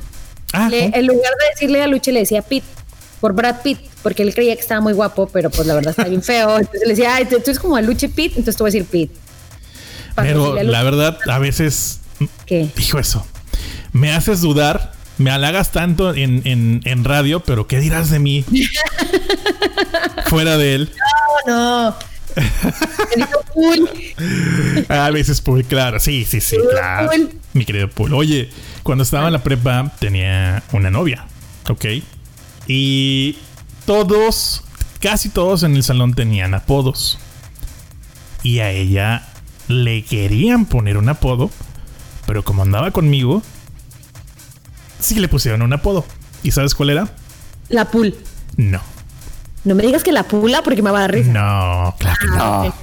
Ah, 0.52 0.68
en 0.72 1.06
lugar 1.06 1.32
de 1.40 1.44
decirle 1.54 1.82
a 1.82 1.86
Luche, 1.86 2.12
le 2.12 2.20
decía 2.20 2.42
Pete. 2.42 2.66
Por 3.20 3.32
Brad 3.34 3.62
Pitt, 3.62 3.78
porque 4.02 4.22
él 4.22 4.34
creía 4.34 4.54
que 4.56 4.60
estaba 4.60 4.80
muy 4.80 4.92
guapo, 4.92 5.28
pero 5.32 5.48
pues 5.48 5.66
la 5.66 5.74
verdad 5.74 5.90
está 5.90 6.04
bien 6.08 6.22
feo. 6.22 6.58
Entonces 6.58 6.82
le 6.82 6.88
decía, 6.94 7.14
ay, 7.14 7.24
tú 7.26 7.36
tú 7.36 7.44
eres 7.50 7.58
como 7.60 7.76
a 7.76 7.82
Luche 7.82 8.08
Pete, 8.08 8.30
entonces 8.38 8.56
te 8.56 8.62
voy 8.64 8.70
a 8.70 8.72
decir 8.72 8.84
Pete. 8.86 9.14
Para 10.14 10.28
pero 10.28 10.58
a 10.58 10.62
la 10.64 10.82
verdad, 10.82 11.18
a 11.28 11.38
veces 11.38 12.00
que 12.46 12.68
Dijo 12.76 12.98
eso. 12.98 13.24
Me 13.92 14.12
haces 14.12 14.40
dudar, 14.40 14.92
me 15.18 15.30
halagas 15.30 15.70
tanto 15.72 16.14
en, 16.14 16.42
en- 16.44 16.80
en 16.84 17.04
radio, 17.04 17.40
pero 17.40 17.66
¿qué 17.68 17.78
dirás 17.78 18.10
de 18.10 18.18
mí? 18.18 18.44
Fuera 20.26 20.56
de 20.56 20.74
él. 20.74 20.90
No, 21.46 21.88
no. 21.90 21.96
A 24.88 25.10
veces, 25.10 25.40
Pool, 25.40 25.64
claro. 25.64 26.00
Sí, 26.00 26.24
sí, 26.24 26.40
sí, 26.40 26.56
claro. 26.70 27.10
Pool. 27.10 27.30
Mi 27.52 27.64
querido 27.64 27.88
Pool. 27.90 28.14
Oye, 28.14 28.50
cuando 28.82 29.04
estaba 29.04 29.26
en 29.26 29.32
la 29.32 29.42
prepa 29.42 29.92
tenía 29.98 30.62
una 30.72 30.90
novia, 30.90 31.26
¿ok? 31.68 31.84
Y 32.66 33.38
todos, 33.84 34.62
casi 35.00 35.28
todos 35.28 35.62
en 35.62 35.76
el 35.76 35.82
salón 35.82 36.14
tenían 36.14 36.54
apodos. 36.54 37.18
Y 38.42 38.60
a 38.60 38.70
ella 38.70 39.28
le 39.68 40.04
querían 40.04 40.66
poner 40.66 40.96
un 40.96 41.08
apodo, 41.08 41.50
pero 42.26 42.42
como 42.42 42.62
andaba 42.62 42.90
conmigo, 42.90 43.42
sí 44.98 45.16
le 45.16 45.28
pusieron 45.28 45.62
un 45.62 45.72
apodo. 45.72 46.04
¿Y 46.42 46.50
sabes 46.50 46.74
cuál 46.74 46.90
era? 46.90 47.14
La 47.68 47.90
pool. 47.90 48.16
No. 48.56 48.80
No 49.64 49.74
me 49.74 49.82
digas 49.84 50.02
que 50.02 50.12
la 50.12 50.24
pula 50.24 50.62
porque 50.62 50.82
me 50.82 50.90
va 50.90 50.98
a 50.98 51.02
dar 51.02 51.12
risa. 51.12 51.32
No, 51.32 51.94
claro 51.98 52.16
que 52.20 52.26
no. 52.26 52.74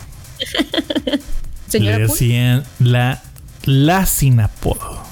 Señora 1.67 1.97
Le 1.97 2.07
decían 2.07 2.63
la, 2.79 3.21
la 3.63 4.05
sin 4.05 4.39
apodo. 4.39 5.03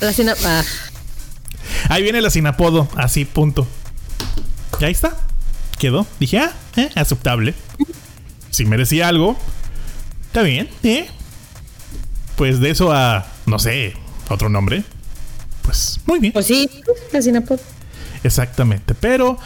La 0.00 0.12
cena- 0.12 0.34
ah, 0.44 0.62
Ahí 1.88 2.02
viene 2.02 2.20
la 2.20 2.30
sin 2.30 2.46
apodo, 2.46 2.88
así, 2.96 3.24
punto. 3.24 3.66
Y 4.80 4.84
ahí 4.84 4.92
está. 4.92 5.16
Quedó. 5.78 6.06
Dije, 6.20 6.38
ah, 6.38 6.52
eh, 6.76 6.90
aceptable. 6.94 7.54
Si 8.50 8.64
merecía 8.64 9.08
algo, 9.08 9.36
está 10.26 10.42
bien, 10.42 10.68
¿eh? 10.82 11.08
Pues 12.36 12.60
de 12.60 12.70
eso 12.70 12.92
a, 12.92 13.26
no 13.46 13.58
sé, 13.58 13.94
otro 14.28 14.48
nombre. 14.48 14.84
Pues 15.62 16.00
muy 16.06 16.18
bien. 16.20 16.32
pues 16.32 16.46
sí, 16.46 16.68
la 17.12 17.22
cena 17.22 17.40
pool. 17.40 17.60
Exactamente. 18.24 18.94
Pero, 18.94 19.38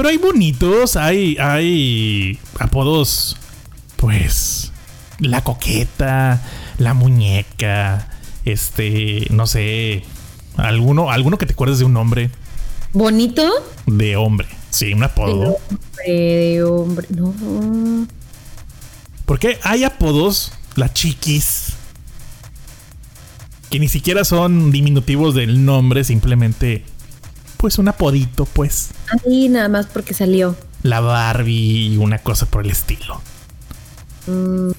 pero 0.00 0.08
hay 0.08 0.16
bonitos, 0.16 0.96
hay, 0.96 1.36
hay 1.38 2.38
apodos, 2.58 3.36
pues, 3.96 4.72
la 5.18 5.44
coqueta, 5.44 6.42
la 6.78 6.94
muñeca, 6.94 8.08
este, 8.46 9.26
no 9.28 9.46
sé, 9.46 10.02
alguno, 10.56 11.10
alguno 11.10 11.36
que 11.36 11.44
te 11.44 11.52
acuerdes 11.52 11.80
de 11.80 11.84
un 11.84 11.92
nombre 11.92 12.30
Bonito. 12.94 13.46
de 13.84 14.16
hombre. 14.16 14.48
Sí, 14.70 14.94
un 14.94 15.00
De 15.00 15.04
apodo. 15.04 15.58
hombre, 15.68 16.06
de 16.06 16.64
hombre. 16.64 17.06
No. 17.10 18.06
Porque 19.26 19.58
hay 19.64 19.84
apodos, 19.84 20.54
la 20.76 20.90
chiquis, 20.90 21.74
que 23.68 23.78
ni 23.78 23.88
siquiera 23.90 24.24
son 24.24 24.72
diminutivos 24.72 25.34
del 25.34 25.62
nombre, 25.66 26.04
simplemente, 26.04 26.86
pues 27.60 27.78
un 27.78 27.88
apodito, 27.88 28.46
pues. 28.46 28.88
Ahí 29.26 29.48
nada 29.50 29.68
más 29.68 29.86
porque 29.86 30.14
salió. 30.14 30.56
La 30.82 31.00
Barbie 31.00 31.88
y 31.92 31.96
una 31.98 32.18
cosa 32.18 32.46
por 32.46 32.64
el 32.64 32.70
estilo. 32.70 33.20
Mm, 34.26 34.70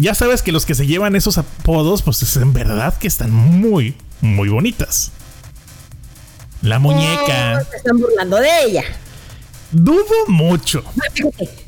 Ya 0.00 0.14
sabes 0.14 0.40
que 0.40 0.50
los 0.52 0.64
que 0.64 0.74
se 0.74 0.86
llevan 0.86 1.14
esos 1.14 1.36
apodos, 1.36 2.00
pues 2.02 2.22
es 2.22 2.36
en 2.38 2.54
verdad 2.54 2.96
que 2.98 3.06
están 3.06 3.30
muy, 3.30 3.94
muy 4.22 4.48
bonitas. 4.48 5.10
La 6.62 6.78
muñeca. 6.78 7.62
se 7.70 7.76
están 7.76 7.98
burlando 7.98 8.36
de 8.38 8.48
ella. 8.66 8.84
Dudo 9.72 10.04
mucho. 10.28 10.82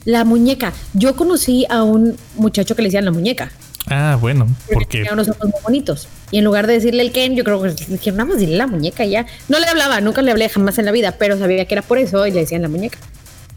La 0.04 0.24
muñeca. 0.24 0.72
Yo 0.94 1.16
conocí 1.16 1.66
a 1.68 1.82
un 1.82 2.16
muchacho 2.36 2.74
que 2.76 2.82
le 2.82 2.88
decían 2.88 3.04
la 3.04 3.10
muñeca. 3.10 3.50
Ah, 3.86 4.16
bueno, 4.18 4.48
porque 4.72 4.98
Tenía 4.98 5.12
unos 5.12 5.28
ojos 5.28 5.44
muy 5.44 5.60
bonitos. 5.62 6.08
Y 6.30 6.38
en 6.38 6.44
lugar 6.44 6.66
de 6.66 6.74
decirle 6.74 7.02
el 7.02 7.12
Ken, 7.12 7.36
yo 7.36 7.44
creo 7.44 7.60
que 7.62 7.68
dijeron, 7.68 8.16
nada 8.16 8.30
más 8.30 8.38
dile 8.38 8.56
la 8.56 8.66
muñeca 8.66 9.04
ya. 9.04 9.26
No 9.48 9.58
le 9.58 9.66
hablaba, 9.66 10.00
nunca 10.00 10.22
le 10.22 10.30
hablé 10.30 10.48
jamás 10.48 10.78
en 10.78 10.86
la 10.86 10.92
vida, 10.92 11.12
pero 11.18 11.38
sabía 11.38 11.66
que 11.66 11.74
era 11.74 11.82
por 11.82 11.98
eso 11.98 12.26
y 12.26 12.30
le 12.30 12.40
decían 12.40 12.62
la 12.62 12.68
muñeca. 12.68 12.98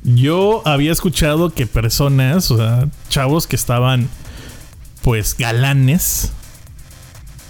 yo 0.03 0.61
había 0.65 0.91
escuchado 0.91 1.51
que 1.53 1.65
personas, 1.65 2.51
o 2.51 2.57
sea, 2.57 2.87
chavos 3.09 3.47
que 3.47 3.55
estaban, 3.55 4.09
pues, 5.01 5.35
galanes, 5.37 6.31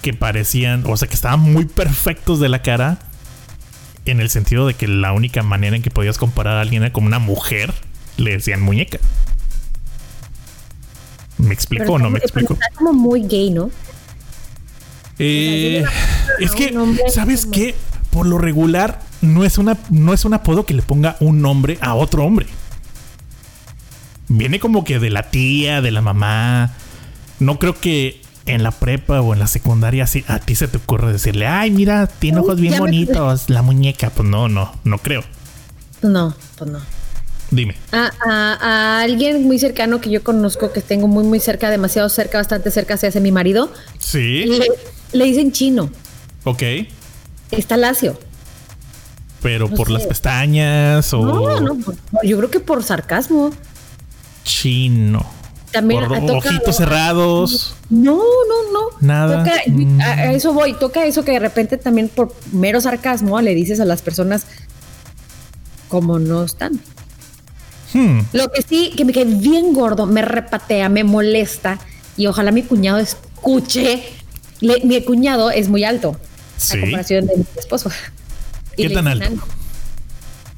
que 0.01 0.13
parecían, 0.13 0.83
o 0.87 0.95
sea, 0.97 1.07
que 1.07 1.15
estaban 1.15 1.39
muy 1.39 1.65
perfectos 1.65 2.39
de 2.39 2.49
la 2.49 2.61
cara, 2.61 2.99
en 4.05 4.21
el 4.21 4.29
sentido 4.29 4.67
de 4.67 4.73
que 4.75 4.87
la 4.87 5.13
única 5.13 5.43
manera 5.43 5.75
en 5.75 5.81
que 5.81 5.91
podías 5.91 6.17
comparar 6.17 6.57
a 6.57 6.61
alguien 6.61 6.83
era 6.83 6.93
como 6.93 7.07
una 7.07 7.19
mujer, 7.19 7.73
le 8.17 8.31
decían 8.31 8.61
muñeca. 8.61 8.99
¿Me 11.37 11.53
explico 11.53 11.83
Pero 11.83 11.93
o 11.93 11.99
no 11.99 12.09
me 12.09 12.19
explico? 12.19 12.53
Está 12.53 12.67
como 12.75 12.93
muy 12.93 13.21
gay, 13.27 13.51
¿no? 13.51 13.69
Eh, 15.19 15.83
es 16.39 16.51
que, 16.51 16.73
¿sabes 17.09 17.41
como- 17.41 17.53
qué? 17.53 17.75
Por 18.11 18.25
lo 18.25 18.37
regular, 18.37 19.01
no 19.21 19.43
es, 19.43 19.57
una, 19.57 19.77
no 19.89 20.13
es 20.13 20.25
un 20.25 20.33
apodo 20.33 20.65
que 20.65 20.73
le 20.73 20.81
ponga 20.81 21.17
un 21.19 21.41
nombre 21.41 21.77
a 21.81 21.93
otro 21.95 22.23
hombre. 22.23 22.47
Viene 24.27 24.59
como 24.59 24.83
que 24.83 24.99
de 24.99 25.09
la 25.09 25.29
tía, 25.29 25.81
de 25.81 25.91
la 25.91 26.01
mamá. 26.01 26.73
No 27.39 27.59
creo 27.59 27.79
que 27.79 28.21
en 28.45 28.63
la 28.63 28.71
prepa 28.71 29.21
o 29.21 29.33
en 29.33 29.39
la 29.39 29.47
secundaria 29.47 30.05
así, 30.05 30.23
a 30.27 30.39
ti 30.39 30.55
se 30.55 30.67
te 30.67 30.77
ocurre 30.77 31.11
decirle, 31.11 31.47
ay, 31.47 31.69
mira, 31.71 32.07
tiene 32.07 32.39
ojos 32.39 32.59
bien 32.59 32.77
bonitos, 32.79 33.49
la 33.49 33.61
muñeca. 33.61 34.09
Pues 34.09 34.27
no, 34.27 34.49
no, 34.49 34.73
no 34.83 34.97
creo. 34.97 35.23
No, 36.01 36.33
pues 36.57 36.69
no. 36.71 36.79
Dime. 37.51 37.75
A, 37.91 38.11
a- 38.25 38.53
a 38.61 39.01
alguien 39.01 39.43
muy 39.43 39.57
cercano 39.59 40.01
que 40.01 40.09
yo 40.09 40.23
conozco, 40.23 40.71
que 40.73 40.81
tengo 40.81 41.07
muy, 41.07 41.23
muy 41.23 41.39
cerca, 41.39 41.69
demasiado 41.69 42.09
cerca, 42.09 42.37
bastante 42.39 42.71
cerca, 42.71 42.97
se 42.97 43.07
hace 43.07 43.21
mi 43.21 43.31
marido, 43.31 43.71
Sí, 43.99 44.43
le, 44.45 44.67
le 45.13 45.25
dicen 45.25 45.51
chino. 45.51 45.89
ok. 46.43 46.61
Está 47.51 47.77
lacio. 47.77 48.19
Pero 49.41 49.69
No 49.69 49.75
por 49.75 49.87
sé. 49.87 49.93
las 49.93 50.05
pestañas 50.07 51.13
o 51.13 51.21
No, 51.23 51.59
no, 51.61 51.75
por- 51.75 51.95
yo 52.23 52.37
creo 52.37 52.49
que 52.51 52.59
por 52.59 52.83
sarcasmo. 52.83 53.51
chino. 54.43 55.25
También 55.71 56.05
por 56.05 56.17
ha 56.17 56.19
tocado- 56.21 56.37
ojitos 56.37 56.75
cerrados. 56.77 57.75
No, 57.89 58.15
no, 58.15 58.71
no. 58.73 58.97
Nada. 59.01 59.43
Toca- 59.43 59.61
Mm. 59.67 60.01
a 60.01 60.31
eso 60.31 60.53
voy. 60.53 60.73
Toca 60.73 61.05
eso 61.05 61.23
que 61.23 61.33
de 61.33 61.39
repente 61.39 61.77
también 61.77 62.09
por 62.09 62.33
mero 62.51 62.79
sarcasmo 62.81 63.39
le 63.41 63.53
dices 63.53 63.79
a 63.79 63.85
las 63.85 64.01
personas 64.01 64.45
como 65.89 66.19
no 66.19 66.43
están. 66.43 66.79
Hmm. 67.93 68.19
Lo 68.33 68.49
que 68.51 68.61
sí, 68.61 68.91
que 68.95 69.05
me 69.05 69.13
quedé 69.13 69.25
bien 69.35 69.73
gordo, 69.73 70.05
me 70.05 70.21
repatea, 70.21 70.89
me 70.89 71.03
molesta 71.03 71.79
y 72.17 72.27
ojalá 72.27 72.51
mi 72.51 72.63
cuñado 72.63 72.97
escuche. 72.99 74.03
Le- 74.59 74.81
mi 74.83 75.01
cuñado 75.03 75.51
es 75.51 75.69
muy 75.69 75.83
alto 75.83 76.19
Sí. 76.57 76.77
a 76.77 76.81
comparación 76.81 77.27
de 77.27 77.37
mi 77.37 77.45
esposo. 77.57 77.89
¿Qué 78.75 78.89
tan 78.89 79.07
alto? 79.07 79.29
nano. 79.29 79.43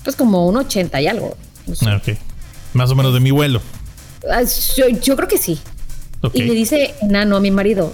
Pues 0.03 0.15
como 0.15 0.47
un 0.47 0.57
80 0.57 1.01
y 1.01 1.07
algo. 1.07 1.35
no 1.67 1.75
sé. 1.75 2.17
Más 2.73 2.89
o 2.91 2.95
menos 2.95 3.13
de 3.13 3.19
mi 3.19 3.31
vuelo. 3.31 3.61
Ah, 4.31 4.41
Yo, 4.75 4.87
yo 4.89 5.15
creo 5.15 5.27
que 5.27 5.37
sí. 5.37 5.59
Y 6.33 6.41
le 6.43 6.53
dice 6.53 6.93
enano 7.01 7.37
a 7.37 7.39
mi 7.39 7.49
marido. 7.51 7.93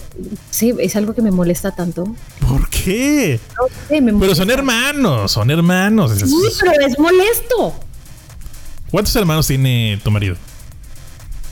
Sí, 0.49 0.73
es 0.79 0.95
algo 0.95 1.13
que 1.13 1.21
me 1.21 1.29
molesta 1.29 1.71
tanto. 1.71 2.05
¿Por 2.47 2.67
qué? 2.69 3.39
No 3.57 3.67
sé, 3.87 4.01
me 4.01 4.11
Pero 4.13 4.33
son 4.33 4.49
hermanos, 4.49 5.31
son 5.31 5.51
hermanos. 5.51 6.11
Sí, 6.17 6.35
pero 6.59 6.87
es 6.87 6.97
molesto. 6.97 7.75
¿Cuántos 8.91 9.15
hermanos 9.15 9.47
tiene 9.47 9.99
tu 10.03 10.11
marido? 10.11 10.35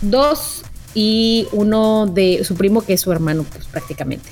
Dos 0.01 0.63
y 0.93 1.47
uno 1.51 2.05
de 2.05 2.43
su 2.43 2.55
primo 2.55 2.85
que 2.85 2.93
es 2.93 3.01
su 3.01 3.11
hermano, 3.11 3.43
pues 3.51 3.65
prácticamente. 3.65 4.29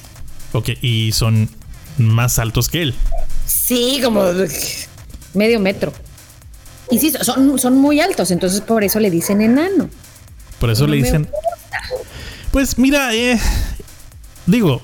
Ok, 0.53 0.69
y 0.81 1.11
son 1.11 1.49
más 1.97 2.39
altos 2.39 2.69
que 2.69 2.81
él. 2.83 2.95
Sí, 3.45 3.99
como 4.03 4.23
medio 5.33 5.59
metro. 5.59 5.93
Y 6.89 6.99
sí, 6.99 7.13
son, 7.21 7.57
son 7.57 7.77
muy 7.77 8.01
altos, 8.01 8.31
entonces 8.31 8.61
por 8.61 8.83
eso 8.83 8.99
le 8.99 9.09
dicen 9.09 9.41
enano. 9.41 9.89
Por 10.59 10.69
eso 10.69 10.85
No 10.85 10.93
le 10.93 10.97
dicen. 10.97 11.27
Pues 12.51 12.77
mira, 12.77 13.15
eh, 13.15 13.39
digo, 14.51 14.81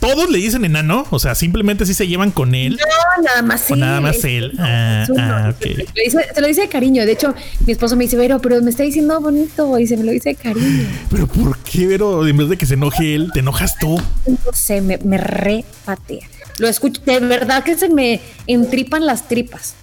todos 0.00 0.30
le 0.30 0.38
dicen 0.38 0.64
enano, 0.64 1.06
o 1.10 1.18
sea, 1.18 1.34
simplemente 1.34 1.86
si 1.86 1.94
se 1.94 2.06
llevan 2.08 2.30
con 2.30 2.54
él. 2.54 2.78
No, 3.16 3.22
nada 3.22 3.42
más 3.42 3.70
O 3.70 3.74
él. 3.74 3.80
nada 3.80 4.00
más 4.00 4.16
es- 4.16 4.24
él. 4.24 4.52
no, 4.56 4.64
Ah, 4.66 5.06
uno. 5.08 5.22
ah. 5.22 5.54
Se 5.60 5.68
lo 5.68 5.84
dice- 6.04 6.26
se 6.34 6.40
lo 6.40 6.46
dice 6.46 6.60
de 6.62 6.68
cariño. 6.68 7.04
De 7.06 7.12
hecho, 7.12 7.34
mi 7.66 7.72
esposo 7.72 7.94
me 7.96 8.04
dice, 8.04 8.16
pero, 8.16 8.40
pero 8.40 8.60
me 8.62 8.70
está 8.70 8.82
diciendo 8.82 9.20
bonito 9.20 9.78
y 9.78 9.86
se 9.86 9.96
me 9.96 10.04
lo 10.04 10.12
dice 10.12 10.30
de 10.30 10.34
cariño. 10.36 10.88
Pero 11.10 11.26
¿por 11.26 11.58
qué, 11.58 11.86
Vero? 11.86 12.26
En 12.26 12.36
vez 12.36 12.48
de 12.48 12.56
que 12.56 12.66
se 12.66 12.74
enoje 12.74 13.14
él, 13.14 13.30
te 13.32 13.40
enojas 13.40 13.78
tú. 13.78 14.00
No 14.26 14.52
sé, 14.52 14.80
me, 14.80 14.98
me 14.98 15.18
repatea. 15.18 16.26
Lo 16.58 16.68
escucho, 16.68 17.00
de 17.04 17.20
verdad 17.20 17.64
que 17.64 17.76
se 17.76 17.88
me 17.88 18.20
entripan 18.46 19.04
las 19.06 19.28
tripas. 19.28 19.74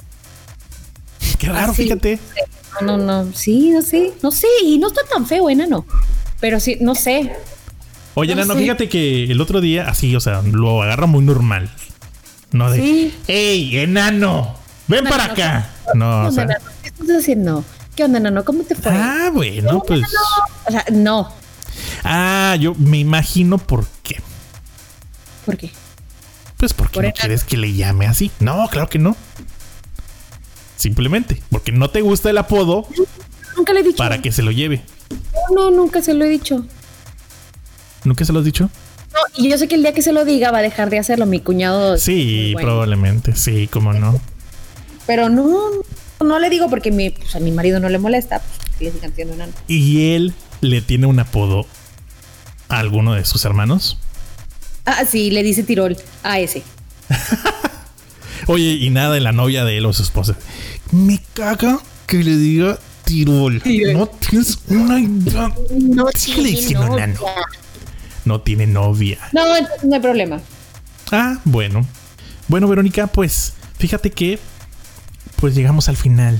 Qué 1.38 1.48
raro, 1.48 1.72
Así. 1.72 1.84
fíjate. 1.84 2.20
No, 2.82 2.98
no, 2.98 3.24
no. 3.26 3.34
Sí, 3.34 3.72
no 3.72 3.82
sé. 3.82 4.14
No 4.22 4.32
sé. 4.32 4.48
Y 4.64 4.78
no 4.78 4.88
está 4.88 5.02
tan 5.12 5.26
feo, 5.28 5.50
enano. 5.50 5.86
Pero 6.40 6.60
sí, 6.60 6.78
no 6.82 6.96
sé. 6.96 7.32
Oye, 8.14 8.36
No 8.36 8.42
Nano, 8.46 8.56
fíjate 8.60 8.90
que 8.90 9.26
el 9.26 9.40
otro 9.40 9.62
día, 9.62 9.88
así, 9.88 10.16
o 10.16 10.20
sea, 10.20 10.42
lo 10.42 10.82
agarra 10.82 11.08
muy 11.08 11.24
normal. 11.24 11.70
No 12.52 12.70
de, 12.70 12.82
Sí. 12.82 13.16
¡Ey, 13.28 13.78
enano! 13.78 14.56
¡Ven 14.88 15.06
para 15.06 15.26
acá! 15.26 15.70
¿Qué 15.92 15.98
No, 15.98 16.28
o 16.28 16.32
sea. 16.32 16.48
¿Qué 16.84 16.90
estás 16.90 17.10
haciendo? 17.10 17.64
¿Qué 17.96 18.04
onda, 18.04 18.18
enano? 18.18 18.44
¿Cómo 18.44 18.64
te 18.64 18.76
fue? 18.76 18.92
Ah, 18.92 19.30
bueno, 19.34 19.82
pues. 19.88 20.02
O 20.68 20.72
sea, 20.72 20.86
no. 20.92 21.32
Ah, 22.04 22.58
yo 22.60 22.76
me 22.76 22.98
imagino 23.00 23.58
por 23.58 23.86
qué. 24.04 24.20
¿Por 25.46 25.58
qué? 25.58 25.72
Pues 26.58 26.74
porque 26.74 26.96
Por 26.96 27.06
no 27.06 27.12
quieres 27.14 27.44
que 27.44 27.58
le 27.58 27.74
llame 27.74 28.06
así. 28.08 28.32
No, 28.40 28.68
claro 28.70 28.90
que 28.90 29.00
no. 29.00 29.16
Simplemente 30.76 31.42
porque 31.50 31.72
no 31.72 31.90
te 31.90 32.02
gusta 32.02 32.30
el 32.32 32.38
apodo 32.40 32.88
Nunca 33.56 33.72
le 33.74 33.82
he 33.82 33.84
dicho. 33.84 33.98
para 33.98 34.22
que 34.22 34.32
se 34.32 34.42
lo 34.42 34.52
lleve. 34.52 34.82
No, 35.54 35.70
no, 35.70 35.78
nunca 35.78 36.02
se 36.02 36.14
lo 36.14 36.26
he 36.26 36.30
dicho. 36.30 36.66
¿Nunca 38.04 38.26
se 38.26 38.34
lo 38.34 38.40
has 38.40 38.46
dicho? 38.46 38.70
No, 39.14 39.20
y 39.44 39.50
yo 39.50 39.58
sé 39.58 39.68
que 39.68 39.76
el 39.76 39.82
día 39.82 39.94
que 39.94 40.02
se 40.02 40.14
lo 40.14 40.26
diga 40.26 40.52
va 40.52 40.60
a 40.60 40.62
dejar 40.62 40.90
de 40.90 41.00
hacerlo. 41.00 41.26
Mi 41.26 41.40
cuñado. 41.40 41.98
Sí, 41.98 42.54
bueno. 42.54 42.68
probablemente. 42.68 43.36
Sí, 43.36 43.68
cómo 43.68 43.94
no. 43.94 44.20
Pero 45.06 45.30
no, 45.30 45.70
no 46.22 46.40
le 46.40 46.50
digo 46.50 46.70
porque 46.70 46.92
mi, 46.92 47.10
pues, 47.10 47.36
a 47.36 47.40
mi 47.40 47.52
marido 47.52 47.80
no 47.80 47.90
le 47.90 48.00
molesta. 48.00 48.40
Pues, 48.40 48.78
que 48.78 48.86
le 48.86 48.92
sigan 48.92 49.14
siendo 49.14 49.34
enano. 49.34 49.54
¿Y 49.68 50.14
él 50.14 50.34
le 50.62 50.82
tiene 50.82 51.08
un 51.08 51.20
apodo 51.20 51.66
a 52.70 52.80
alguno 52.80 53.14
de 53.14 53.26
sus 53.26 53.44
hermanos? 53.46 53.98
Ah, 54.86 55.04
sí, 55.06 55.30
le 55.32 55.44
dice 55.44 55.64
Tirol 55.64 55.98
a 56.24 56.40
ese. 56.40 56.64
Oye, 58.48 58.72
y 58.72 58.90
nada 58.90 59.14
de 59.14 59.20
la 59.20 59.32
novia 59.32 59.66
de 59.66 59.78
él 59.78 59.86
o 59.86 59.94
su 59.94 60.04
esposa. 60.04 60.36
Me 60.92 61.22
caga 61.34 61.80
que 62.08 62.24
le 62.24 62.36
diga 62.38 62.80
Tirol. 63.04 63.62
Tirol. 63.62 63.94
No 63.94 64.08
tienes 64.08 64.58
una 64.68 65.00
idea. 65.00 65.54
No 65.80 66.06
Síguele 66.16 66.50
diciendo 66.50 66.96
nano. 66.96 67.20
No 67.20 67.28
tiene 68.42 68.68
novia. 68.68 69.18
No, 69.32 69.56
entonces 69.56 69.84
no 69.84 69.96
hay 69.96 70.02
problema. 70.02 70.40
Ah, 71.12 71.40
bueno. 71.44 71.86
Bueno, 72.48 72.68
Verónica, 72.68 73.08
pues 73.08 73.54
fíjate 73.78 74.12
que 74.12 74.40
pues 75.38 75.56
llegamos 75.56 75.90
al 75.90 75.98
final 75.98 76.40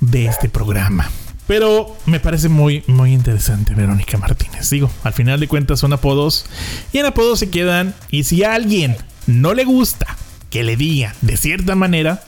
de 0.00 0.26
este 0.26 0.48
programa. 0.48 1.10
Pero 1.46 1.94
me 2.06 2.20
parece 2.20 2.48
muy, 2.48 2.82
muy 2.86 3.12
interesante, 3.12 3.74
Verónica 3.74 4.16
Martínez. 4.16 4.70
Digo, 4.70 4.90
al 5.02 5.12
final 5.12 5.40
de 5.40 5.48
cuentas 5.48 5.80
son 5.80 5.92
apodos 5.92 6.46
y 6.92 6.98
en 6.98 7.06
apodos 7.06 7.38
se 7.38 7.50
quedan. 7.50 7.94
Y 8.10 8.24
si 8.24 8.44
a 8.44 8.54
alguien 8.54 8.96
no 9.26 9.52
le 9.52 9.64
gusta 9.64 10.06
que 10.48 10.62
le 10.62 10.76
diga 10.76 11.14
de 11.20 11.36
cierta 11.36 11.74
manera, 11.74 12.22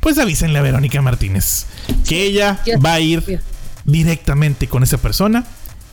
pues 0.00 0.18
avísenle 0.18 0.58
a 0.58 0.62
Verónica 0.62 1.02
Martínez 1.02 1.66
que 2.06 2.24
ella 2.24 2.60
va 2.84 2.94
a 2.94 3.00
ir 3.00 3.40
directamente 3.84 4.68
con 4.68 4.82
esa 4.82 4.98
persona 4.98 5.44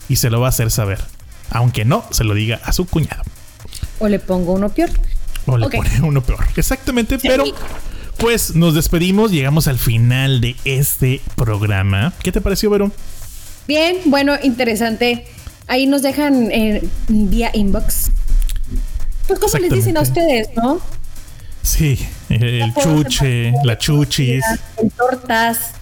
y 0.08 0.16
se 0.16 0.30
lo 0.30 0.40
va 0.40 0.46
a 0.46 0.50
hacer 0.50 0.70
saber. 0.70 1.00
Aunque 1.54 1.84
no 1.84 2.04
se 2.10 2.24
lo 2.24 2.34
diga 2.34 2.60
a 2.64 2.72
su 2.72 2.86
cuñado. 2.86 3.22
O 3.98 4.08
le 4.08 4.18
pongo 4.18 4.52
uno 4.52 4.68
peor. 4.70 4.90
O 5.46 5.56
le 5.58 5.68
pone 5.68 6.00
uno 6.02 6.22
peor. 6.22 6.44
Exactamente, 6.56 7.18
pero 7.18 7.44
pues 8.16 8.54
nos 8.54 8.74
despedimos, 8.74 9.30
llegamos 9.30 9.68
al 9.68 9.78
final 9.78 10.40
de 10.40 10.56
este 10.64 11.20
programa. 11.36 12.12
¿Qué 12.22 12.32
te 12.32 12.40
pareció, 12.40 12.70
Vero? 12.70 12.90
Bien, 13.68 13.96
bueno, 14.06 14.34
interesante. 14.42 15.26
Ahí 15.68 15.86
nos 15.86 16.02
dejan 16.02 16.50
eh, 16.52 16.82
vía 17.08 17.50
inbox. 17.54 18.10
Pues 19.26 19.38
como 19.38 19.58
les 19.58 19.70
dicen 19.72 19.96
a 19.96 20.00
ustedes, 20.00 20.48
¿no? 20.56 20.80
Sí, 21.62 21.98
el 22.28 22.72
chuche, 22.74 23.52
la 23.64 23.78
chuchis, 23.78 24.44
En 24.78 24.90
tortas. 24.90 25.72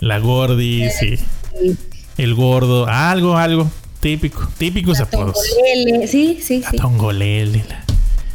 la 0.00 0.18
gordis, 0.18 0.92
sí, 1.00 1.18
y- 1.62 1.76
el 2.22 2.34
gordo, 2.34 2.86
algo, 2.86 3.36
algo. 3.38 3.70
Típico, 4.00 4.48
típicos 4.58 4.98
La 4.98 5.04
apodos. 5.04 5.36
tongolele, 5.36 6.06
Sí, 6.08 6.40
sí, 6.42 6.60
La 6.60 6.70
sí. 6.70 6.76
tongolele, 6.78 7.64
la- 7.68 7.84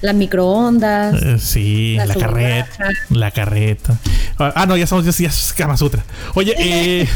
La 0.02 0.14
microondas. 0.14 1.22
eh, 1.24 1.40
sí, 1.40 1.96
La 1.98 2.06
la, 2.06 2.16
carreta, 2.16 2.90
la 3.10 3.32
carreta. 3.32 4.00
Ah, 4.38 4.54
ah, 4.56 4.66
no, 4.68 4.78
ya 4.78 4.86
somos, 4.86 5.06
ya, 5.06 5.12
ya 5.12 5.30
es 5.30 5.54
Kama 5.58 5.76
Sutra. 5.78 6.04
Oye, 6.36 6.54
eh, 6.60 7.08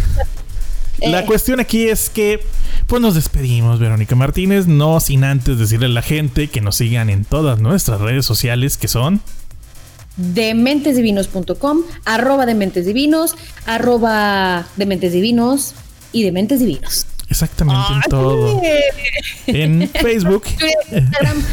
la 1.02 1.20
Eh. 1.22 1.26
cuestión 1.26 1.60
aquí 1.60 1.88
es 1.88 2.10
que, 2.10 2.40
pues 2.88 3.02
nos 3.02 3.14
despedimos, 3.14 3.78
Verónica 3.80 4.16
Martínez, 4.16 4.66
no 4.66 5.00
sin 5.00 5.24
antes 5.24 5.60
decirle 5.60 5.86
a 5.86 5.90
la 5.90 6.02
gente 6.02 6.48
que 6.48 6.60
nos 6.62 6.78
sigan 6.78 7.10
en 7.12 7.26
todas 7.26 7.60
nuestras 7.60 8.02
redes 8.02 8.26
sociales, 8.26 8.78
que 8.78 8.88
son 8.88 9.22
dementesdivinos.com, 10.18 11.84
arroba 12.06 12.46
dementesdivinos, 12.46 13.36
arroba 13.66 14.68
dementesdivinos 14.76 15.76
y 16.12 16.24
dementes 16.24 16.62
exactamente 17.44 17.94
en 17.94 18.02
todo. 18.10 18.62
En 19.48 19.90
Facebook. 19.90 20.44
Instagram, 20.92 21.44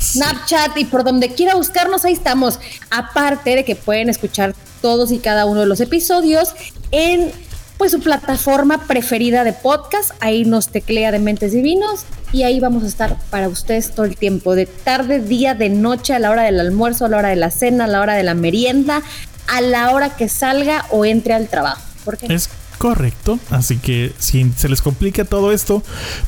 Snapchat 0.00 0.76
y 0.76 0.84
por 0.84 1.04
donde 1.04 1.30
quiera 1.34 1.54
buscarnos, 1.54 2.04
ahí 2.04 2.12
estamos. 2.12 2.58
Aparte 2.90 3.54
de 3.54 3.64
que 3.64 3.76
pueden 3.76 4.08
escuchar 4.08 4.54
todos 4.82 5.12
y 5.12 5.18
cada 5.18 5.46
uno 5.46 5.60
de 5.60 5.66
los 5.66 5.80
episodios 5.80 6.54
en 6.90 7.30
pues 7.78 7.92
su 7.92 8.00
plataforma 8.00 8.86
preferida 8.86 9.44
de 9.44 9.52
podcast. 9.52 10.10
Ahí 10.20 10.44
nos 10.44 10.68
teclea 10.68 11.12
de 11.12 11.18
Mentes 11.18 11.52
Divinos 11.52 12.04
y 12.32 12.42
ahí 12.42 12.58
vamos 12.58 12.82
a 12.82 12.86
estar 12.86 13.16
para 13.30 13.48
ustedes 13.48 13.94
todo 13.94 14.06
el 14.06 14.16
tiempo, 14.16 14.54
de 14.54 14.66
tarde, 14.66 15.20
día, 15.20 15.54
de 15.54 15.68
noche, 15.68 16.14
a 16.14 16.18
la 16.18 16.30
hora 16.30 16.42
del 16.42 16.58
almuerzo, 16.58 17.04
a 17.04 17.08
la 17.08 17.18
hora 17.18 17.28
de 17.28 17.36
la 17.36 17.50
cena, 17.50 17.84
a 17.84 17.88
la 17.88 18.00
hora 18.00 18.14
de 18.14 18.22
la 18.22 18.34
merienda, 18.34 19.02
a 19.46 19.60
la 19.60 19.90
hora 19.90 20.16
que 20.16 20.28
salga 20.28 20.86
o 20.90 21.04
entre 21.04 21.34
al 21.34 21.48
trabajo. 21.48 21.82
¿Por 22.04 22.16
qué? 22.16 22.32
Es 22.34 22.48
correcto. 22.78 23.38
Así 23.50 23.76
que 23.78 24.12
si 24.18 24.50
se 24.56 24.68
les 24.68 24.82
complica 24.82 25.24
todo 25.24 25.52
esto, 25.52 25.82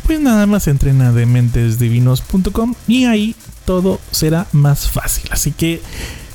pues 0.07 0.21
nada 0.21 0.47
más 0.47 0.67
entren 0.69 1.01
a 1.03 1.13
dementesdivinos.com 1.13 2.75
y 2.87 3.05
ahí 3.05 3.35
todo 3.65 4.01
será 4.11 4.47
más 4.53 4.89
fácil. 4.89 5.29
Así 5.31 5.53
que, 5.53 5.81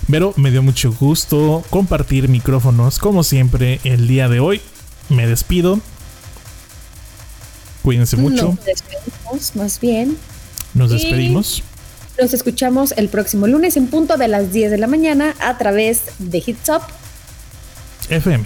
Vero, 0.07 0.33
me 0.35 0.51
dio 0.51 0.61
mucho 0.61 0.91
gusto 0.93 1.63
compartir 1.69 2.27
micrófonos 2.29 2.99
como 2.99 3.23
siempre 3.23 3.79
el 3.83 4.07
día 4.07 4.27
de 4.29 4.39
hoy. 4.39 4.61
Me 5.09 5.27
despido. 5.27 5.79
Cuídense 7.83 8.15
mucho. 8.17 8.49
Nos 8.55 8.65
despedimos, 8.65 9.55
más 9.55 9.79
bien. 9.79 10.17
Nos 10.73 10.91
y- 10.91 10.95
despedimos. 10.95 11.63
Nos 12.21 12.33
escuchamos 12.33 12.93
el 12.95 13.09
próximo 13.09 13.47
lunes 13.47 13.75
en 13.75 13.87
punto 13.87 14.17
de 14.17 14.27
las 14.27 14.53
10 14.53 14.69
de 14.71 14.77
la 14.77 14.87
mañana 14.87 15.33
a 15.39 15.57
través 15.57 16.01
de 16.19 16.43
Hits 16.45 16.69
Up. 16.69 16.81
FM. 18.09 18.45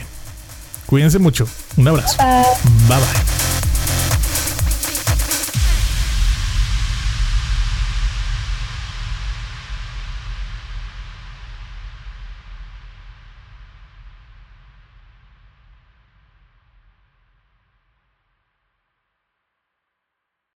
Cuídense 0.87 1.19
mucho. 1.19 1.47
Un 1.77 1.87
abrazo. 1.87 2.17
Bye. 2.17 2.43
Bye 2.87 2.97
bye. 2.97 3.46